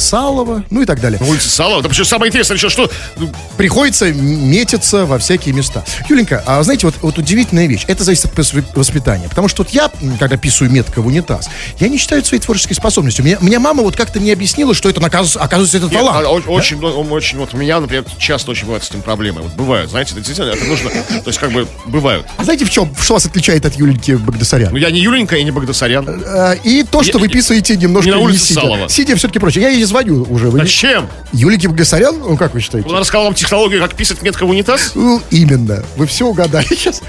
Салова, 0.00 0.64
ну 0.70 0.82
и 0.82 0.86
так 0.86 1.00
далее. 1.00 1.18
На 1.20 1.26
улице 1.26 1.48
Салова. 1.48 1.82
Да 1.82 1.88
почему 1.88 2.04
самое 2.04 2.28
интересное 2.30 2.56
еще, 2.56 2.68
что... 2.68 2.90
ну, 3.16 3.30
Приходится 3.56 4.12
метиться 4.12 5.04
во 5.06 5.18
всякие 5.18 5.54
места. 5.54 5.84
Юленька, 6.08 6.42
а 6.46 6.62
знаете, 6.62 6.86
вот, 6.86 6.94
вот 7.02 7.18
удивительная 7.18 7.66
вещь. 7.66 7.84
Это 7.88 8.04
зависит 8.04 8.26
от 8.26 8.76
воспитания. 8.76 9.28
Потому 9.28 9.48
что 9.48 9.62
вот 9.62 9.72
я, 9.72 9.90
когда 10.18 10.36
писаю 10.36 10.70
метко 10.70 11.00
в 11.02 11.06
унитаз, 11.06 11.48
я 11.80 11.88
не 11.88 11.98
считаю 11.98 12.24
своей 12.24 12.42
творческой 12.42 12.74
способностью. 12.74 13.24
Меня, 13.24 13.38
меня 13.40 13.58
мама 13.60 13.82
вот 13.82 13.96
как-то 13.96 14.20
не 14.20 14.30
объяснила, 14.30 14.74
что 14.74 14.88
это, 14.88 15.00
оказывается, 15.04 15.40
оказывается 15.40 15.78
это 15.78 15.86
Нет, 15.86 15.94
талант. 15.98 16.26
а, 16.26 16.30
о- 16.30 16.52
очень, 16.52 16.78
ну, 16.78 16.88
очень, 17.10 17.38
вот 17.38 17.52
у 17.54 17.56
меня, 17.56 17.80
например, 17.80 18.04
часто 18.18 18.50
очень 18.52 18.64
бывают 18.64 18.84
с 18.84 18.90
этим 18.90 19.02
проблемы. 19.02 19.42
Вот 19.42 19.52
бывают, 19.54 19.90
знаете, 19.90 20.12
это 20.12 20.20
действительно, 20.20 20.54
это 20.54 20.64
нужно, 20.64 20.90
то 20.90 21.22
есть 21.26 21.38
как 21.38 21.50
бы 21.52 21.66
бывают. 21.86 22.26
А 22.36 22.44
знаете, 22.44 22.64
в 22.64 22.70
чем, 22.70 22.94
что 23.00 23.14
вас 23.14 23.26
отличает 23.26 23.64
от 23.66 23.74
Юленьки 23.76 24.12
Багдасарян? 24.12 24.70
Ну, 24.72 24.76
я 24.78 24.90
не 24.90 25.00
Юленька, 25.00 25.36
я 25.36 25.42
не 25.44 25.50
Багдасарян. 25.50 26.22
Э, 26.24 26.56
И 26.62 26.84
то, 26.84 27.02
что 27.02 27.18
Я- 27.18 27.22
вы 27.22 27.28
писаете 27.28 27.76
немножко 27.76 28.08
не 28.10 28.14
на 28.16 28.20
улице 28.22 28.46
сидя. 28.46 28.60
Салова. 28.60 28.88
Сидя 28.88 29.16
все-таки 29.16 29.38
проще. 29.38 29.60
Я 29.60 29.70
звоню 29.88 30.24
уже. 30.30 30.48
Вы 30.50 30.58
не- 30.60 30.64
Зачем? 30.64 31.08
Юлике 31.32 31.68
Багдасарян? 31.68 32.18
Ну, 32.18 32.36
как 32.36 32.54
вы 32.54 32.60
считаете? 32.60 32.88
Он 32.88 32.96
рассказал 32.98 33.24
вам 33.24 33.34
технологию, 33.34 33.80
как 33.80 33.94
писать 33.94 34.22
метко 34.22 34.46
в 34.46 34.50
унитаз? 34.50 34.92
Ну, 34.94 35.20
именно. 35.30 35.82
Вы 35.96 36.06
все 36.06 36.26
угадали 36.26 36.66
сейчас. 36.70 37.02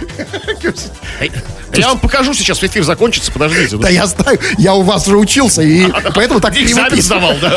Я 1.75 1.87
вам 1.89 1.99
покажу 1.99 2.33
сейчас, 2.33 2.63
эфир 2.63 2.83
закончится, 2.83 3.31
подождите. 3.31 3.77
Да 3.77 3.89
я 3.89 4.07
знаю, 4.07 4.39
я 4.57 4.73
у 4.73 4.81
вас 4.81 5.07
уже 5.07 5.17
учился, 5.17 5.61
и 5.61 5.87
поэтому 6.15 6.39
так 6.39 6.53
писал. 6.55 6.89
сдавал, 6.99 7.35
да. 7.41 7.53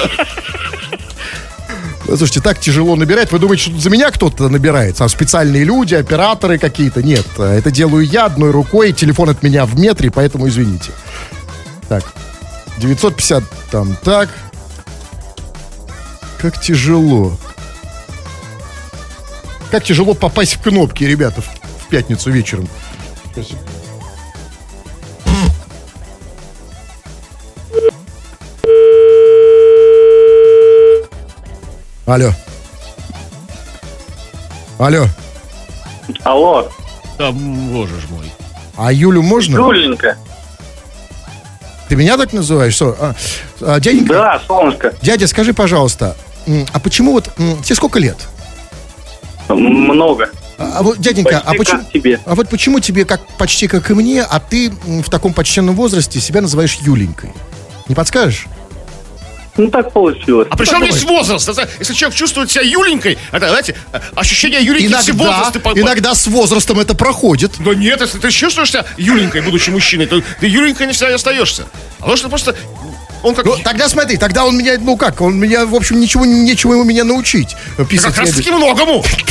Слушайте, 2.05 2.41
так 2.41 2.59
тяжело 2.61 2.97
набирать. 2.97 3.31
Вы 3.33 3.39
думаете, 3.39 3.63
что 3.63 3.73
тут 3.73 3.81
за 3.81 3.89
меня 3.89 4.11
кто-то 4.11 4.49
набирает? 4.49 4.97
Там 4.97 5.09
специальные 5.09 5.65
люди, 5.65 5.95
операторы 5.95 6.59
какие-то? 6.59 7.03
Нет, 7.03 7.27
это 7.39 7.71
делаю 7.71 8.05
я 8.05 8.27
одной 8.27 8.51
рукой. 8.51 8.93
Телефон 8.93 9.31
от 9.31 9.43
меня 9.43 9.65
в 9.65 9.79
метре, 9.79 10.11
поэтому 10.11 10.49
извините. 10.49 10.91
Так, 11.89 12.05
950 12.79 13.45
там, 13.71 13.97
так. 14.03 14.29
Как 16.43 16.61
тяжело. 16.61 17.39
Как 19.71 19.85
тяжело 19.85 20.15
попасть 20.15 20.57
в 20.57 20.61
кнопки, 20.61 21.05
ребята, 21.05 21.41
в, 21.41 21.47
в 21.47 21.89
пятницу 21.89 22.33
вечером. 22.33 22.69
Спасибо. 23.31 23.61
Алло. 32.07 32.33
Алло. 34.79 35.07
Алло, 36.25 36.69
Да, 37.19 37.31
боже 37.31 37.95
ж 38.01 38.11
мой. 38.11 38.33
А 38.77 38.93
Юлю 38.93 39.23
можно? 39.23 39.57
Юленька. 39.59 40.17
Ты 41.89 41.95
меня 41.95 42.17
так 42.17 42.33
называешь? 42.33 42.75
Что? 42.75 42.97
А, 42.99 43.15
а, 43.61 43.79
дяденька, 43.79 44.15
Да, 44.15 44.43
солнышко. 44.47 44.93
дядя, 45.03 45.29
скажи, 45.29 45.55
пожалуйста, 45.55 46.17
а 46.73 46.79
почему 46.81 47.13
вот 47.13 47.31
тебе 47.37 47.75
сколько 47.75 47.99
лет? 47.99 48.17
Много. 49.49 50.31
А, 50.59 50.79
а 50.79 50.83
вот, 50.83 50.99
дяденька, 50.99 51.39
а 51.39 51.55
Почти 51.55 51.59
почему? 51.59 51.79
как 51.81 51.93
тебе. 51.93 52.21
А 52.25 52.35
вот 52.35 52.49
почему 52.49 52.81
тебе 52.81 53.05
как 53.05 53.27
почти 53.39 53.67
как 53.69 53.91
и 53.91 53.95
мне, 53.95 54.23
а 54.23 54.39
ты 54.41 54.71
в 54.71 55.09
таком 55.11 55.33
почтенном 55.33 55.75
возрасте 55.75 56.21
себя 56.21 56.41
называешь 56.41 56.79
Юленькой? 56.81 57.33
Не 57.89 57.95
подскажешь? 57.95 58.47
Ну, 59.57 59.69
так 59.69 59.93
получилось. 59.93 60.49
А 60.51 60.57
при 60.57 60.65
чем 60.65 60.83
здесь 60.83 61.03
возраст? 61.03 61.47
Если 61.79 61.93
человек 61.93 62.17
чувствует 62.17 62.51
себя 62.51 62.63
Юленькой, 62.63 63.19
это, 63.33 63.49
знаете, 63.49 63.77
ощущение 64.15 64.63
Юленьки 64.63 64.95
все 64.95 65.13
Иногда, 65.13 65.25
возрасты... 65.27 65.61
по- 65.61 65.71
по- 65.75 65.79
иногда 65.79 66.15
с 66.15 66.27
возрастом 66.27 66.81
это 66.81 66.95
проходит. 66.95 67.53
Да 67.59 67.75
нет, 67.75 68.01
если 68.01 68.19
ты 68.19 68.31
чувствуешь 68.31 68.71
себя 68.71 68.87
Юленькой, 68.97 69.43
будучи 69.43 69.69
мужчиной, 69.69 70.07
то 70.07 70.23
ты 70.41 70.47
Юленькой 70.47 70.87
не 70.87 70.93
всегда 70.95 71.11
и 71.11 71.15
остаешься. 71.15 71.65
А 71.99 72.01
потому 72.01 72.17
что 72.17 72.29
просто... 72.31 72.57
Он 73.23 73.35
как... 73.35 73.45
Ну, 73.45 73.57
тогда 73.63 73.89
смотри, 73.89 74.17
тогда 74.17 74.45
он 74.45 74.57
меня, 74.57 74.75
ну 74.81 74.97
как, 74.97 75.21
он 75.21 75.39
меня, 75.39 75.65
в 75.67 75.75
общем, 75.75 76.01
ничего, 76.01 76.25
нечего 76.25 76.73
ему 76.73 76.85
меня 76.85 77.05
научить. 77.05 77.57
э, 77.79 77.85
Писать 77.85 78.15
как 78.15 78.25
раз 78.27 78.31
таки 78.35 78.51
многому. 78.51 79.03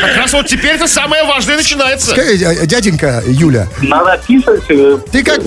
Как 0.00 0.16
раз 0.16 0.32
вот 0.32 0.46
теперь 0.46 0.72
это 0.72 0.86
самое 0.86 1.24
важное 1.24 1.56
начинается. 1.56 2.10
Скажи, 2.10 2.36
дя- 2.36 2.66
Дяденька 2.66 3.22
Юля, 3.26 3.68
Надо 3.82 4.20
писать. 4.26 4.60
э, 4.68 4.98
ты 5.10 5.22
как... 5.24 5.40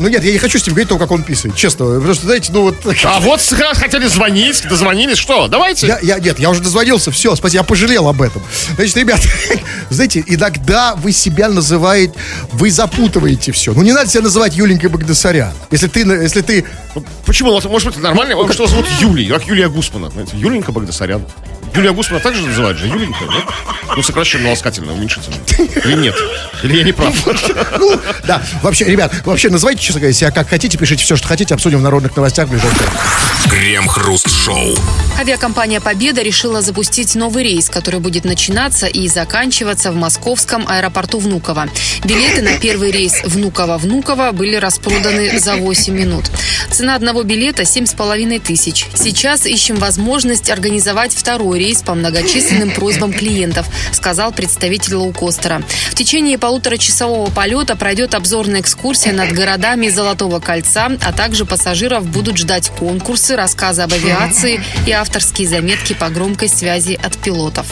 Ну 0.00 0.08
нет, 0.08 0.24
я 0.24 0.32
не 0.32 0.38
хочу 0.38 0.58
с 0.58 0.66
ним 0.66 0.74
говорить 0.74 0.88
то, 0.88 0.98
как 0.98 1.10
он 1.10 1.22
писает, 1.22 1.54
честно. 1.54 1.84
Потому 1.84 2.14
что, 2.14 2.24
знаете, 2.24 2.50
ну 2.52 2.62
вот... 2.62 2.76
А 3.04 3.20
вот 3.20 3.40
хотели 3.74 4.06
звонить, 4.06 4.66
дозвонились, 4.66 5.18
что, 5.18 5.46
давайте. 5.46 5.86
Я, 5.86 5.98
я, 6.00 6.18
нет, 6.18 6.38
я 6.38 6.48
уже 6.50 6.62
дозвонился, 6.62 7.10
все, 7.10 7.36
спасибо, 7.36 7.60
я 7.60 7.62
пожалел 7.62 8.08
об 8.08 8.22
этом. 8.22 8.42
Значит, 8.76 8.96
ребят, 8.96 9.20
знаете, 9.90 10.24
иногда 10.26 10.94
вы 10.94 11.12
себя 11.12 11.48
называете, 11.50 12.14
вы 12.52 12.70
запутываете 12.70 13.52
все. 13.52 13.74
Ну, 13.74 13.82
не 13.82 13.92
надо 13.92 14.08
себя 14.08 14.22
называть 14.22 14.56
Юленькой 14.56 14.88
Багдасарян. 14.88 15.52
Если 15.70 15.88
ты, 15.88 16.00
если 16.00 16.40
ты, 16.40 16.64
Ну, 16.94 17.04
Почему? 17.26 17.60
Может 17.60 17.94
быть, 17.94 18.02
нормально? 18.02 18.36
Вам 18.36 18.50
что 18.52 18.66
зовут 18.66 18.86
Юлий, 19.00 19.28
как 19.28 19.46
Юлия 19.46 19.68
Гусмана. 19.68 20.10
Юленька 20.32 20.72
Багдасарян. 20.72 21.22
Юлия 21.74 21.92
Гусмана 21.92 22.22
также 22.22 22.42
называют 22.46 22.78
же 22.78 22.86
Юленька, 22.86 23.24
нет? 23.24 23.44
Ну, 23.96 24.02
сокращенно, 24.02 24.50
ласкательно, 24.50 24.92
уменьшительно. 24.92 25.36
Или 25.84 25.94
нет? 25.94 26.14
Или 26.62 26.78
я 26.78 26.82
не 26.84 26.92
прав? 26.92 27.14
ну, 27.78 28.00
да, 28.24 28.42
вообще, 28.62 28.84
ребят, 28.84 29.12
вообще 29.24 29.50
называйте, 29.50 29.82
честно 29.82 30.00
говоря, 30.00 30.12
себя 30.12 30.30
как 30.30 30.48
хотите, 30.48 30.78
пишите 30.78 31.04
все, 31.04 31.16
что 31.16 31.28
хотите, 31.28 31.54
обсудим 31.54 31.78
в 31.78 31.82
народных 31.82 32.16
новостях 32.16 32.48
в 32.48 32.50
ближайшее 32.50 32.80
время. 32.80 33.00
Крем-хруст-шоу. 33.50 34.76
Авиакомпания 35.18 35.80
«Победа» 35.80 36.22
решила 36.22 36.62
запустить 36.62 37.14
новый 37.14 37.44
рейс, 37.44 37.68
который 37.68 38.00
будет 38.00 38.24
начинаться 38.24 38.86
и 38.86 39.08
заканчиваться 39.08 39.92
в 39.92 39.96
московском 39.96 40.66
аэропорту 40.68 41.18
Внуково. 41.18 41.68
Билеты 42.04 42.42
на 42.42 42.58
первый 42.58 42.90
рейс 42.90 43.22
Внуково-Внуково 43.24 44.32
были 44.32 44.56
распроданы 44.56 45.38
за 45.38 45.56
8 45.56 45.92
минут. 45.92 46.24
Цена 46.70 46.94
одного 46.94 47.22
билета 47.22 47.62
7,5 47.62 48.40
тысяч. 48.40 48.86
Сейчас 48.94 49.46
ищем 49.46 49.76
возможность 49.76 50.50
организовать 50.50 51.14
второй 51.14 51.58
рейс 51.60 51.82
по 51.82 51.94
многочисленным 51.94 52.70
просьбам 52.70 53.12
клиентов, 53.12 53.68
сказал 53.92 54.32
представитель 54.32 54.94
лоукостера. 54.94 55.62
В 55.90 55.94
течение 55.94 56.38
полуторачасового 56.38 57.30
полета 57.30 57.76
пройдет 57.76 58.14
обзорная 58.14 58.62
экскурсия 58.62 59.12
над 59.12 59.32
городами 59.32 59.88
Золотого 59.88 60.40
кольца, 60.40 60.90
а 61.02 61.12
также 61.12 61.44
пассажиров 61.44 62.06
будут 62.06 62.38
ждать 62.38 62.70
конкурсы, 62.70 63.36
рассказы 63.36 63.82
об 63.82 63.92
авиации 63.92 64.62
и 64.86 64.92
авторские 64.92 65.48
заметки 65.48 65.92
по 65.92 66.08
громкой 66.08 66.48
связи 66.48 66.98
от 67.00 67.18
пилотов. 67.18 67.66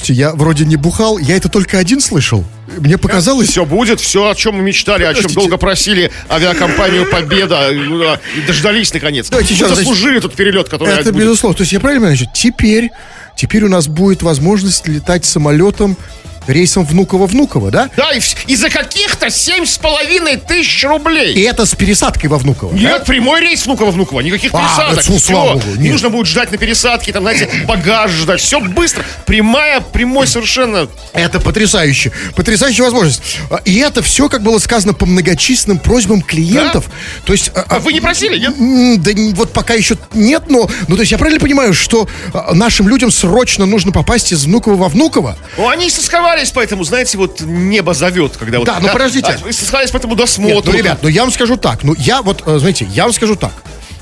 Слушайте, 0.00 0.22
я 0.22 0.32
вроде 0.32 0.64
не 0.64 0.76
бухал, 0.76 1.18
я 1.18 1.36
это 1.36 1.50
только 1.50 1.76
один 1.76 2.00
слышал. 2.00 2.42
Мне 2.78 2.96
показалось... 2.96 3.50
Все 3.50 3.66
будет, 3.66 4.00
все, 4.00 4.30
о 4.30 4.34
чем 4.34 4.54
мы 4.54 4.62
мечтали, 4.62 5.04
о 5.04 5.12
чем 5.12 5.30
долго 5.32 5.58
просили 5.58 6.10
авиакомпанию 6.30 7.04
Победа, 7.04 7.68
э, 7.70 8.16
и 8.38 8.40
дождались 8.46 8.94
наконец. 8.94 9.28
Давайте 9.28 9.52
еще 9.52 9.66
раз, 9.66 9.76
заслужили 9.76 10.18
тот 10.18 10.34
перелет, 10.34 10.70
который 10.70 10.94
Это 10.94 11.12
будет. 11.12 11.24
безусловно. 11.24 11.58
То 11.58 11.62
есть 11.64 11.74
я 11.74 11.80
правильно 11.80 12.06
понимаю, 12.06 12.30
теперь, 12.32 12.88
теперь 13.36 13.64
у 13.64 13.68
нас 13.68 13.88
будет 13.88 14.22
возможность 14.22 14.88
летать 14.88 15.26
самолетом 15.26 15.98
рейсом 16.46 16.84
Внуково-Внуково, 16.84 17.70
да? 17.70 17.90
Да, 17.96 18.12
и, 18.12 18.20
и 18.46 18.56
за 18.56 18.70
каких-то 18.70 19.30
семь 19.30 19.64
с 19.66 19.78
половиной 19.78 20.36
тысяч 20.36 20.84
рублей. 20.84 21.34
И 21.34 21.40
это 21.42 21.66
с 21.66 21.74
пересадкой 21.74 22.30
во 22.30 22.38
Внуково. 22.38 22.72
да? 22.72 22.78
Нет, 22.78 23.04
прямой 23.04 23.40
рейс 23.40 23.66
Внуково-Внуково, 23.66 24.22
никаких 24.22 24.52
А, 24.54 24.58
пересадок. 24.58 25.04
это, 25.04 25.20
слава 25.20 25.52
богу, 25.54 25.64
Не 25.76 25.90
нужно 25.90 26.10
будет 26.10 26.26
ждать 26.26 26.50
на 26.52 26.58
пересадке, 26.58 27.12
там, 27.12 27.22
знаете, 27.22 27.48
багаж 27.66 28.10
ждать. 28.10 28.40
Все 28.40 28.60
быстро. 28.60 29.04
Прямая, 29.26 29.80
прямой 29.80 30.26
совершенно. 30.26 30.88
Это 31.12 31.40
потрясающе. 31.40 32.12
Потрясающая 32.34 32.84
возможность. 32.84 33.22
А, 33.50 33.56
И 33.64 33.76
это 33.78 34.02
все, 34.02 34.28
как 34.28 34.42
было 34.42 34.58
сказано, 34.58 34.94
по 34.94 35.06
многочисленным 35.06 35.78
просьбам 35.78 36.22
клиентов. 36.22 36.86
То 37.24 37.32
есть... 37.32 37.50
а, 37.54 37.64
А 37.68 37.78
вы 37.78 37.92
не 37.92 38.00
просили, 38.00 38.38
нет? 38.38 39.02
Да 39.02 39.12
вот 39.36 39.52
пока 39.52 39.74
еще 39.74 39.96
нет, 40.14 40.44
но... 40.48 40.68
Ну, 40.88 40.94
то 40.96 41.00
есть 41.02 41.12
я 41.12 41.18
правильно 41.18 41.40
понимаю, 41.40 41.74
что 41.74 42.08
а, 42.32 42.54
нашим 42.54 42.88
людям 42.88 43.10
срочно 43.10 43.66
нужно 43.66 43.92
попасть 43.92 44.32
из 44.32 44.44
Внуково 44.44 44.74
во 44.76 44.88
Внуково? 44.88 45.36
Ну, 45.56 45.68
они 45.68 45.90
истосковались, 46.30 46.50
поэтому, 46.50 46.84
знаете, 46.84 47.18
вот 47.18 47.40
небо 47.40 47.94
зовет, 47.94 48.36
когда 48.36 48.58
вот... 48.58 48.66
Да, 48.66 48.78
ну, 48.80 48.88
подождите. 48.88 49.38
а, 49.44 49.50
Истосковались 49.50 49.90
по 49.90 49.96
этому 49.96 50.14
Нет, 50.48 50.64
ну, 50.64 50.72
ребят, 50.72 50.98
ну 51.02 51.08
я 51.08 51.22
вам 51.22 51.30
скажу 51.30 51.56
так. 51.56 51.82
Ну, 51.82 51.94
я 51.98 52.22
вот, 52.22 52.42
э, 52.46 52.58
знаете, 52.58 52.86
я 52.92 53.04
вам 53.04 53.12
скажу 53.12 53.36
так. 53.36 53.52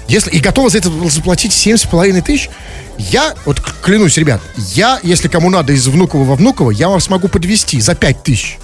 Если 0.08 0.30
и 0.30 0.38
готова 0.38 0.70
за 0.70 0.78
это 0.78 0.90
заплатить 1.10 1.52
семь 1.52 1.76
с 1.76 1.84
половиной 1.84 2.22
тысяч, 2.22 2.48
я, 2.96 3.34
вот 3.44 3.60
клянусь, 3.60 4.16
ребят, 4.16 4.40
я, 4.56 4.98
если 5.02 5.28
кому 5.28 5.50
надо 5.50 5.72
из 5.72 5.86
Внуково 5.86 6.24
во 6.24 6.34
Внуково, 6.34 6.70
я 6.70 6.88
вам 6.88 7.00
смогу 7.00 7.28
подвести 7.28 7.80
за 7.80 7.94
пять 7.94 8.22
тысяч. 8.22 8.58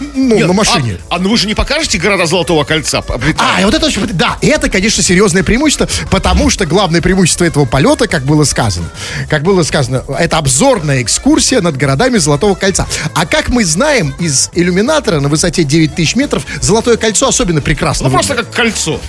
Ну, 0.00 0.34
Нет, 0.36 0.48
на 0.48 0.52
машине. 0.52 0.98
А, 1.08 1.16
а 1.16 1.18
ну 1.20 1.30
вы 1.30 1.36
же 1.36 1.46
не 1.46 1.54
покажете 1.54 1.98
города 1.98 2.26
Золотого 2.26 2.64
кольца? 2.64 3.04
А, 3.38 3.60
и 3.60 3.64
вот 3.64 3.74
это 3.74 3.86
очень... 3.86 4.04
Да, 4.08 4.38
это, 4.42 4.68
конечно, 4.68 5.02
серьезное 5.04 5.44
преимущество, 5.44 5.88
потому 6.10 6.50
что 6.50 6.66
главное 6.66 7.00
преимущество 7.00 7.44
этого 7.44 7.64
полета, 7.64 8.08
как 8.08 8.24
было 8.24 8.42
сказано, 8.44 8.88
как 9.30 9.42
было 9.44 9.62
сказано, 9.62 10.02
это 10.18 10.38
обзорная 10.38 11.00
экскурсия 11.02 11.60
над 11.60 11.76
городами 11.76 12.18
Золотого 12.18 12.56
кольца. 12.56 12.88
А 13.14 13.24
как 13.24 13.50
мы 13.50 13.64
знаем, 13.64 14.12
из 14.18 14.50
иллюминатора 14.54 15.20
на 15.20 15.28
высоте 15.28 15.62
9000 15.62 16.16
метров 16.16 16.44
Золотое 16.60 16.96
кольцо 16.96 17.28
особенно 17.28 17.60
прекрасно 17.60 18.06
Ну, 18.08 18.12
просто 18.14 18.32
выглядит. 18.34 18.52
как 18.52 18.64
кольцо, 18.64 19.00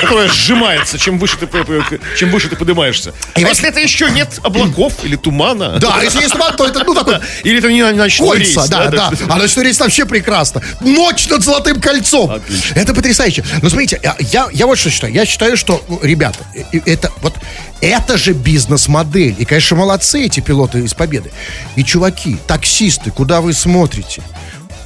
которое 0.00 0.28
сжимается, 0.28 0.98
чем 0.98 1.18
выше 1.18 1.36
ты, 1.36 1.46
п- 1.46 1.62
п- 1.64 2.00
чем 2.16 2.30
выше 2.30 2.48
ты 2.48 2.56
поднимаешься. 2.56 3.12
А 3.34 3.40
И 3.40 3.44
вот- 3.44 3.50
если 3.50 3.68
это 3.68 3.80
еще 3.80 4.10
нет 4.10 4.40
облаков 4.42 4.94
или 5.04 5.16
тумана? 5.16 5.78
Да, 5.78 6.00
если 6.02 6.20
есть 6.20 6.32
туман, 6.32 6.56
то 6.56 6.66
это, 6.66 6.82
ну, 6.84 6.94
такой 6.94 7.16
Или 7.44 7.58
это 7.58 7.70
не 7.70 7.82
ночной 7.92 8.38
Кольца, 8.38 8.60
рейс, 8.60 8.70
да, 8.70 8.88
да. 8.88 9.12
А 9.28 9.36
ночной 9.36 9.66
рейс 9.66 9.78
вообще 9.78 10.06
прекрасно. 10.06 10.21
Ночь 10.80 11.28
над 11.28 11.42
Золотым 11.42 11.80
кольцом. 11.80 12.30
Отлично. 12.30 12.74
Это 12.78 12.94
потрясающе. 12.94 13.44
Но 13.62 13.68
смотрите, 13.68 14.00
я- 14.02 14.16
я, 14.52 14.66
вот 14.66 14.78
что 14.78 14.90
считаю. 14.90 15.12
Я 15.12 15.24
считаю, 15.26 15.56
что, 15.56 15.82
ну, 15.88 15.98
ребята, 16.02 16.40
и- 16.54 16.76
и 16.78 16.82
это 16.90 17.10
вот 17.20 17.34
это 17.80 18.16
же 18.16 18.32
бизнес-модель. 18.32 19.34
И, 19.38 19.44
конечно, 19.44 19.76
молодцы 19.76 20.24
эти 20.24 20.40
пилоты 20.40 20.80
из 20.80 20.94
Победы. 20.94 21.30
И, 21.76 21.84
чуваки, 21.84 22.36
таксисты, 22.46 23.10
куда 23.10 23.40
вы 23.40 23.52
смотрите? 23.52 24.22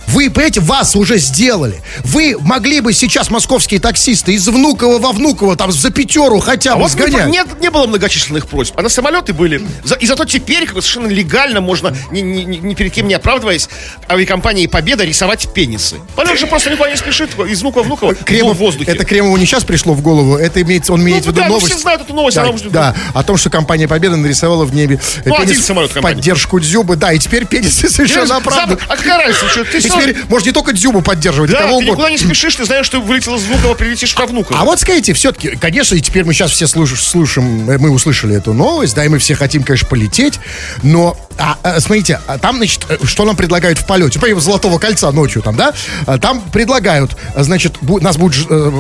Вы, 0.09 0.31
понимаете, 0.31 0.61
вас 0.61 0.95
уже 0.97 1.19
сделали. 1.19 1.83
Вы 2.05 2.37
могли 2.41 2.81
бы 2.81 2.93
сейчас 2.93 3.31
московские 3.31 3.81
таксисты 3.81 4.33
из 4.35 4.47
Внуково 4.49 4.99
во 4.99 5.13
Внуково 5.13 5.57
там 5.57 5.73
за 5.73 5.91
пятеру 5.91 6.39
хотя 6.41 6.73
А 6.73 6.77
бы 6.77 6.83
вот 6.83 6.95
не, 6.95 7.01
сгонять. 7.03 7.29
нет, 7.29 7.47
не 7.61 7.71
было 7.71 7.87
многочисленных 7.87 8.47
просьб, 8.47 8.75
а 8.79 8.83
на 8.83 8.89
самолеты 8.89 9.33
были. 9.33 9.63
И 10.01 10.07
зато 10.07 10.25
теперь 10.25 10.65
как 10.67 10.75
бы 10.77 10.83
совершенно 10.83 11.09
легально 11.09 11.61
можно, 11.61 11.95
ни, 12.11 12.21
ни- 12.21 12.45
ни- 12.57 12.75
перед 12.75 12.93
кем 12.93 13.09
не 13.09 13.15
оправдываясь, 13.15 13.69
авиакомпании 14.09 14.67
«Победа» 14.67 15.05
рисовать 15.05 15.49
пенисы. 15.53 15.97
Полет 16.15 16.39
же 16.39 16.47
просто 16.47 16.71
никуда 16.71 16.91
не 16.91 16.97
спешит, 16.97 17.31
из 17.49 17.61
внукова 17.61 18.15
Кремов, 18.15 18.57
в 18.57 18.61
воздухе. 18.61 18.91
это 18.93 19.05
Кремову 19.05 19.37
не 19.37 19.47
сейчас 19.47 19.65
пришло 19.65 19.95
в 19.95 20.03
голову, 20.03 20.37
это 20.37 20.63
имеется, 20.63 20.93
он 20.93 21.03
имеет 21.03 21.25
в 21.25 21.27
виду 21.29 21.37
да, 21.37 21.45
ну, 21.49 21.55
новость. 21.55 21.73
все 21.73 21.79
знают 21.79 22.03
эту 22.03 22.15
новость, 22.15 22.37
Да, 22.37 22.43
она 22.43 22.51
уже- 22.51 22.71
да, 22.71 22.95
о 23.15 23.23
том, 23.23 23.37
что 23.37 23.51
компания 23.51 23.89
Победа 23.89 24.17
нарисовала 24.17 24.65
в 24.65 24.75
небе 24.75 25.01
э, 25.25 25.29
Ну, 25.29 25.37
пенис 25.37 25.51
один 25.51 25.63
самолет 25.63 25.91
в 25.91 25.95
компании. 25.95 26.17
поддержку 26.17 26.61
Дзюбы, 26.61 26.97
да, 26.97 27.13
и 27.13 27.19
теперь 27.19 27.47
пенисы 27.47 27.89
совершенно 27.91 28.37
оправданы. 28.37 28.79
А 28.89 28.97
какая 28.97 29.19
разница, 29.19 29.49
что 29.49 29.65
ты 29.65 29.81
Теперь 30.01 30.17
можно 30.29 30.47
не 30.49 30.53
только 30.53 30.73
Дзюбу 30.73 31.03
поддерживать, 31.03 31.51
Да, 31.51 31.63
кого 31.63 31.79
ты 31.79 31.85
никуда 31.87 31.93
угодно. 32.05 32.13
не 32.13 32.19
спешишь, 32.19 32.55
ты 32.57 32.65
знаешь, 32.65 32.87
что 32.87 33.01
вылетел 33.01 33.37
из 33.37 33.43
Внуково, 33.45 33.75
прилетишь 33.75 34.15
во 34.17 34.27
Внуково. 34.27 34.61
А 34.61 34.65
вот 34.65 34.81
скажите, 34.81 35.13
все-таки, 35.13 35.51
конечно, 35.57 35.95
и 35.95 36.01
теперь 36.01 36.25
мы 36.25 36.33
сейчас 36.35 36.51
все 36.53 36.67
слуш- 36.67 36.97
слушаем, 37.01 37.69
э, 37.71 37.79
мы 37.79 37.91
услышали 37.91 38.37
эту 38.37 38.53
новость, 38.53 38.95
да, 38.95 39.05
и 39.05 39.09
мы 39.09 39.19
все 39.19 39.35
хотим, 39.35 39.63
конечно, 39.63 39.89
полететь, 39.89 40.39
но, 40.83 41.17
а, 41.39 41.59
а, 41.63 41.81
смотрите, 41.81 42.21
а 42.27 42.39
там, 42.39 42.57
значит, 42.57 42.87
э, 42.89 42.99
что 43.05 43.25
нам 43.25 43.37
предлагают 43.37 43.79
в 43.79 43.87
полете? 43.87 44.19
Например, 44.19 44.41
Золотого 44.41 44.79
кольца 44.79 45.11
ночью 45.13 45.43
там, 45.43 45.57
да? 45.57 45.73
А 46.07 46.19
Там 46.19 46.41
предлагают, 46.41 47.17
а, 47.35 47.43
значит, 47.43 47.77
бу- 47.83 48.01
нас 48.01 48.17
будут, 48.17 48.47
э, 48.49 48.73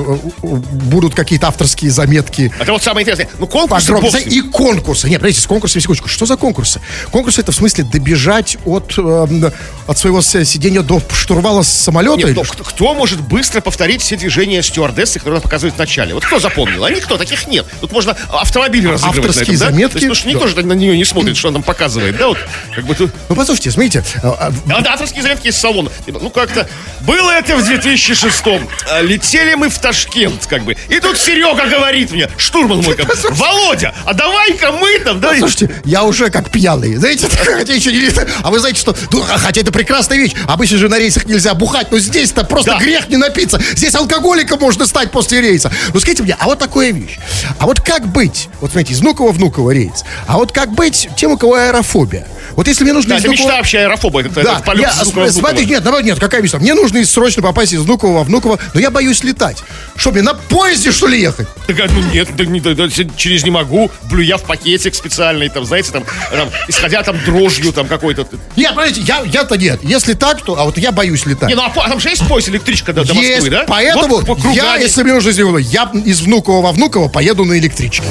э, 0.42 0.46
будут 0.46 1.14
какие-то 1.14 1.48
авторские 1.48 1.90
заметки, 1.90 2.52
Это 2.58 2.72
вот 2.72 2.82
самое 2.82 3.04
интересное. 3.04 3.28
Ну, 3.38 3.46
конкурс 3.46 3.84
Погромче. 3.84 4.20
И 4.20 4.40
конкурсы. 4.40 5.08
Нет, 5.08 5.20
подождите, 5.20 5.42
с 5.42 5.46
конкурсами, 5.46 5.82
секундочку. 5.82 6.08
Что 6.08 6.26
за 6.26 6.36
конкурсы? 6.36 6.80
Конкурсы 7.10 7.40
это 7.40 7.52
в 7.52 7.54
смысле 7.54 7.84
добежать 7.84 8.56
от, 8.64 8.96
эм, 8.98 9.52
от 9.86 9.98
своего 9.98 10.22
сидения 10.22 10.82
до 10.82 11.00
штурвала 11.12 11.62
самолета? 11.62 12.16
Нет, 12.16 12.28
или 12.28 12.34
ну, 12.34 12.42
кто, 12.44 12.64
кто 12.64 12.94
может 12.94 13.20
быстро 13.20 13.60
повторить 13.60 14.02
все 14.02 14.16
движения 14.16 14.62
стюардессы, 14.62 15.18
которые 15.18 15.38
она 15.38 15.42
показывает 15.42 15.74
в 15.74 15.78
начале? 15.78 16.14
Вот 16.14 16.24
кто 16.24 16.38
запомнил? 16.38 16.84
А 16.84 16.90
никто, 16.90 17.16
таких 17.18 17.46
нет. 17.48 17.66
Тут 17.80 17.92
можно 17.92 18.16
автомобиль 18.30 18.88
разыгрывать 18.88 19.22
на 19.22 19.28
авторские 19.30 19.56
этом, 19.56 19.66
да? 19.68 19.72
заметки? 19.72 19.92
То 19.92 19.98
есть, 19.98 20.08
потому 20.08 20.14
что 20.14 20.28
никто 20.28 20.46
же 20.60 20.66
на 20.66 20.72
нее 20.72 20.96
не 20.96 21.04
смотрит, 21.04 21.36
что 21.36 21.48
она 21.48 21.56
там 21.56 21.62
показывает, 21.62 22.16
да? 22.16 22.28
Вот, 22.28 22.38
как 22.74 22.84
бы 22.84 22.94
тут... 22.94 23.10
Ну, 23.28 23.34
послушайте, 23.34 23.70
смотрите, 23.70 24.04
а, 24.22 24.52
а, 24.68 24.92
авторские 24.92 25.22
заметки 25.22 25.48
из 25.48 25.56
салона. 25.56 25.90
Типа, 26.04 26.18
Ну, 26.22 26.30
как-то 26.30 26.68
было 27.00 27.30
это 27.30 27.56
в 27.56 27.60
2006-м. 27.68 28.68
А, 28.90 29.00
Летели 29.02 29.54
мы 29.54 29.68
в 29.68 29.78
Ташкент, 29.78 30.46
как 30.46 30.62
бы. 30.64 30.76
И 30.88 31.00
тут 31.00 31.18
Серега 31.18 31.66
говорит 31.66 32.10
мне, 32.12 32.28
штурман 32.36 32.82
мой, 32.82 32.94
как 32.94 33.06
Володя, 33.30 33.94
а 34.04 34.14
давай-ка 34.14 34.72
мы 34.72 34.98
там, 35.00 35.20
да? 35.20 35.36
Слушайте, 35.38 35.70
я 35.84 36.04
уже 36.04 36.30
как 36.30 36.50
пьяный, 36.50 36.96
знаете, 36.96 37.28
хотя 37.44 37.74
еще 37.74 37.92
не 37.92 38.06
А 38.42 38.50
вы 38.50 38.58
знаете, 38.58 38.80
что, 38.80 38.96
ну, 39.10 39.24
а, 39.30 39.38
хотя 39.38 39.60
это 39.60 39.72
прекрасная 39.72 40.18
вещь, 40.18 40.32
обычно 40.46 40.78
же 40.78 40.88
на 40.88 40.98
рейсах 40.98 41.26
нельзя 41.26 41.54
бухать, 41.54 41.90
но 41.90 41.98
здесь-то 41.98 42.44
просто 42.44 42.72
Да. 42.72 42.78
грех 42.78 43.08
не 43.08 43.16
напиться. 43.16 43.60
Здесь 43.74 43.94
алкоголиком 43.94 44.60
можно 44.60 44.86
стать 44.86 45.10
после 45.10 45.40
рейса. 45.40 45.70
Ну, 45.92 46.00
скажите 46.00 46.22
мне, 46.22 46.36
а 46.38 46.46
вот 46.46 46.58
такая 46.58 46.92
вещь. 46.92 47.18
А 47.58 47.66
вот 47.66 47.80
как 47.80 48.06
быть? 48.08 48.48
Вот 48.60 48.70
смотрите, 48.70 48.94
из 48.94 49.00
Внуково-Внуково 49.02 49.72
рейс. 49.72 50.04
А 50.26 50.36
вот 50.36 50.52
как 50.52 50.72
быть 50.72 51.08
тем, 51.16 51.32
у 51.32 51.36
кого 51.38 51.54
аэрофобия? 51.54 52.26
Вот 52.56 52.66
если 52.66 52.84
мне 52.84 52.92
нужно 52.94 53.10
Да, 53.10 53.16
из 53.16 53.20
это 53.20 53.28
Внуково- 53.28 53.42
мечта 53.44 53.56
вообще 53.58 53.78
аэрофоба, 53.80 54.20
этот, 54.20 54.32
Да, 54.32 54.54
полет 54.64 54.82
я, 54.82 54.90
с 54.92 54.94
Внуково 55.02 55.04
в 55.04 55.06
см- 55.06 55.32
Внуково. 55.34 55.48
смотри, 55.50 55.66
нет, 55.66 55.82
давай, 55.82 56.02
нет, 56.02 56.18
какая 56.18 56.40
мечта? 56.42 56.58
Мне 56.58 56.72
нужно 56.74 57.04
срочно 57.04 57.42
попасть 57.42 57.72
из 57.74 57.80
Внуково 57.82 58.12
во 58.18 58.24
Внуково, 58.24 58.58
но 58.72 58.80
я 58.80 58.90
боюсь 58.90 59.22
летать. 59.24 59.58
Что, 59.94 60.10
мне 60.10 60.22
на 60.22 60.32
поезде, 60.34 60.90
что 60.90 61.06
ли, 61.06 61.20
ехать? 61.20 61.46
Так, 61.66 61.78
а, 61.80 61.86
ну 61.92 62.00
нет, 62.12 62.28
да 62.34 62.44
не- 62.46 62.60
да, 62.60 62.88
через 63.16 63.44
не 63.44 63.50
могу, 63.50 63.90
блюя 64.10 64.38
в 64.38 64.42
пакетик 64.44 64.94
специальный, 64.94 65.48
там, 65.50 65.64
знаете, 65.66 65.92
там, 65.92 66.04
там, 66.30 66.48
исходя 66.68 67.02
там 67.02 67.16
дрожью 67.26 67.72
там 67.72 67.86
какой-то. 67.88 68.26
Нет, 68.56 68.74
подождите, 68.74 69.06
я, 69.06 69.20
я-то 69.26 69.56
нет. 69.56 69.80
Если 69.82 70.14
так, 70.14 70.42
то, 70.42 70.58
а 70.58 70.64
вот 70.64 70.78
я 70.78 70.92
боюсь 70.92 71.26
летать. 71.26 71.48
Не, 71.50 71.54
ну 71.56 71.62
а, 71.62 71.72
а 71.76 71.88
там 71.90 72.00
же 72.00 72.08
есть 72.08 72.26
поезд 72.26 72.48
электричка 72.48 72.92
до, 72.94 73.04
до 73.04 73.12
Есть, 73.12 73.30
Москвы, 73.42 73.50
да? 73.50 73.64
поэтому 73.68 74.20
Вот 74.20 74.38
я, 74.54 74.76
если 74.76 75.02
мне 75.02 75.12
нужно 75.12 75.30
сделать, 75.32 75.66
я 75.70 75.90
из 76.06 76.22
Внуково 76.22 76.62
во 76.62 76.72
Внуково 76.72 77.08
поеду 77.08 77.44
на 77.44 77.58
электричке. 77.58 78.02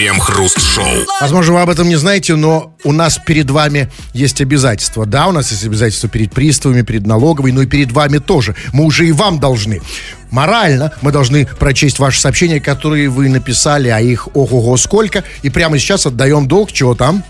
Крем-хруст-шоу. 0.00 1.04
Возможно, 1.20 1.52
вы 1.52 1.60
об 1.60 1.68
этом 1.68 1.86
не 1.86 1.96
знаете, 1.96 2.34
но 2.34 2.74
у 2.84 2.92
нас 2.92 3.18
перед 3.18 3.50
вами 3.50 3.90
есть 4.14 4.40
обязательства. 4.40 5.04
Да, 5.04 5.26
у 5.26 5.32
нас 5.32 5.50
есть 5.50 5.62
обязательства 5.66 6.08
перед 6.08 6.32
приставами, 6.32 6.80
перед 6.80 7.06
налоговой, 7.06 7.52
но 7.52 7.60
и 7.60 7.66
перед 7.66 7.92
вами 7.92 8.16
тоже. 8.16 8.56
Мы 8.72 8.84
уже 8.84 9.06
и 9.06 9.12
вам 9.12 9.38
должны. 9.40 9.82
Морально 10.30 10.90
мы 11.02 11.12
должны 11.12 11.44
прочесть 11.44 11.98
ваши 11.98 12.18
сообщения, 12.18 12.60
которые 12.60 13.10
вы 13.10 13.28
написали, 13.28 13.90
а 13.90 14.00
их 14.00 14.34
ого-го 14.34 14.74
сколько. 14.78 15.22
И 15.42 15.50
прямо 15.50 15.78
сейчас 15.78 16.06
отдаем 16.06 16.48
долг. 16.48 16.72
Чего 16.72 16.94
там? 16.94 17.22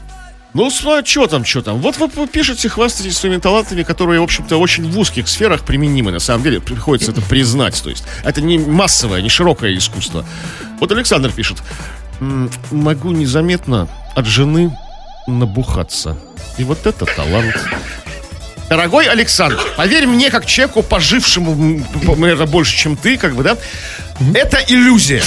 Ну, 0.55 0.71
что 0.71 1.27
там, 1.27 1.45
что 1.45 1.63
там? 1.63 1.79
Вот 1.79 1.97
вы 1.97 2.29
пишете, 2.29 2.69
хвастаетесь 2.69 3.19
своими 3.19 3.39
талантами, 3.39 3.83
которые, 3.83 4.21
в 4.21 4.23
общем-то, 4.23 4.57
очень 4.59 4.89
в 4.89 4.97
узких 4.97 5.27
сферах 5.27 5.63
применимы. 5.63 6.13
На 6.13 6.21
самом 6.21 6.45
деле, 6.45 6.61
приходится 6.61 7.11
это 7.11 7.21
признать. 7.21 7.83
То 7.83 7.91
есть, 7.91 8.05
это 8.23 8.41
не 8.41 8.59
массовое, 8.59 9.23
не 9.23 9.29
широкое 9.29 9.77
искусство. 9.77 10.25
Вот 10.79 10.93
Александр 10.93 11.33
пишет. 11.33 11.59
«М, 12.21 12.51
Могу 12.71 13.11
незаметно 13.13 13.89
от 14.15 14.27
жены 14.27 14.77
набухаться. 15.27 16.17
И 16.59 16.65
вот 16.65 16.87
это 16.87 17.07
талант. 17.07 17.57
Дорогой 18.69 19.07
Александр, 19.07 19.59
поверь 19.77 20.07
мне, 20.07 20.31
как 20.31 20.47
человеку, 20.47 20.83
пожившему, 20.83 21.85
наверное, 22.17 22.47
больше, 22.47 22.77
чем 22.77 22.97
ты, 22.97 23.17
как 23.17 23.35
бы, 23.35 23.43
да, 23.43 23.57
это 24.35 24.59
иллюзия. 24.69 25.23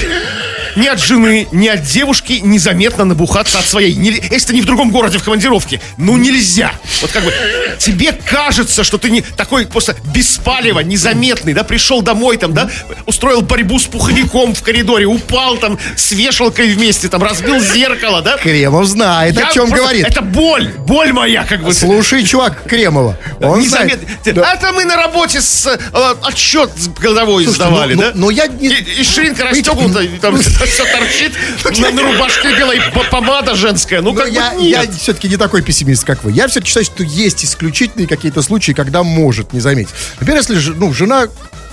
Ни 0.75 0.87
от 0.87 0.99
жены, 0.99 1.47
ни 1.51 1.67
от 1.67 1.83
девушки 1.83 2.39
незаметно 2.43 3.05
набухаться 3.05 3.59
от 3.59 3.65
своей. 3.65 3.93
Не- 3.95 4.11
если 4.31 4.47
ты 4.47 4.53
не 4.55 4.61
в 4.61 4.65
другом 4.65 4.91
городе 4.91 5.17
в 5.17 5.23
командировке, 5.23 5.79
ну 5.97 6.17
нельзя. 6.17 6.71
Вот 7.01 7.11
как 7.11 7.23
бы 7.23 7.33
тебе 7.79 8.11
кажется, 8.13 8.83
что 8.83 8.97
ты 8.97 9.09
не 9.11 9.21
такой 9.21 9.65
просто 9.67 9.95
беспалево, 10.13 10.79
незаметный, 10.79 11.53
да, 11.53 11.63
пришел 11.63 12.01
домой 12.01 12.37
там, 12.37 12.53
да, 12.53 12.69
устроил 13.05 13.41
борьбу 13.41 13.79
с 13.79 13.85
пуховиком 13.85 14.53
в 14.55 14.61
коридоре, 14.63 15.05
упал 15.05 15.57
там 15.57 15.77
с 15.95 16.11
вешалкой 16.11 16.73
вместе, 16.73 17.07
там, 17.09 17.21
разбил 17.23 17.59
зеркало, 17.59 18.21
да. 18.21 18.37
Кремов 18.37 18.85
знает, 18.87 19.35
Я 19.37 19.49
о 19.49 19.53
чем 19.53 19.67
просто- 19.67 19.83
говорит. 19.83 20.05
Это 20.07 20.21
боль, 20.21 20.69
боль 20.79 21.11
моя, 21.13 21.43
как 21.45 21.63
бы. 21.63 21.73
Слушай, 21.73 22.23
чувак 22.25 22.63
Кремова. 22.67 23.17
Он 23.41 23.63
знает. 23.63 23.99
Незаметно. 24.25 24.41
Это 24.53 24.71
мы 24.73 24.85
на 24.85 24.95
работе 24.95 25.41
с 25.41 25.67
э, 25.67 25.77
отчет 26.23 26.71
годовой 26.99 27.43
Слушайте, 27.43 27.65
сдавали, 27.69 27.93
ну- 27.95 28.01
да? 28.01 28.11
ну- 28.15 28.21
но 28.23 28.29
я 28.31 28.47
не- 28.47 28.67
И, 28.69 29.01
и 29.01 29.03
ширинка 29.03 29.43
расстегнута, 29.45 30.01
и 30.01 30.07
там 30.17 30.35
все 30.65 30.85
торчит, 30.85 31.33
на, 31.79 31.91
на 31.91 32.01
рубашке 32.03 32.55
белая 32.57 32.91
п- 32.91 33.03
помада 33.09 33.55
женская. 33.55 34.01
Ну, 34.01 34.11
Но 34.11 34.21
как 34.21 34.31
я, 34.31 34.51
бы 34.51 34.61
нет. 34.61 34.93
все-таки 34.93 35.27
не 35.29 35.37
такой 35.37 35.61
пессимист, 35.61 36.03
как 36.03 36.23
вы. 36.23 36.31
Я 36.31 36.47
все-таки 36.47 36.69
считаю, 36.69 36.85
что 36.85 37.03
есть 37.03 37.43
исключительные 37.45 38.07
какие-то 38.07 38.41
случаи, 38.41 38.71
когда 38.73 39.03
может 39.03 39.53
не 39.53 39.59
заметить. 39.59 39.93
Например, 40.19 40.39
если 40.41 40.55
ну, 40.75 40.93
жена 40.93 41.27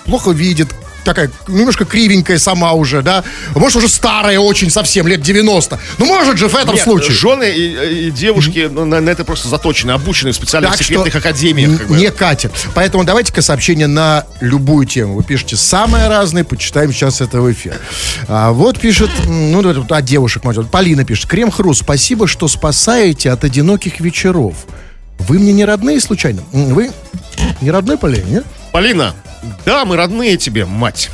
плохо 0.05 0.31
видит, 0.31 0.69
такая 1.05 1.31
немножко 1.49 1.85
кривенькая 1.85 2.39
сама 2.39 2.73
уже, 2.73 3.03
да, 3.03 3.25
может 3.55 3.77
уже 3.77 3.89
старая 3.89 4.39
очень 4.39 4.71
совсем, 4.71 5.07
лет 5.07 5.21
90. 5.21 5.79
Ну, 5.99 6.07
может 6.07 6.39
же 6.39 6.49
в 6.49 6.55
этом 6.55 6.75
Нет, 6.75 6.85
случае. 6.85 7.13
Жены 7.13 7.51
и, 7.51 8.09
и 8.09 8.11
девушки 8.11 8.69
ну, 8.71 8.85
на, 8.85 9.01
на 9.01 9.11
это 9.11 9.25
просто 9.25 9.49
заточены, 9.49 9.93
обучены 9.93 10.33
в 10.33 10.35
специальных 10.35 10.73
Так 10.73 10.81
секретных 10.81 11.13
что 11.13 11.19
академиях. 11.19 11.79
как 11.79 11.89
бы. 11.89 11.97
Не 11.97 12.11
катит. 12.11 12.53
Поэтому 12.75 13.05
давайте-ка 13.05 13.43
сообщение 13.43 13.87
на 13.87 14.27
любую 14.41 14.87
тему. 14.87 15.15
Вы 15.17 15.23
пишете 15.23 15.57
самое 15.57 16.09
разное, 16.09 16.45
почитаем 16.45 16.93
сейчас 16.93 17.21
это 17.21 17.41
в 17.41 17.51
эфир. 17.51 17.79
А, 18.29 18.53
вот 18.53 18.79
пишет, 18.79 19.11
ну, 19.27 19.61
от 19.61 20.05
девушек, 20.05 20.45
мать, 20.45 20.57
Полина 20.71 21.05
пишет. 21.05 21.27
Крем-хруст, 21.27 21.83
спасибо, 21.83 22.27
что 22.27 22.49
спасаете 22.49 23.31
от 23.31 23.45
одиноких 23.45 24.01
вечеров. 24.01 24.55
Вы 25.21 25.39
мне 25.39 25.53
не 25.53 25.65
родные 25.65 26.01
случайно? 26.01 26.43
Вы 26.53 26.91
не 27.61 27.71
родной, 27.71 27.99
Полина, 27.99 28.27
нет? 28.27 28.45
Полина, 28.73 29.15
да, 29.65 29.85
мы 29.85 29.97
родные 29.97 30.37
тебе, 30.37 30.65
мать. 30.65 31.11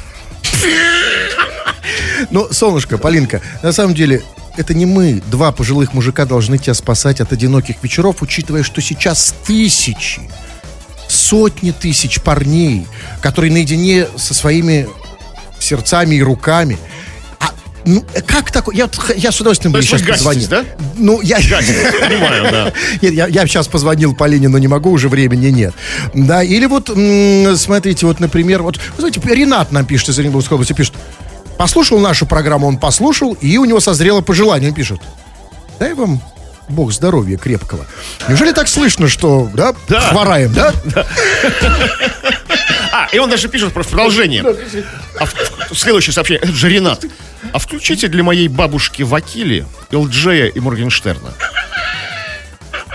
Ну, 2.31 2.49
солнышко, 2.51 2.99
Полинка, 2.99 3.41
на 3.63 3.73
самом 3.73 3.95
деле, 3.95 4.23
это 4.57 4.75
не 4.75 4.87
мы, 4.87 5.23
два 5.27 5.53
пожилых 5.53 5.93
мужика 5.93 6.25
должны 6.25 6.59
тебя 6.59 6.75
спасать 6.75 7.21
от 7.21 7.33
одиноких 7.33 7.83
вечеров, 7.83 8.23
учитывая, 8.23 8.63
что 8.63 8.81
сейчас 8.81 9.35
тысячи, 9.47 10.23
сотни 11.09 11.73
тысяч 11.73 12.21
парней, 12.21 12.87
которые 13.21 13.53
наедине 13.53 14.07
со 14.17 14.35
своими 14.35 14.89
сердцами 15.59 16.17
и 16.17 16.23
руками. 16.23 16.79
Ну, 17.87 18.05
как 18.27 18.51
такое? 18.51 18.75
Я, 18.75 18.91
я 19.17 19.31
с 19.31 19.41
удовольствием 19.41 19.73
бы 19.73 19.81
сейчас 19.81 20.03
гаситесь, 20.03 20.25
позвонил. 20.25 20.49
да? 20.49 20.65
Ну, 20.97 21.21
я... 21.23 21.37
Понимаю, 21.37 22.43
да. 22.51 22.73
Нет, 23.01 23.15
я, 23.15 23.27
я 23.29 23.47
сейчас 23.47 23.69
позвонил 23.69 24.15
Полине, 24.15 24.49
но 24.49 24.59
не 24.59 24.67
могу, 24.67 24.91
уже 24.91 25.09
времени 25.09 25.47
нет. 25.51 25.73
Да, 26.13 26.43
или 26.43 26.67
вот, 26.67 26.89
смотрите, 27.59 28.07
вот, 28.07 28.19
например, 28.19 28.63
вот, 28.63 28.81
знаете, 28.99 29.21
Ренат 29.25 29.71
нам 29.71 29.87
пишет 29.87 30.09
из 30.09 30.19
Оренбургской 30.19 30.57
области, 30.57 30.73
пишет, 30.73 30.95
послушал 31.59 32.01
нашу 32.01 32.27
программу, 32.27 32.67
он 32.67 32.77
послушал, 32.79 33.35
и 33.41 33.57
у 33.57 33.65
него 33.65 33.79
созрело 33.79 34.21
пожелание, 34.21 34.71
он 34.71 34.75
пишет, 34.75 35.01
дай 35.79 35.95
вам 35.95 36.21
Бог 36.69 36.93
здоровья 36.93 37.37
крепкого. 37.39 37.87
Неужели 38.29 38.51
так 38.51 38.67
слышно, 38.67 39.07
что, 39.07 39.49
да, 39.55 39.75
Да. 39.89 40.01
хвораем, 40.01 40.53
да? 40.53 40.73
А, 42.93 43.09
и 43.13 43.19
он 43.19 43.29
даже 43.31 43.49
пишет 43.49 43.73
про 43.73 43.85
продолжение. 43.85 44.43
А 45.21 45.27
в- 45.27 45.77
следующее 45.77 46.13
сообщение. 46.15 46.43
Это 46.43 46.53
же 46.53 46.69
Ренат. 46.69 47.05
А 47.53 47.59
включите 47.59 48.09
для 48.09 48.23
моей 48.23 48.49
бабушки 48.49 49.03
Вакили, 49.03 49.67
Элджея 49.91 50.47
и 50.47 50.61
Моргенштерна. 50.61 51.35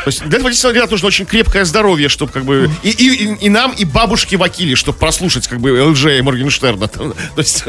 То 0.03 0.07
есть 0.09 0.19
для 0.21 0.37
этого 0.37 0.49
действительно, 0.49 0.73
Ренат, 0.73 0.91
нужно 0.91 1.07
очень 1.07 1.25
крепкое 1.25 1.65
здоровье, 1.65 2.09
чтобы 2.09 2.31
как 2.31 2.43
бы... 2.45 2.69
И, 2.83 2.89
и- 2.89 3.35
и- 3.45 3.49
нам, 3.49 3.71
и 3.73 3.85
бабушке 3.85 4.37
Вакили, 4.37 4.75
чтобы 4.75 4.97
прослушать 4.97 5.47
как 5.47 5.59
бы 5.59 5.69
Элджея 5.77 6.19
и 6.19 6.21
Моргенштерна. 6.21 6.87
То 6.87 7.13
есть... 7.37 7.63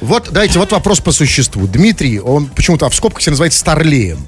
Вот, 0.00 0.28
дайте, 0.30 0.58
вот 0.58 0.72
вопрос 0.72 1.00
по 1.00 1.12
существу. 1.12 1.66
Дмитрий, 1.66 2.18
он 2.20 2.46
почему-то 2.46 2.88
в 2.88 2.94
скобках 2.94 3.22
себя 3.22 3.32
называет 3.32 3.52
Старлеем. 3.52 4.18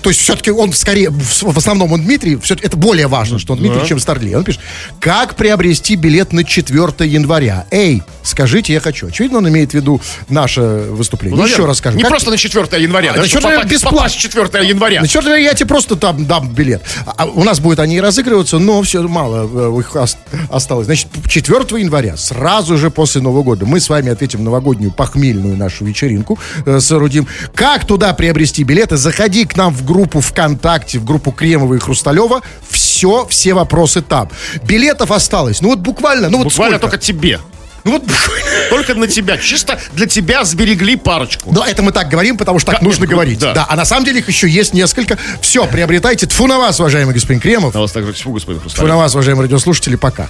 То 0.00 0.10
есть 0.10 0.20
все-таки 0.22 0.52
он 0.52 0.72
скорее, 0.72 1.10
в 1.10 1.58
основном 1.58 1.92
он 1.92 2.00
Дмитрий, 2.02 2.36
все 2.36 2.54
это 2.54 2.76
более 2.76 3.08
важно, 3.08 3.38
что 3.40 3.54
он 3.54 3.58
Дмитрий, 3.58 3.84
чем 3.86 3.98
Старлей. 3.98 4.34
Он 4.36 4.44
пишет, 4.44 4.60
как 5.00 5.34
приобрести 5.34 5.96
билет 5.96 6.32
на 6.32 6.44
4 6.44 6.76
января? 7.10 7.66
Эй, 7.72 8.02
скажите, 8.22 8.72
я 8.72 8.80
хочу. 8.80 9.08
Очевидно, 9.08 9.38
он 9.38 9.48
имеет 9.48 9.72
в 9.72 9.74
виду 9.74 10.00
наше 10.28 10.60
выступление. 10.60 11.36
Еще 11.36 11.46
наверное, 11.48 11.66
раз 11.66 11.78
скажем. 11.78 11.96
Не 11.98 12.02
как- 12.04 12.10
просто 12.10 12.30
на 12.30 12.36
4 12.38 12.80
января, 12.80 13.10
А, 13.10 13.14
да, 13.16 13.20
на 13.22 13.26
чтобы 13.26 13.40
4 13.42 13.56
попасть, 13.56 13.72
бесплатно. 13.74 13.98
попасть 13.98 14.18
4 14.18 14.68
января. 14.68 15.00
На 15.02 15.08
4 15.08 15.42
я 15.42 15.52
тебе 15.54 15.66
просто 15.66 15.96
там 15.96 16.24
дам 16.26 16.48
билет. 16.54 16.65
А 17.06 17.24
у 17.26 17.44
нас 17.44 17.60
будут 17.60 17.78
они 17.80 18.00
разыгрываться, 18.00 18.58
но 18.58 18.82
все 18.82 19.02
мало 19.06 19.48
э, 19.76 19.78
их 19.80 19.94
ос- 19.96 20.16
осталось. 20.50 20.86
Значит, 20.86 21.08
4 21.28 21.58
января, 21.80 22.16
сразу 22.16 22.76
же 22.76 22.90
после 22.90 23.20
Нового 23.20 23.42
года, 23.42 23.66
мы 23.66 23.80
с 23.80 23.88
вами 23.88 24.10
ответим 24.10 24.44
новогоднюю 24.44 24.92
похмельную 24.92 25.56
нашу 25.56 25.84
вечеринку, 25.84 26.38
э, 26.64 26.80
соорудим. 26.80 27.26
Как 27.54 27.84
туда 27.84 28.12
приобрести 28.14 28.64
билеты? 28.64 28.96
Заходи 28.96 29.44
к 29.44 29.56
нам 29.56 29.72
в 29.74 29.84
группу 29.84 30.20
ВКонтакте, 30.20 30.98
в 30.98 31.04
группу 31.04 31.30
Кремова 31.32 31.74
и 31.74 31.78
Хрусталева. 31.78 32.40
Все, 32.68 33.26
все 33.28 33.54
вопросы 33.54 34.02
там. 34.02 34.28
Билетов 34.64 35.10
осталось. 35.10 35.60
Ну 35.60 35.68
вот 35.70 35.80
буквально, 35.80 36.28
ну 36.30 36.38
вот 36.38 36.44
Буквально 36.44 36.78
сколько? 36.78 36.92
только 36.92 37.04
тебе. 37.04 37.40
Ну 37.86 37.92
вот. 37.92 38.02
Только 38.70 38.94
на 38.94 39.06
тебя. 39.06 39.38
Чисто 39.38 39.78
для 39.92 40.06
тебя 40.06 40.44
сберегли 40.44 40.96
парочку. 40.96 41.52
Но 41.52 41.64
это 41.64 41.82
мы 41.82 41.92
так 41.92 42.08
говорим, 42.08 42.36
потому 42.36 42.58
что 42.58 42.72
так 42.72 42.82
нужно 42.82 43.04
нет, 43.04 43.10
говорить. 43.10 43.38
да. 43.38 43.54
Да. 43.54 43.66
а 43.68 43.76
на 43.76 43.84
самом 43.84 44.04
деле 44.04 44.18
их 44.18 44.28
еще 44.28 44.48
есть 44.48 44.74
несколько. 44.74 45.16
Все, 45.40 45.66
приобретайте. 45.66 46.26
Тфу 46.26 46.48
на 46.48 46.58
вас, 46.58 46.80
уважаемый 46.80 47.14
господин 47.14 47.40
Кремов. 47.40 47.72
На 47.74 47.80
вас 47.80 47.92
также 47.92 48.12
тьфу, 48.12 48.32
господин 48.32 48.58
Тфу 48.60 48.68
Хрусталев. 48.68 48.90
на 48.90 48.96
вас, 48.96 49.14
уважаемые 49.14 49.44
радиослушатели, 49.44 49.94
пока. 49.94 50.28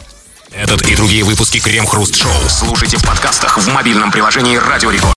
Этот 0.52 0.82
и 0.82 0.94
другие 0.94 1.24
выпуски 1.24 1.58
Крем 1.58 1.86
Хруст 1.86 2.16
Шоу 2.16 2.30
слушайте 2.48 2.98
в 2.98 3.02
подкастах 3.02 3.58
в 3.58 3.68
мобильном 3.72 4.10
приложении 4.10 4.56
Радио 4.56 4.90
Рекорд. 4.90 5.14